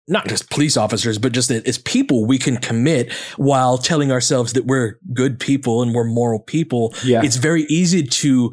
not 0.08 0.26
just 0.28 0.50
police 0.50 0.76
officers, 0.76 1.18
but 1.18 1.32
just 1.32 1.50
as 1.50 1.78
people 1.78 2.26
we 2.26 2.38
can 2.38 2.56
commit 2.56 3.12
while 3.36 3.78
telling 3.78 4.10
ourselves 4.10 4.52
that 4.54 4.66
we're 4.66 4.98
good 5.12 5.38
people 5.38 5.82
and 5.82 5.94
we're 5.94 6.04
moral 6.04 6.40
people. 6.40 6.94
Yeah. 7.04 7.22
It's 7.22 7.36
very 7.36 7.62
easy 7.64 8.02
to 8.02 8.52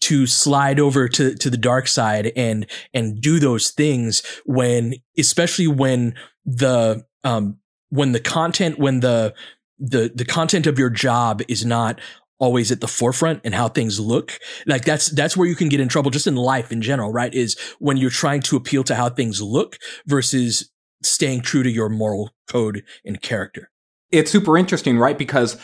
to 0.00 0.26
slide 0.26 0.78
over 0.78 1.08
to 1.08 1.34
to 1.34 1.50
the 1.50 1.56
dark 1.56 1.88
side 1.88 2.32
and 2.36 2.66
and 2.94 3.20
do 3.20 3.40
those 3.40 3.70
things 3.70 4.22
when 4.44 4.94
especially 5.18 5.66
when 5.66 6.14
the 6.44 7.04
um 7.24 7.58
when 7.88 8.12
the 8.12 8.20
content 8.20 8.78
when 8.78 9.00
the 9.00 9.34
the 9.78 10.12
the 10.14 10.24
content 10.24 10.66
of 10.66 10.78
your 10.78 10.90
job 10.90 11.42
is 11.48 11.64
not 11.64 12.00
always 12.38 12.72
at 12.72 12.80
the 12.80 12.88
forefront 12.88 13.40
and 13.44 13.54
how 13.54 13.68
things 13.68 14.00
look 14.00 14.38
like 14.66 14.84
that's 14.84 15.08
that's 15.08 15.36
where 15.36 15.46
you 15.46 15.54
can 15.54 15.68
get 15.68 15.80
in 15.80 15.88
trouble 15.88 16.10
just 16.10 16.26
in 16.26 16.36
life 16.36 16.72
in 16.72 16.80
general 16.80 17.12
right 17.12 17.34
is 17.34 17.58
when 17.80 17.96
you're 17.96 18.10
trying 18.10 18.40
to 18.40 18.56
appeal 18.56 18.82
to 18.82 18.94
how 18.94 19.10
things 19.10 19.42
look 19.42 19.76
versus 20.06 20.69
staying 21.02 21.40
true 21.40 21.62
to 21.62 21.70
your 21.70 21.88
moral 21.88 22.30
code 22.48 22.82
and 23.04 23.22
character 23.22 23.70
it's 24.10 24.30
super 24.30 24.58
interesting 24.58 24.98
right 24.98 25.16
because 25.16 25.56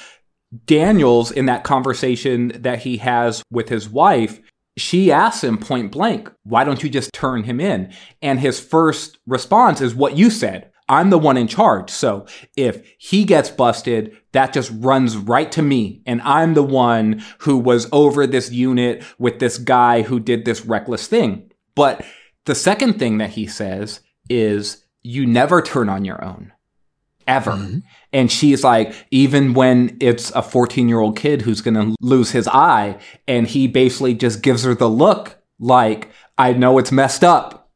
Daniels, 0.64 1.30
in 1.30 1.46
that 1.46 1.64
conversation 1.64 2.48
that 2.62 2.80
he 2.80 2.98
has 2.98 3.42
with 3.50 3.68
his 3.68 3.88
wife, 3.88 4.40
she 4.76 5.10
asks 5.10 5.42
him 5.42 5.58
point 5.58 5.90
blank, 5.92 6.30
why 6.44 6.64
don't 6.64 6.82
you 6.82 6.88
just 6.88 7.12
turn 7.12 7.44
him 7.44 7.60
in? 7.60 7.92
And 8.22 8.38
his 8.38 8.60
first 8.60 9.18
response 9.26 9.80
is 9.80 9.94
what 9.94 10.16
you 10.16 10.30
said. 10.30 10.70
I'm 10.88 11.10
the 11.10 11.18
one 11.18 11.36
in 11.36 11.48
charge. 11.48 11.90
So 11.90 12.26
if 12.56 12.86
he 12.98 13.24
gets 13.24 13.50
busted, 13.50 14.16
that 14.32 14.52
just 14.52 14.70
runs 14.72 15.16
right 15.16 15.50
to 15.52 15.62
me. 15.62 16.02
And 16.06 16.22
I'm 16.22 16.54
the 16.54 16.62
one 16.62 17.24
who 17.38 17.58
was 17.58 17.88
over 17.90 18.24
this 18.26 18.52
unit 18.52 19.02
with 19.18 19.40
this 19.40 19.58
guy 19.58 20.02
who 20.02 20.20
did 20.20 20.44
this 20.44 20.64
reckless 20.64 21.08
thing. 21.08 21.50
But 21.74 22.04
the 22.44 22.54
second 22.54 23.00
thing 23.00 23.18
that 23.18 23.30
he 23.30 23.48
says 23.48 24.00
is 24.30 24.85
you 25.06 25.24
never 25.24 25.62
turn 25.62 25.88
on 25.88 26.04
your 26.04 26.22
own 26.24 26.52
ever. 27.28 27.52
Mm-hmm. 27.52 27.78
And 28.12 28.30
she's 28.30 28.64
like, 28.64 28.94
even 29.10 29.54
when 29.54 29.96
it's 30.00 30.30
a 30.32 30.42
14 30.42 30.88
year 30.88 30.98
old 30.98 31.16
kid 31.16 31.42
who's 31.42 31.60
going 31.60 31.74
to 31.74 31.94
lose 32.00 32.32
his 32.32 32.48
eye, 32.48 32.98
and 33.28 33.46
he 33.46 33.68
basically 33.68 34.14
just 34.14 34.42
gives 34.42 34.64
her 34.64 34.74
the 34.74 34.88
look 34.88 35.38
like, 35.58 36.10
I 36.36 36.52
know 36.52 36.78
it's 36.78 36.92
messed 36.92 37.22
up, 37.22 37.70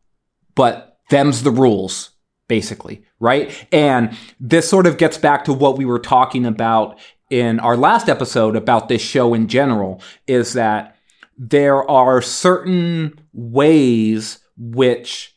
but 0.55 0.99
them's 1.11 1.43
the 1.43 1.51
rules, 1.51 2.11
basically, 2.49 3.05
right? 3.21 3.67
And 3.71 4.17
this 4.41 4.69
sort 4.69 4.87
of 4.87 4.99
gets 4.99 5.17
back 5.17 5.45
to 5.45 5.53
what 5.53 5.79
we 5.79 5.85
were 5.85 6.01
talking 6.01 6.45
about 6.45 6.99
in 7.31 7.61
our 7.61 7.77
last 7.77 8.09
episode 8.09 8.57
about 8.57 8.89
this 8.89 9.01
show 9.01 9.35
in 9.35 9.47
general 9.47 10.03
is 10.27 10.55
that 10.55 10.97
there 11.39 11.89
are 11.89 12.21
certain 12.21 13.19
ways 13.33 14.41
which 14.57 15.35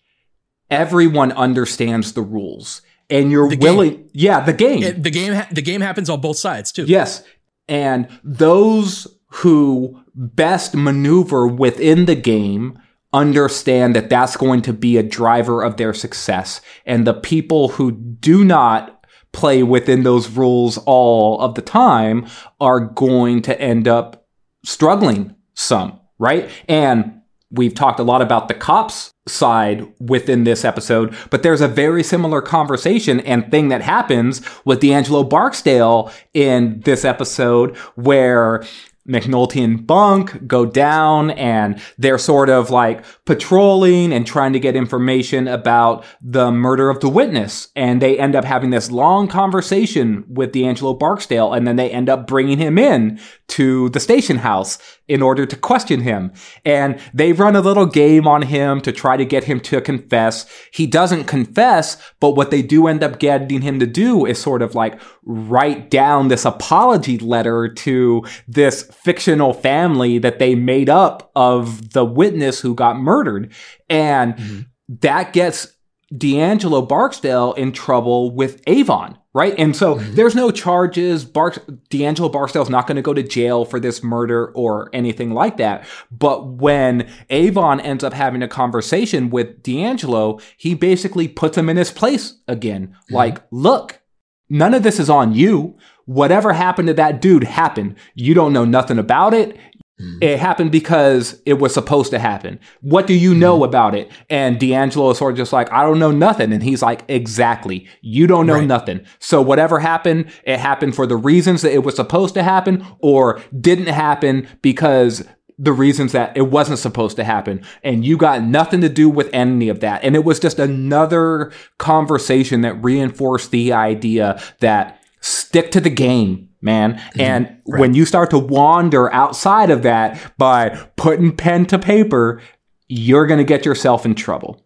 everyone 0.74 1.32
understands 1.34 2.14
the 2.14 2.22
rules 2.22 2.82
and 3.10 3.32
you're 3.32 3.50
the 3.50 3.58
willing 3.58 3.92
game. 3.92 4.10
yeah 4.14 4.40
the 4.40 4.54
game. 4.54 4.84
It, 4.84 5.04
the 5.04 5.12
game 5.12 5.34
ha- 5.34 5.48
the 5.52 5.62
game 5.62 5.82
happens 5.82 6.10
on 6.10 6.22
both 6.22 6.38
sides 6.38 6.72
too. 6.72 6.86
Yes. 6.86 7.24
And 7.68 8.08
those 8.24 9.08
who 9.28 10.02
best 10.16 10.76
maneuver 10.76 11.48
within 11.48 12.06
the 12.06 12.16
game 12.16 12.80
understand 13.14 13.96
that 13.96 14.10
that's 14.10 14.36
going 14.36 14.62
to 14.64 14.74
be 14.74 14.98
a 14.98 15.04
driver 15.04 15.64
of 15.64 15.78
their 15.78 15.94
success. 15.94 16.62
And 16.86 17.06
the 17.06 17.14
people 17.14 17.70
who 17.70 17.92
do 17.92 18.44
not 18.44 19.06
play 19.32 19.64
within 19.64 20.04
those 20.04 20.30
rules 20.30 20.78
all 20.80 21.40
of 21.40 21.56
the 21.56 21.62
time 21.62 22.28
are 22.60 22.80
going 22.80 23.42
to 23.44 23.60
end 23.60 23.88
up 23.88 24.28
struggling 24.64 25.36
some 25.54 26.00
right? 26.24 26.50
And 26.70 27.22
we've 27.54 27.74
talked 27.74 28.00
a 28.00 28.04
lot 28.04 28.22
about 28.22 28.48
the 28.48 28.54
cops 28.54 29.14
side 29.28 29.88
within 30.00 30.44
this 30.44 30.66
episode, 30.66 31.16
but 31.30 31.44
there's 31.44 31.62
a 31.62 31.68
very 31.68 32.04
similar 32.04 32.42
conversation 32.42 33.20
and 33.22 33.50
thing 33.52 33.70
that 33.70 33.82
happens 33.82 34.42
with 34.66 34.82
D'Angelo 34.82 35.24
Barksdale 35.24 36.12
in 36.34 36.82
this 36.82 37.06
episode 37.06 37.78
where 37.96 38.64
McNulty 39.08 39.62
and 39.62 39.86
Bunk 39.86 40.48
go 40.48 40.66
down 40.66 41.32
and 41.32 41.82
they're 41.98 42.18
sort 42.18 42.50
of 42.50 42.70
like 42.70 43.04
patrolling 43.26 44.14
and 44.14 44.26
trying 44.26 44.54
to 44.54 44.60
get 44.60 44.76
information 44.76 45.48
about 45.48 46.06
the 46.22 46.52
murder 46.52 46.90
of 46.90 47.02
the 47.02 47.10
witness. 47.10 47.68
And 47.76 48.02
they 48.02 48.18
end 48.18 48.36
up 48.36 48.46
having 48.46 48.70
this 48.70 48.92
long 48.92 49.28
conversation 49.28 50.24
with 50.30 50.54
D'Angelo 50.54 50.94
Barksdale 50.94 51.54
and 51.54 51.68
then 51.68 51.76
they 51.76 51.92
end 51.92 52.10
up 52.10 52.28
bringing 52.28 52.58
him 52.58 52.78
in 52.78 53.20
to 53.50 53.90
the 53.90 54.00
station 54.00 54.38
house 54.38 54.80
in 55.08 55.22
order 55.22 55.46
to 55.46 55.56
question 55.56 56.02
him. 56.02 56.32
And 56.64 57.00
they 57.14 57.34
run 57.34 57.56
a 57.56 57.62
little 57.62 57.86
game 57.86 58.28
on 58.28 58.44
him 58.44 58.80
to 58.82 58.92
try 58.92 59.18
to 59.18 59.26
get 59.26 59.44
him 59.44 59.60
to 59.62 59.82
confess. 59.82 60.46
He 60.72 60.88
doesn't 60.88 61.26
confess, 61.26 61.98
but 62.20 62.32
what 62.32 62.52
they 62.52 62.62
do 62.62 62.88
end 62.88 63.04
up 63.04 63.20
getting 63.20 63.62
him 63.62 63.80
to 63.80 63.86
do 63.86 64.26
is 64.26 64.42
sort 64.42 64.62
of 64.62 64.76
like 64.76 65.00
write 65.24 65.90
down 65.90 66.30
this 66.30 66.46
apology 66.46 67.18
letter 67.20 67.68
to 67.68 68.24
this 68.48 68.84
fictional 68.84 69.54
family 69.54 70.20
that 70.20 70.40
they 70.40 70.56
made 70.56 70.90
up 70.90 71.32
of 71.36 71.92
the 71.92 72.06
witness 72.06 72.62
who 72.62 72.74
got 72.74 72.98
murdered. 72.98 73.52
And 73.90 74.36
mm-hmm. 74.36 74.62
that 75.02 75.34
gets 75.34 75.74
D'Angelo 76.16 76.82
Barksdale 76.82 77.54
in 77.54 77.72
trouble 77.72 78.32
with 78.32 78.62
Avon, 78.68 79.18
right? 79.34 79.56
And 79.58 79.76
so 79.76 79.96
mm-hmm. 79.96 80.14
there's 80.14 80.36
no 80.36 80.52
charges. 80.52 81.26
Barks, 81.26 81.60
D'Angelo 81.90 82.30
Barksdale's 82.30 82.70
not 82.70 82.86
going 82.86 82.98
to 82.98 83.02
go 83.02 83.14
to 83.14 83.24
jail 83.24 83.66
for 83.66 83.80
this 83.80 84.04
murder 84.04 84.52
or 84.52 84.90
anything 84.94 85.32
like 85.32 85.58
that. 85.58 85.88
But 86.12 86.48
when 86.48 87.10
Avon 87.30 87.80
ends 87.80 88.04
up 88.04 88.14
having 88.14 88.44
a 88.44 88.48
conversation 88.48 89.30
with 89.32 89.64
D'Angelo, 89.64 90.40
he 90.58 90.76
basically 90.76 91.28
puts 91.28 91.58
him 91.58 91.70
in 91.70 91.78
his 91.78 91.92
place 91.92 92.36
again. 92.48 92.90
Mm-hmm. 92.90 93.16
Like, 93.16 93.44
look, 93.50 94.02
none 94.50 94.74
of 94.74 94.84
this 94.84 95.00
is 95.00 95.10
on 95.10 95.34
you. 95.34 95.78
Whatever 96.06 96.52
happened 96.54 96.90
to 96.90 96.94
that 96.96 97.22
dude 97.22 97.46
happened. 97.46 97.96
You 98.14 98.34
don't 98.34 98.54
know 98.54 98.66
nothing 98.66 99.00
about 99.00 99.34
it. 99.34 99.58
Mm-hmm. 100.02 100.24
It 100.24 100.40
happened 100.40 100.72
because 100.72 101.40
it 101.46 101.54
was 101.54 101.74
supposed 101.74 102.12
to 102.12 102.20
happen. 102.20 102.60
What 102.82 103.06
do 103.06 103.14
you 103.14 103.36
know 103.36 103.56
mm-hmm. 103.56 103.66
about 103.66 103.96
it? 103.96 104.12
And 104.30 104.60
D'Angelo 104.60 105.12
is 105.12 105.20
sort 105.20 105.34
of 105.34 105.38
just 105.38 105.54
like, 105.54 105.72
I 105.72 105.84
don't 105.84 106.00
know 106.00 106.12
nothing. 106.12 106.52
And 106.52 106.64
he's 106.64 106.82
like, 106.82 107.04
exactly. 107.08 107.88
You 108.02 108.26
don't 108.26 108.48
know 108.48 108.56
right. 108.56 108.68
nothing. 108.68 109.06
So 109.20 109.42
whatever 109.42 109.80
happened, 109.80 110.32
it 110.46 110.58
happened 110.58 110.96
for 110.96 111.06
the 111.06 111.16
reasons 111.16 111.62
that 111.62 111.74
it 111.74 111.84
was 111.84 111.96
supposed 111.96 112.34
to 112.34 112.44
happen 112.44 112.86
or 113.00 113.42
didn't 113.60 113.88
happen 113.88 114.48
because 114.62 115.24
the 115.60 115.74
reasons 115.74 116.12
that 116.14 116.36
it 116.36 116.50
wasn't 116.50 116.80
supposed 116.80 117.16
to 117.18 117.24
happen. 117.24 117.64
And 117.84 118.04
you 118.04 118.18
got 118.18 118.42
nothing 118.42 118.82
to 118.82 118.90
do 118.90 119.08
with 119.10 119.30
any 119.32 119.70
of 119.70 119.82
that. 119.82 120.04
And 120.04 120.16
it 120.16 120.26
was 120.26 120.40
just 120.40 120.58
another 120.58 121.52
conversation 121.78 122.62
that 122.62 122.84
reinforced 122.84 123.52
the 123.52 123.74
idea 123.74 124.42
that 124.60 125.00
stick 125.22 125.70
to 125.72 125.80
the 125.80 125.92
game 125.92 126.50
man. 126.64 126.96
Mm-hmm. 126.96 127.22
And 127.22 127.58
right. 127.68 127.80
when 127.80 127.94
you 127.94 128.06
start 128.06 128.30
to 128.32 128.40
wander 128.40 129.12
outside 129.14 129.70
of 129.70 129.84
that 129.84 130.34
by 130.38 130.70
putting 130.96 131.36
pen 131.36 131.66
to 131.68 131.78
paper, 131.78 132.42
you're 132.88 133.28
going 133.28 133.40
to 133.40 133.44
get 133.44 133.66
yourself 133.66 134.06
in 134.06 134.16
trouble. 134.16 134.64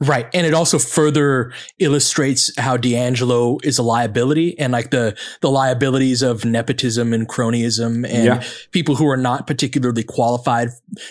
Right. 0.00 0.26
And 0.34 0.44
it 0.44 0.54
also 0.54 0.78
further 0.78 1.52
illustrates 1.78 2.50
how 2.58 2.76
D'Angelo 2.76 3.58
is 3.62 3.78
a 3.78 3.82
liability 3.82 4.58
and 4.58 4.72
like 4.72 4.90
the, 4.90 5.16
the 5.40 5.50
liabilities 5.50 6.20
of 6.20 6.44
nepotism 6.44 7.12
and 7.12 7.28
cronyism 7.28 8.06
and 8.06 8.24
yeah. 8.24 8.44
people 8.72 8.96
who 8.96 9.06
are 9.08 9.16
not 9.16 9.46
particularly 9.46 10.02
qualified 10.02 10.70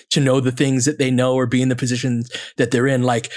to 0.10 0.20
know 0.20 0.42
the 0.42 0.52
things 0.52 0.84
that 0.84 1.00
they 1.00 1.12
know 1.12 1.34
or 1.34 1.48
be 1.48 1.62
in 1.62 1.70
the 1.70 1.78
positions 1.78 2.30
that 2.58 2.72
they're 2.72 2.88
in. 2.88 3.04
Like 3.04 3.32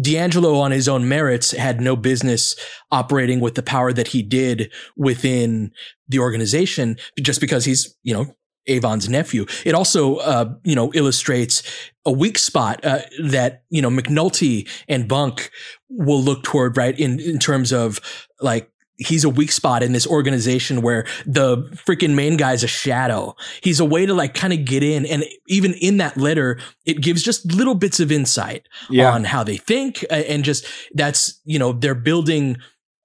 D'Angelo 0.00 0.58
on 0.58 0.70
his 0.70 0.88
own 0.88 1.08
merits 1.08 1.52
had 1.52 1.80
no 1.80 1.96
business 1.96 2.54
operating 2.90 3.40
with 3.40 3.54
the 3.54 3.62
power 3.62 3.92
that 3.92 4.08
he 4.08 4.22
did 4.22 4.72
within 4.96 5.70
the 6.08 6.18
organization 6.18 6.96
just 7.20 7.40
because 7.40 7.64
he's, 7.64 7.96
you 8.02 8.14
know, 8.14 8.26
Avon's 8.68 9.08
nephew. 9.08 9.46
It 9.64 9.74
also, 9.74 10.16
uh, 10.16 10.52
you 10.64 10.74
know, 10.74 10.92
illustrates 10.92 11.62
a 12.04 12.12
weak 12.12 12.38
spot 12.38 12.84
uh, 12.84 13.00
that 13.22 13.62
you 13.70 13.80
know 13.80 13.90
McNulty 13.90 14.68
and 14.88 15.08
Bunk 15.08 15.50
will 15.88 16.22
look 16.22 16.42
toward, 16.42 16.76
right? 16.76 16.98
In 16.98 17.20
in 17.20 17.38
terms 17.38 17.72
of 17.72 18.00
like 18.40 18.70
he's 18.98 19.24
a 19.24 19.28
weak 19.28 19.52
spot 19.52 19.82
in 19.82 19.92
this 19.92 20.06
organization 20.06 20.82
where 20.82 21.06
the 21.26 21.58
freaking 21.86 22.14
main 22.14 22.36
guy's 22.36 22.62
a 22.62 22.68
shadow. 22.68 23.34
He's 23.62 23.80
a 23.80 23.84
way 23.84 24.06
to 24.06 24.14
like 24.14 24.34
kind 24.34 24.52
of 24.52 24.64
get 24.64 24.82
in. 24.82 25.06
And 25.06 25.24
even 25.48 25.74
in 25.74 25.98
that 25.98 26.16
letter, 26.16 26.58
it 26.84 27.00
gives 27.00 27.22
just 27.22 27.52
little 27.52 27.74
bits 27.74 28.00
of 28.00 28.10
insight 28.10 28.66
yeah. 28.90 29.12
on 29.12 29.24
how 29.24 29.44
they 29.44 29.56
think. 29.56 30.04
And 30.10 30.44
just 30.44 30.66
that's, 30.94 31.40
you 31.44 31.58
know, 31.58 31.72
they're 31.72 31.94
building 31.94 32.56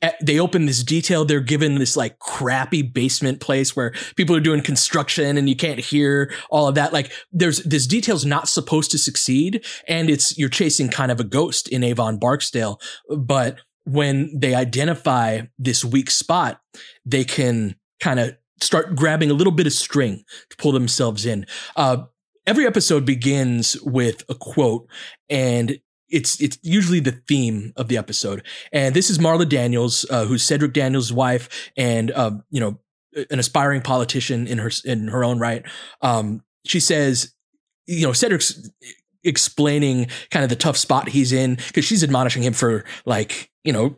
eh, 0.01 0.11
they 0.21 0.39
open 0.39 0.65
this 0.65 0.83
detail. 0.83 1.25
They're 1.25 1.41
given 1.41 1.75
this 1.75 1.97
like 1.97 2.19
crappy 2.19 2.81
basement 2.81 3.41
place 3.41 3.75
where 3.75 3.93
people 4.15 4.35
are 4.35 4.41
doing 4.41 4.61
construction 4.61 5.37
and 5.37 5.49
you 5.49 5.55
can't 5.55 5.79
hear 5.79 6.33
all 6.49 6.67
of 6.67 6.75
that. 6.75 6.93
Like 6.93 7.11
there's 7.31 7.59
this 7.63 7.85
detail's 7.85 8.25
not 8.25 8.47
supposed 8.47 8.91
to 8.91 8.97
succeed. 8.97 9.65
And 9.87 10.09
it's, 10.09 10.37
you're 10.37 10.49
chasing 10.49 10.89
kind 10.89 11.11
of 11.11 11.19
a 11.19 11.25
ghost 11.25 11.67
in 11.67 11.83
Avon 11.83 12.17
Barksdale, 12.17 12.79
but 13.17 13.59
when 13.85 14.31
they 14.37 14.53
identify 14.53 15.41
this 15.57 15.83
weak 15.83 16.09
spot, 16.09 16.61
they 17.05 17.23
can 17.23 17.75
kind 17.99 18.19
of 18.19 18.35
start 18.59 18.95
grabbing 18.95 19.31
a 19.31 19.33
little 19.33 19.53
bit 19.53 19.67
of 19.67 19.73
string 19.73 20.23
to 20.49 20.57
pull 20.57 20.71
themselves 20.71 21.25
in. 21.25 21.45
Uh, 21.75 22.03
every 22.45 22.65
episode 22.65 23.05
begins 23.05 23.79
with 23.81 24.23
a 24.29 24.35
quote 24.35 24.87
and 25.29 25.79
it's 26.11 26.39
it's 26.41 26.59
usually 26.61 26.99
the 26.99 27.21
theme 27.27 27.73
of 27.77 27.87
the 27.87 27.97
episode. 27.97 28.45
And 28.71 28.93
this 28.93 29.09
is 29.09 29.17
Marla 29.17 29.47
Daniels, 29.47 30.05
uh, 30.09 30.25
who's 30.25 30.43
Cedric 30.43 30.73
Daniels' 30.73 31.13
wife, 31.13 31.71
and 31.77 32.11
uh, 32.11 32.31
you 32.49 32.59
know, 32.59 32.79
an 33.29 33.39
aspiring 33.39 33.81
politician 33.81 34.45
in 34.45 34.57
her 34.57 34.69
in 34.83 35.07
her 35.07 35.23
own 35.23 35.39
right. 35.39 35.63
Um, 36.01 36.43
she 36.65 36.79
says, 36.79 37.33
you 37.87 38.05
know, 38.05 38.13
Cedric's 38.13 38.69
explaining 39.23 40.07
kind 40.29 40.43
of 40.43 40.49
the 40.49 40.55
tough 40.55 40.77
spot 40.77 41.09
he's 41.09 41.31
in 41.31 41.55
because 41.67 41.85
she's 41.85 42.03
admonishing 42.03 42.43
him 42.43 42.53
for 42.53 42.83
like, 43.05 43.51
you 43.63 43.71
know, 43.71 43.95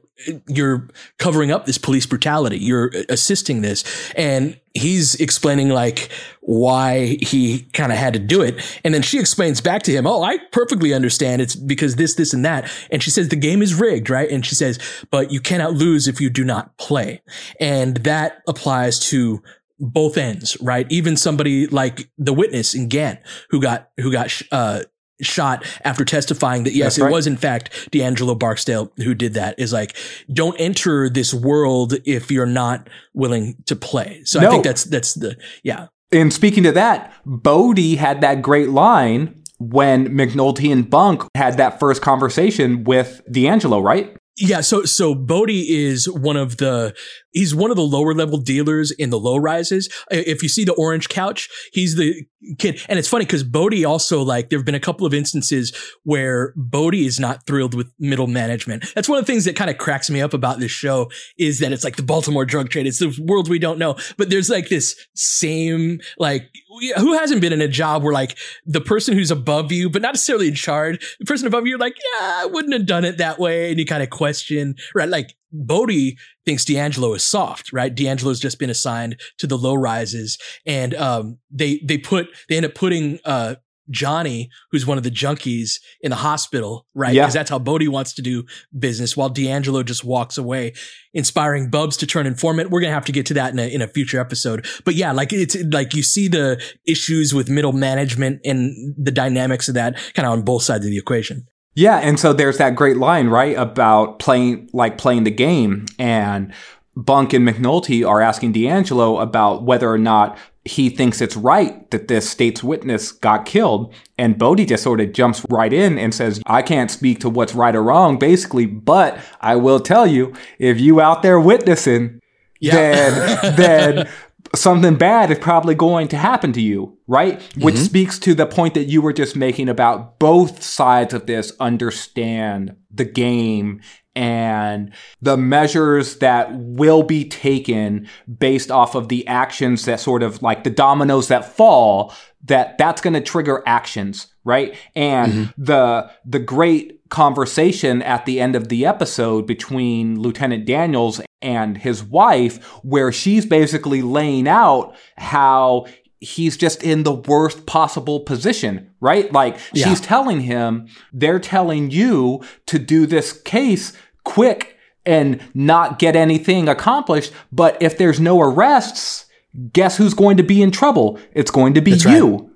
you're 0.47 0.89
covering 1.19 1.51
up 1.51 1.65
this 1.65 1.77
police 1.77 2.05
brutality. 2.05 2.57
You're 2.57 2.91
assisting 3.09 3.61
this. 3.61 3.83
And 4.15 4.59
he's 4.73 5.15
explaining 5.15 5.69
like 5.69 6.09
why 6.41 7.17
he 7.21 7.63
kind 7.73 7.91
of 7.91 7.97
had 7.97 8.13
to 8.13 8.19
do 8.19 8.41
it. 8.41 8.61
And 8.83 8.93
then 8.93 9.01
she 9.01 9.19
explains 9.19 9.61
back 9.61 9.83
to 9.83 9.91
him, 9.91 10.05
Oh, 10.05 10.23
I 10.23 10.37
perfectly 10.51 10.93
understand. 10.93 11.41
It's 11.41 11.55
because 11.55 11.95
this, 11.95 12.15
this 12.15 12.33
and 12.33 12.45
that. 12.45 12.69
And 12.91 13.01
she 13.01 13.09
says 13.09 13.29
the 13.29 13.35
game 13.35 13.61
is 13.61 13.73
rigged, 13.73 14.09
right? 14.09 14.29
And 14.29 14.45
she 14.45 14.55
says, 14.55 14.79
but 15.11 15.31
you 15.31 15.39
cannot 15.39 15.73
lose 15.73 16.07
if 16.07 16.21
you 16.21 16.29
do 16.29 16.43
not 16.43 16.77
play. 16.77 17.21
And 17.59 17.97
that 17.97 18.41
applies 18.47 18.99
to 19.09 19.41
both 19.79 20.17
ends, 20.17 20.57
right? 20.61 20.85
Even 20.89 21.17
somebody 21.17 21.67
like 21.67 22.09
the 22.17 22.33
witness 22.33 22.73
in 22.73 22.87
Gant 22.87 23.19
who 23.49 23.61
got, 23.61 23.89
who 23.97 24.11
got, 24.11 24.41
uh, 24.51 24.83
shot 25.21 25.65
after 25.83 26.03
testifying 26.03 26.63
that 26.63 26.73
yes, 26.73 26.99
right. 26.99 27.09
it 27.09 27.11
was 27.11 27.27
in 27.27 27.37
fact 27.37 27.89
D'Angelo 27.91 28.35
Barksdale 28.35 28.91
who 28.97 29.13
did 29.13 29.35
that 29.35 29.57
is 29.59 29.71
like, 29.71 29.95
don't 30.31 30.59
enter 30.59 31.09
this 31.09 31.33
world 31.33 31.93
if 32.05 32.31
you're 32.31 32.45
not 32.45 32.89
willing 33.13 33.55
to 33.65 33.75
play. 33.75 34.21
So 34.25 34.39
I 34.39 34.49
think 34.49 34.63
that's, 34.63 34.83
that's 34.85 35.13
the, 35.13 35.37
yeah. 35.63 35.87
And 36.11 36.31
speaking 36.31 36.63
to 36.63 36.71
that, 36.73 37.13
Bodie 37.25 37.95
had 37.95 38.21
that 38.21 38.41
great 38.41 38.69
line 38.69 39.43
when 39.59 40.09
McNulty 40.09 40.71
and 40.71 40.89
Bunk 40.89 41.23
had 41.35 41.57
that 41.57 41.79
first 41.79 42.01
conversation 42.01 42.83
with 42.83 43.21
D'Angelo, 43.31 43.79
right? 43.79 44.15
Yeah, 44.35 44.61
so 44.61 44.83
so 44.83 45.13
Bodie 45.13 45.85
is 45.85 46.09
one 46.09 46.37
of 46.37 46.57
the 46.57 46.95
he's 47.33 47.53
one 47.53 47.71
of 47.71 47.75
the 47.75 47.83
lower 47.83 48.13
level 48.13 48.37
dealers 48.37 48.91
in 48.91 49.09
the 49.09 49.19
low 49.19 49.37
rises. 49.37 49.89
If 50.09 50.41
you 50.41 50.49
see 50.49 50.63
the 50.63 50.73
orange 50.73 51.09
couch, 51.09 51.49
he's 51.73 51.95
the 51.95 52.25
kid. 52.59 52.81
And 52.87 52.99
it's 52.99 53.07
funny 53.07 53.25
because 53.25 53.43
Bodie 53.43 53.85
also 53.85 54.21
like 54.21 54.49
there 54.49 54.59
have 54.59 54.65
been 54.65 54.75
a 54.75 54.79
couple 54.79 55.05
of 55.05 55.13
instances 55.13 55.73
where 56.03 56.53
Bodie 56.55 57.05
is 57.05 57.19
not 57.19 57.45
thrilled 57.45 57.73
with 57.73 57.91
middle 57.99 58.27
management. 58.27 58.85
That's 58.95 59.09
one 59.09 59.17
of 59.17 59.25
the 59.25 59.31
things 59.31 59.45
that 59.45 59.55
kind 59.55 59.69
of 59.69 59.77
cracks 59.77 60.09
me 60.09 60.21
up 60.21 60.33
about 60.33 60.59
this 60.59 60.71
show 60.71 61.09
is 61.37 61.59
that 61.59 61.71
it's 61.71 61.83
like 61.83 61.95
the 61.95 62.03
Baltimore 62.03 62.45
drug 62.45 62.69
trade. 62.69 62.87
It's 62.87 62.99
the 62.99 63.17
world 63.25 63.49
we 63.49 63.59
don't 63.59 63.79
know. 63.79 63.97
But 64.17 64.29
there's 64.29 64.49
like 64.49 64.69
this 64.69 64.95
same 65.15 65.99
like 66.17 66.49
who 66.97 67.13
hasn't 67.13 67.41
been 67.41 67.53
in 67.53 67.61
a 67.61 67.67
job 67.67 68.03
where 68.03 68.13
like 68.13 68.37
the 68.65 68.81
person 68.81 69.13
who's 69.13 69.31
above 69.31 69.71
you, 69.71 69.89
but 69.89 70.01
not 70.01 70.13
necessarily 70.13 70.47
in 70.47 70.55
charge, 70.55 71.15
the 71.19 71.25
person 71.25 71.47
above 71.47 71.67
you, 71.67 71.77
like, 71.77 71.95
yeah, 71.95 72.41
I 72.41 72.45
wouldn't 72.45 72.73
have 72.73 72.85
done 72.85 73.05
it 73.05 73.17
that 73.17 73.39
way. 73.39 73.69
And 73.69 73.79
you 73.79 73.85
kind 73.85 74.03
of 74.03 74.09
question, 74.09 74.75
right? 74.93 75.09
Like 75.09 75.35
Bodie 75.53 76.17
thinks 76.45 76.65
D'Angelo 76.65 77.13
is 77.13 77.23
soft, 77.23 77.71
right? 77.71 77.93
D'Angelo's 77.93 78.39
just 78.39 78.59
been 78.59 78.69
assigned 78.69 79.21
to 79.37 79.47
the 79.47 79.57
low 79.57 79.75
rises 79.75 80.37
and, 80.65 80.93
um, 80.95 81.37
they, 81.51 81.79
they 81.85 81.97
put, 81.97 82.27
they 82.49 82.57
end 82.57 82.65
up 82.65 82.75
putting, 82.75 83.19
uh, 83.23 83.55
Johnny, 83.89 84.49
who's 84.71 84.87
one 84.87 84.97
of 84.97 85.03
the 85.03 85.11
junkies 85.11 85.73
in 85.99 86.09
the 86.09 86.15
hospital, 86.15 86.87
right? 86.95 87.13
Yeah. 87.13 87.23
Because 87.23 87.33
that's 87.33 87.49
how 87.49 87.59
Bodie 87.59 87.89
wants 87.89 88.13
to 88.13 88.21
do 88.21 88.45
business 88.79 89.17
while 89.17 89.27
D'Angelo 89.27 89.83
just 89.83 90.05
walks 90.05 90.37
away, 90.37 90.73
inspiring 91.13 91.69
Bubs 91.69 91.97
to 91.97 92.07
turn 92.07 92.25
informant. 92.25 92.69
We're 92.69 92.79
going 92.79 92.91
to 92.91 92.95
have 92.95 93.03
to 93.05 93.11
get 93.11 93.25
to 93.25 93.33
that 93.33 93.51
in 93.51 93.59
a, 93.59 93.67
in 93.67 93.81
a 93.81 93.87
future 93.89 94.21
episode. 94.21 94.65
But 94.85 94.95
yeah, 94.95 95.11
like 95.11 95.33
it's 95.33 95.57
like 95.71 95.93
you 95.93 96.01
see 96.01 96.29
the 96.29 96.63
issues 96.87 97.33
with 97.33 97.49
middle 97.49 97.73
management 97.73 98.39
and 98.45 98.95
the 98.97 99.11
dynamics 99.11 99.67
of 99.67 99.75
that 99.75 99.97
kind 100.13 100.25
of 100.25 100.31
on 100.31 100.43
both 100.43 100.63
sides 100.63 100.85
of 100.85 100.91
the 100.91 100.97
equation. 100.97 101.45
Yeah, 101.75 101.97
and 101.97 102.19
so 102.19 102.33
there's 102.33 102.57
that 102.59 102.75
great 102.75 102.97
line, 102.97 103.29
right, 103.29 103.57
about 103.57 104.19
playing 104.19 104.69
like 104.73 104.97
playing 104.97 105.23
the 105.23 105.31
game 105.31 105.85
and 105.97 106.53
Bunk 106.95 107.33
and 107.33 107.47
McNulty 107.47 108.07
are 108.07 108.21
asking 108.21 108.51
D'Angelo 108.51 109.19
about 109.19 109.63
whether 109.63 109.89
or 109.89 109.97
not 109.97 110.37
he 110.65 110.89
thinks 110.89 111.19
it's 111.19 111.35
right 111.35 111.89
that 111.91 112.07
this 112.07 112.29
state's 112.29 112.63
witness 112.63 113.11
got 113.11 113.45
killed. 113.45 113.93
And 114.17 114.37
Bodie 114.37 114.65
just 114.65 114.83
sort 114.83 115.01
of 115.01 115.11
jumps 115.11 115.45
right 115.49 115.73
in 115.73 115.97
and 115.97 116.13
says, 116.13 116.41
I 116.45 116.61
can't 116.61 116.91
speak 116.91 117.19
to 117.21 117.29
what's 117.29 117.55
right 117.55 117.75
or 117.75 117.83
wrong, 117.83 118.17
basically, 118.17 118.65
but 118.65 119.19
I 119.41 119.55
will 119.55 119.79
tell 119.79 120.07
you, 120.07 120.33
if 120.59 120.79
you 120.79 121.01
out 121.01 121.21
there 121.21 121.39
witnessing, 121.39 122.21
then, 122.61 123.55
then 123.57 124.09
something 124.55 124.95
bad 124.95 125.31
is 125.31 125.39
probably 125.39 125.75
going 125.75 126.07
to 126.09 126.17
happen 126.17 126.53
to 126.53 126.61
you, 126.61 126.97
right? 127.07 127.41
Which 127.57 127.75
mm-hmm. 127.75 127.83
speaks 127.83 128.19
to 128.19 128.35
the 128.35 128.45
point 128.45 128.73
that 128.75 128.85
you 128.85 129.01
were 129.01 129.13
just 129.13 129.35
making 129.35 129.69
about 129.69 130.19
both 130.19 130.61
sides 130.61 131.13
of 131.13 131.25
this 131.25 131.53
understand 131.59 132.75
the 132.91 133.05
game 133.05 133.81
and 134.15 134.93
the 135.21 135.37
measures 135.37 136.17
that 136.17 136.53
will 136.53 137.01
be 137.01 137.27
taken 137.27 138.07
based 138.37 138.69
off 138.69 138.93
of 138.93 139.09
the 139.09 139.27
actions 139.27 139.85
that 139.85 139.99
sort 139.99 140.21
of 140.21 140.41
like 140.43 140.63
the 140.63 140.69
dominoes 140.69 141.29
that 141.29 141.55
fall 141.55 142.13
that 142.43 142.77
that's 142.77 143.01
going 143.01 143.15
to 143.15 143.21
trigger 143.21 143.63
actions 143.65 144.33
right? 144.43 144.75
And 144.95 145.33
mm-hmm. 145.33 145.63
the 145.63 146.11
the 146.25 146.39
great 146.39 147.02
conversation 147.13 148.01
at 148.01 148.25
the 148.25 148.41
end 148.41 148.55
of 148.55 148.69
the 148.69 148.85
episode 148.85 149.45
between 149.45 150.19
Lieutenant 150.19 150.65
Daniels 150.65 151.21
and 151.43 151.77
his 151.77 152.03
wife 152.03 152.57
where 152.83 153.11
she's 153.11 153.45
basically 153.45 154.01
laying 154.01 154.47
out 154.47 154.95
how 155.15 155.85
he's 156.19 156.57
just 156.57 156.81
in 156.81 157.03
the 157.03 157.13
worst 157.13 157.67
possible 157.67 158.21
position, 158.21 158.89
right? 158.99 159.31
Like 159.31 159.57
Yeah. 159.73 159.87
she's 159.87 160.01
telling 160.01 160.41
him, 160.41 160.87
they're 161.11 161.39
telling 161.39 161.91
you 161.91 162.41
to 162.65 162.79
do 162.79 163.05
this 163.05 163.31
case 163.31 163.93
quick 164.23 164.75
and 165.05 165.39
not 165.53 165.99
get 165.99 166.15
anything 166.15 166.67
accomplished. 166.67 167.31
But 167.51 167.77
if 167.79 167.95
there's 167.97 168.19
no 168.19 168.41
arrests, 168.41 169.25
guess 169.71 169.97
who's 169.97 170.15
going 170.15 170.37
to 170.37 170.43
be 170.43 170.63
in 170.63 170.71
trouble? 170.71 171.19
It's 171.33 171.51
going 171.51 171.75
to 171.75 171.81
be 171.81 171.91
That's 171.91 172.05
you. 172.05 172.37
Right? 172.37 172.49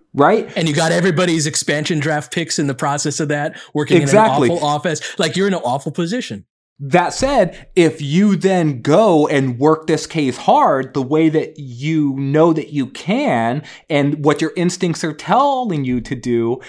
And 0.55 0.67
you 0.67 0.75
got 0.75 0.91
everybody's 0.91 1.45
expansion 1.45 1.99
draft 1.99 2.33
picks 2.33 2.59
in 2.59 2.67
the 2.67 2.75
process 2.75 3.19
of 3.19 3.27
that, 3.29 3.59
working 3.73 4.01
Exactly. 4.01 4.47
in 4.47 4.51
an 4.51 4.57
awful 4.57 4.67
office. 4.67 5.19
Like 5.19 5.35
you're 5.35 5.47
in 5.47 5.53
an 5.53 5.61
awful 5.63 5.91
position. 5.91 6.45
That 6.79 7.11
said, 7.11 7.69
if 7.75 8.03
you 8.03 8.35
then 8.35 8.83
go 8.83 9.27
and 9.27 9.57
work 9.57 9.87
this 9.87 10.05
case 10.05 10.37
hard 10.37 10.93
the 10.93 11.01
way 11.01 11.27
that 11.29 11.57
you 11.57 12.13
know 12.17 12.53
that 12.53 12.69
you 12.71 12.85
can 12.87 13.63
and 13.89 14.23
what 14.23 14.41
your 14.41 14.53
instincts 14.55 15.03
are 15.03 15.13
telling 15.13 15.85
you 15.85 16.01
to 16.01 16.13
do, 16.13 16.61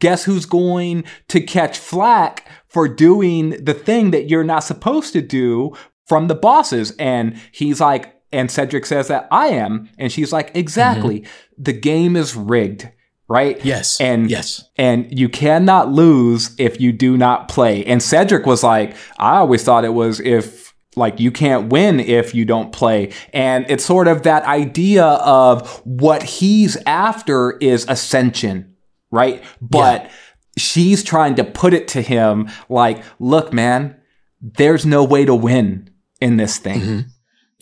guess 0.00 0.24
who's 0.24 0.46
going 0.46 1.04
to 1.28 1.40
catch 1.40 1.78
flack 1.78 2.48
for 2.66 2.88
doing 2.88 3.50
the 3.50 3.74
thing 3.74 4.10
that 4.10 4.28
you're 4.28 4.42
not 4.42 4.64
supposed 4.64 5.12
to 5.12 5.22
do 5.22 5.72
from 6.08 6.26
the 6.26 6.34
bosses? 6.34 6.92
And 6.98 7.40
he's 7.52 7.80
like, 7.80 8.11
and 8.32 8.50
Cedric 8.50 8.86
says 8.86 9.08
that 9.08 9.28
I 9.30 9.48
am. 9.48 9.88
And 9.98 10.10
she's 10.12 10.32
like, 10.32 10.50
exactly. 10.54 11.20
Mm-hmm. 11.20 11.62
The 11.62 11.72
game 11.72 12.16
is 12.16 12.34
rigged. 12.36 12.90
Right? 13.28 13.64
Yes. 13.64 13.98
And 13.98 14.30
Yes. 14.30 14.68
and 14.76 15.18
you 15.18 15.28
cannot 15.30 15.90
lose 15.90 16.54
if 16.58 16.78
you 16.80 16.92
do 16.92 17.16
not 17.16 17.48
play. 17.48 17.82
And 17.86 18.02
Cedric 18.02 18.44
was 18.44 18.62
like, 18.62 18.94
I 19.18 19.36
always 19.36 19.64
thought 19.64 19.86
it 19.86 19.94
was 19.94 20.20
if 20.20 20.74
like 20.96 21.18
you 21.18 21.30
can't 21.30 21.70
win 21.72 21.98
if 21.98 22.34
you 22.34 22.44
don't 22.44 22.72
play. 22.72 23.12
And 23.32 23.64
it's 23.70 23.86
sort 23.86 24.06
of 24.06 24.24
that 24.24 24.42
idea 24.44 25.04
of 25.04 25.80
what 25.86 26.22
he's 26.22 26.76
after 26.84 27.52
is 27.52 27.86
ascension, 27.88 28.76
right? 29.10 29.42
But 29.62 30.10
she's 30.58 31.02
trying 31.02 31.36
to 31.36 31.44
put 31.44 31.72
it 31.72 31.88
to 31.88 32.02
him 32.02 32.50
like, 32.68 33.02
look, 33.18 33.50
man, 33.50 33.96
there's 34.42 34.84
no 34.84 35.04
way 35.04 35.24
to 35.24 35.34
win 35.34 35.88
in 36.20 36.36
this 36.36 36.58
thing. 36.58 36.80
Mm-hmm. 36.80 37.00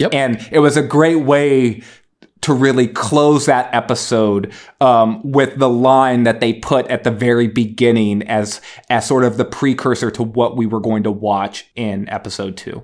Yep. 0.00 0.14
And 0.14 0.48
it 0.50 0.60
was 0.60 0.76
a 0.76 0.82
great 0.82 1.22
way 1.22 1.82
to 2.40 2.54
really 2.54 2.88
close 2.88 3.44
that 3.46 3.72
episode 3.74 4.52
um, 4.80 5.20
with 5.22 5.58
the 5.58 5.68
line 5.68 6.22
that 6.22 6.40
they 6.40 6.54
put 6.54 6.86
at 6.88 7.04
the 7.04 7.10
very 7.10 7.46
beginning 7.46 8.22
as 8.22 8.62
as 8.88 9.06
sort 9.06 9.24
of 9.24 9.36
the 9.36 9.44
precursor 9.44 10.10
to 10.10 10.22
what 10.22 10.56
we 10.56 10.64
were 10.64 10.80
going 10.80 11.02
to 11.02 11.10
watch 11.10 11.66
in 11.76 12.08
episode 12.08 12.56
two. 12.56 12.82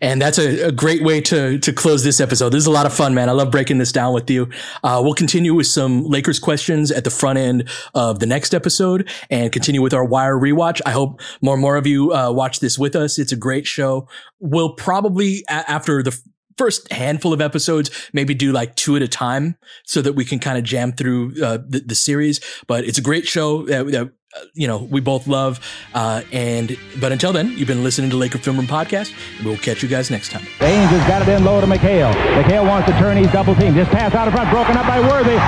And 0.00 0.20
that's 0.22 0.38
a, 0.38 0.68
a 0.68 0.72
great 0.72 1.02
way 1.02 1.20
to 1.22 1.58
to 1.58 1.72
close 1.72 2.04
this 2.04 2.20
episode. 2.20 2.50
This 2.50 2.62
is 2.62 2.66
a 2.66 2.70
lot 2.70 2.86
of 2.86 2.92
fun, 2.92 3.14
man. 3.14 3.28
I 3.28 3.32
love 3.32 3.50
breaking 3.50 3.78
this 3.78 3.92
down 3.92 4.14
with 4.14 4.30
you. 4.30 4.48
Uh, 4.82 5.00
we'll 5.02 5.14
continue 5.14 5.54
with 5.54 5.66
some 5.66 6.04
Lakers 6.04 6.38
questions 6.38 6.90
at 6.90 7.04
the 7.04 7.10
front 7.10 7.38
end 7.38 7.68
of 7.94 8.18
the 8.18 8.26
next 8.26 8.54
episode, 8.54 9.08
and 9.30 9.52
continue 9.52 9.82
with 9.82 9.94
our 9.94 10.04
Wire 10.04 10.36
rewatch. 10.36 10.80
I 10.86 10.92
hope 10.92 11.20
more 11.40 11.54
and 11.54 11.62
more 11.62 11.76
of 11.76 11.86
you 11.86 12.12
uh, 12.14 12.30
watch 12.30 12.60
this 12.60 12.78
with 12.78 12.94
us. 12.94 13.18
It's 13.18 13.32
a 13.32 13.36
great 13.36 13.66
show. 13.66 14.08
We'll 14.40 14.74
probably 14.74 15.44
a- 15.48 15.70
after 15.70 16.02
the 16.02 16.18
first 16.56 16.92
handful 16.92 17.32
of 17.32 17.40
episodes, 17.40 18.10
maybe 18.12 18.34
do 18.34 18.50
like 18.50 18.74
two 18.74 18.96
at 18.96 19.02
a 19.02 19.08
time, 19.08 19.56
so 19.84 20.02
that 20.02 20.14
we 20.14 20.24
can 20.24 20.38
kind 20.38 20.58
of 20.58 20.64
jam 20.64 20.92
through 20.92 21.34
uh, 21.42 21.58
the, 21.68 21.80
the 21.86 21.94
series. 21.94 22.40
But 22.66 22.84
it's 22.84 22.98
a 22.98 23.02
great 23.02 23.26
show 23.26 23.66
that. 23.66 23.86
that 23.92 24.12
you 24.54 24.66
know, 24.66 24.84
we 24.90 25.00
both 25.00 25.26
love. 25.26 25.60
Uh, 25.94 26.22
and, 26.32 26.76
but 27.00 27.12
until 27.12 27.32
then, 27.32 27.56
you've 27.56 27.68
been 27.68 27.82
listening 27.82 28.10
to 28.10 28.16
Laker 28.16 28.38
Film 28.38 28.56
Room 28.56 28.66
Podcast. 28.66 29.12
We'll 29.44 29.56
catch 29.56 29.82
you 29.82 29.88
guys 29.88 30.10
next 30.10 30.30
time. 30.30 30.46
The 30.58 30.66
Angels 30.66 31.02
got 31.08 31.22
it 31.22 31.28
in 31.28 31.44
low 31.44 31.60
to 31.60 31.66
McHale. 31.66 32.12
McHale 32.36 32.66
wants 32.66 32.88
to 32.88 32.98
turn. 32.98 33.16
his 33.16 33.30
double 33.32 33.54
team. 33.56 33.74
Just 33.74 33.90
pass 33.90 34.14
out 34.14 34.28
in 34.28 34.34
front, 34.34 34.50
broken 34.50 34.76
up 34.76 34.86
by 34.86 35.00
Worthy. 35.00 35.38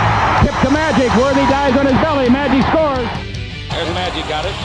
Tip 0.43 0.57
to 0.65 0.71
Magic. 0.73 1.13
Worthy 1.21 1.45
dies 1.53 1.77
on 1.77 1.87
his 1.87 1.99
belly. 2.01 2.29
Magic 2.31 2.65
scores. 2.73 3.09
There's 3.71 3.93
Magic 3.95 4.25
got 4.27 4.45
it. 4.49 4.57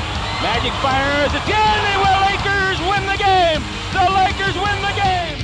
Magic 0.41 0.74
fires. 0.80 1.32
It's 1.36 1.45
good. 1.45 1.80
The 1.86 2.16
Lakers 2.28 2.80
win 2.88 3.03
the 3.07 3.20
game. 3.20 3.61
The 3.93 4.05
Lakers 4.16 4.55
win 4.55 4.78
the 4.84 4.95
game. 4.95 5.36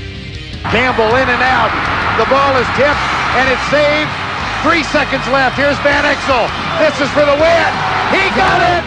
Campbell 0.72 1.12
in 1.20 1.28
and 1.28 1.44
out. 1.44 1.72
The 2.20 2.28
ball 2.32 2.56
is 2.56 2.68
tipped 2.80 3.06
and 3.36 3.46
it's 3.52 3.66
saved 3.72 4.31
Three 4.62 4.86
seconds 4.94 5.26
left. 5.34 5.58
Here's 5.58 5.78
Van 5.82 6.06
Exel. 6.06 6.46
This 6.78 6.94
is 7.02 7.10
for 7.18 7.26
the 7.26 7.34
win. 7.34 7.70
He 8.14 8.24
got 8.38 8.62
it. 8.62 8.86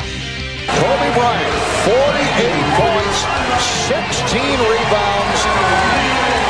Kobe 0.70 1.11
Bryant, 1.18 1.55
48 1.83 2.79
points, 2.79 3.18
16 3.91 4.39
rebounds, 4.70 5.41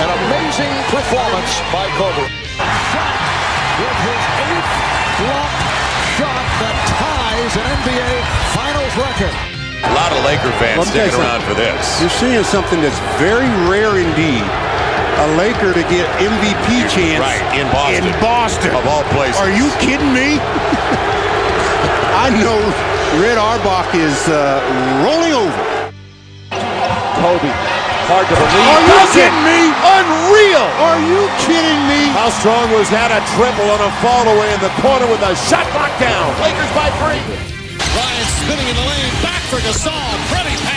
an 0.05 0.11
amazing 0.13 0.75
performance 0.93 1.53
by 1.73 1.89
Kobe. 1.97 2.29
Shot 2.93 3.17
with 3.81 3.99
his 4.05 4.23
eighth 4.45 4.73
block 5.25 5.55
shot 6.15 6.47
that 6.63 6.77
ties 6.95 7.53
an 7.59 7.67
NBA 7.81 8.13
Finals 8.55 8.95
record. 9.01 9.35
A 9.85 9.93
lot 9.99 10.13
of 10.15 10.23
Laker 10.25 10.53
fans 10.63 10.87
sticking 10.89 11.19
around 11.19 11.43
for 11.43 11.55
this. 11.55 12.01
You're 12.01 12.13
seeing 12.13 12.45
something 12.45 12.81
that's 12.81 12.99
very 13.19 13.51
rare 13.67 13.99
indeed. 13.99 14.47
A 15.15 15.27
Laker 15.39 15.71
to 15.71 15.85
get 15.87 16.11
MVP 16.19 16.91
chance 16.91 17.23
right 17.23 17.45
in 17.55 17.71
Boston. 17.71 18.03
In 18.03 18.15
Boston, 18.19 18.71
of 18.75 18.85
all 18.91 19.07
places. 19.15 19.39
Are 19.39 19.53
you 19.53 19.71
kidding 19.79 20.11
me? 20.11 20.43
I 22.25 22.35
know 22.35 22.59
Red 23.23 23.39
Auerbach 23.39 23.95
is 23.95 24.19
uh, 24.27 24.59
rolling 25.07 25.31
over. 25.39 25.63
Kobe, 27.23 27.47
hard 28.11 28.27
to 28.27 28.35
believe. 28.35 28.69
Are 28.75 28.85
you 28.91 29.01
kidding 29.15 29.43
me? 29.47 29.61
Unreal. 30.03 30.67
Are 30.83 31.01
you 31.01 31.23
kidding 31.47 31.81
me? 31.87 32.11
How 32.11 32.29
strong 32.35 32.75
was 32.75 32.91
that? 32.91 33.15
A 33.15 33.23
triple 33.39 33.71
on 33.71 33.81
a 33.81 33.93
fall 34.03 34.27
away 34.27 34.51
in 34.51 34.61
the 34.61 34.75
corner 34.83 35.07
with 35.07 35.23
a 35.23 35.33
shot 35.47 35.65
knocked 35.73 36.03
down. 36.03 36.35
Lakers 36.43 36.73
by 36.75 36.91
three. 37.01 37.23
Ryan 37.95 38.27
spinning 38.43 38.67
in 38.67 38.77
the 38.77 38.83
lane, 38.83 39.15
back 39.23 39.39
for 39.47 39.63
Gasol, 39.63 39.95
pretty 40.35 40.59
pass, 40.67 40.74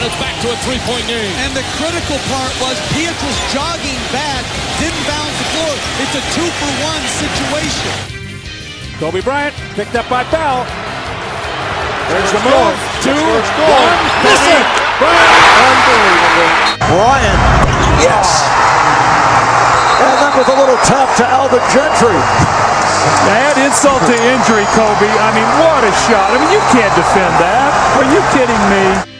and 0.00 0.08
it's 0.08 0.16
back 0.16 0.32
to 0.40 0.48
a 0.48 0.56
three-point 0.64 1.04
game. 1.04 1.28
And 1.44 1.52
the 1.52 1.60
critical 1.76 2.16
part 2.32 2.52
was 2.64 2.72
Pietrus 2.96 3.36
jogging 3.52 4.00
back, 4.08 4.48
didn't 4.80 5.04
bounce 5.04 5.36
the 5.36 5.48
floor. 5.52 5.74
It's 6.00 6.16
a 6.16 6.24
two-for-one 6.32 7.04
situation. 7.20 7.92
Kobe 8.96 9.20
Bryant 9.20 9.52
picked 9.76 10.00
up 10.00 10.08
by 10.08 10.24
Bell. 10.32 10.64
There's 12.08 12.32
the 12.32 12.40
move. 12.48 12.76
Two, 13.04 13.12
Score. 13.12 13.76
one, 13.76 14.00
missing. 14.24 14.64
Bryant. 14.96 15.36
Unbelievable. 15.68 16.48
Bryant. 16.96 17.40
Yes. 18.00 18.28
And 20.00 20.16
that 20.16 20.32
was 20.32 20.48
a 20.48 20.56
little 20.56 20.80
tough 20.88 21.12
to 21.20 21.28
Alvin 21.28 21.60
Gentry. 21.68 22.16
Add 23.36 23.60
insult 23.60 24.00
to 24.08 24.16
injury, 24.16 24.64
Kobe. 24.72 25.12
I 25.12 25.28
mean, 25.36 25.48
what 25.60 25.84
a 25.84 25.92
shot. 26.08 26.32
I 26.32 26.40
mean, 26.40 26.52
you 26.56 26.62
can't 26.72 26.92
defend 26.96 27.36
that. 27.36 27.68
Are 28.00 28.08
you 28.08 28.20
kidding 28.32 28.64
me? 28.72 29.19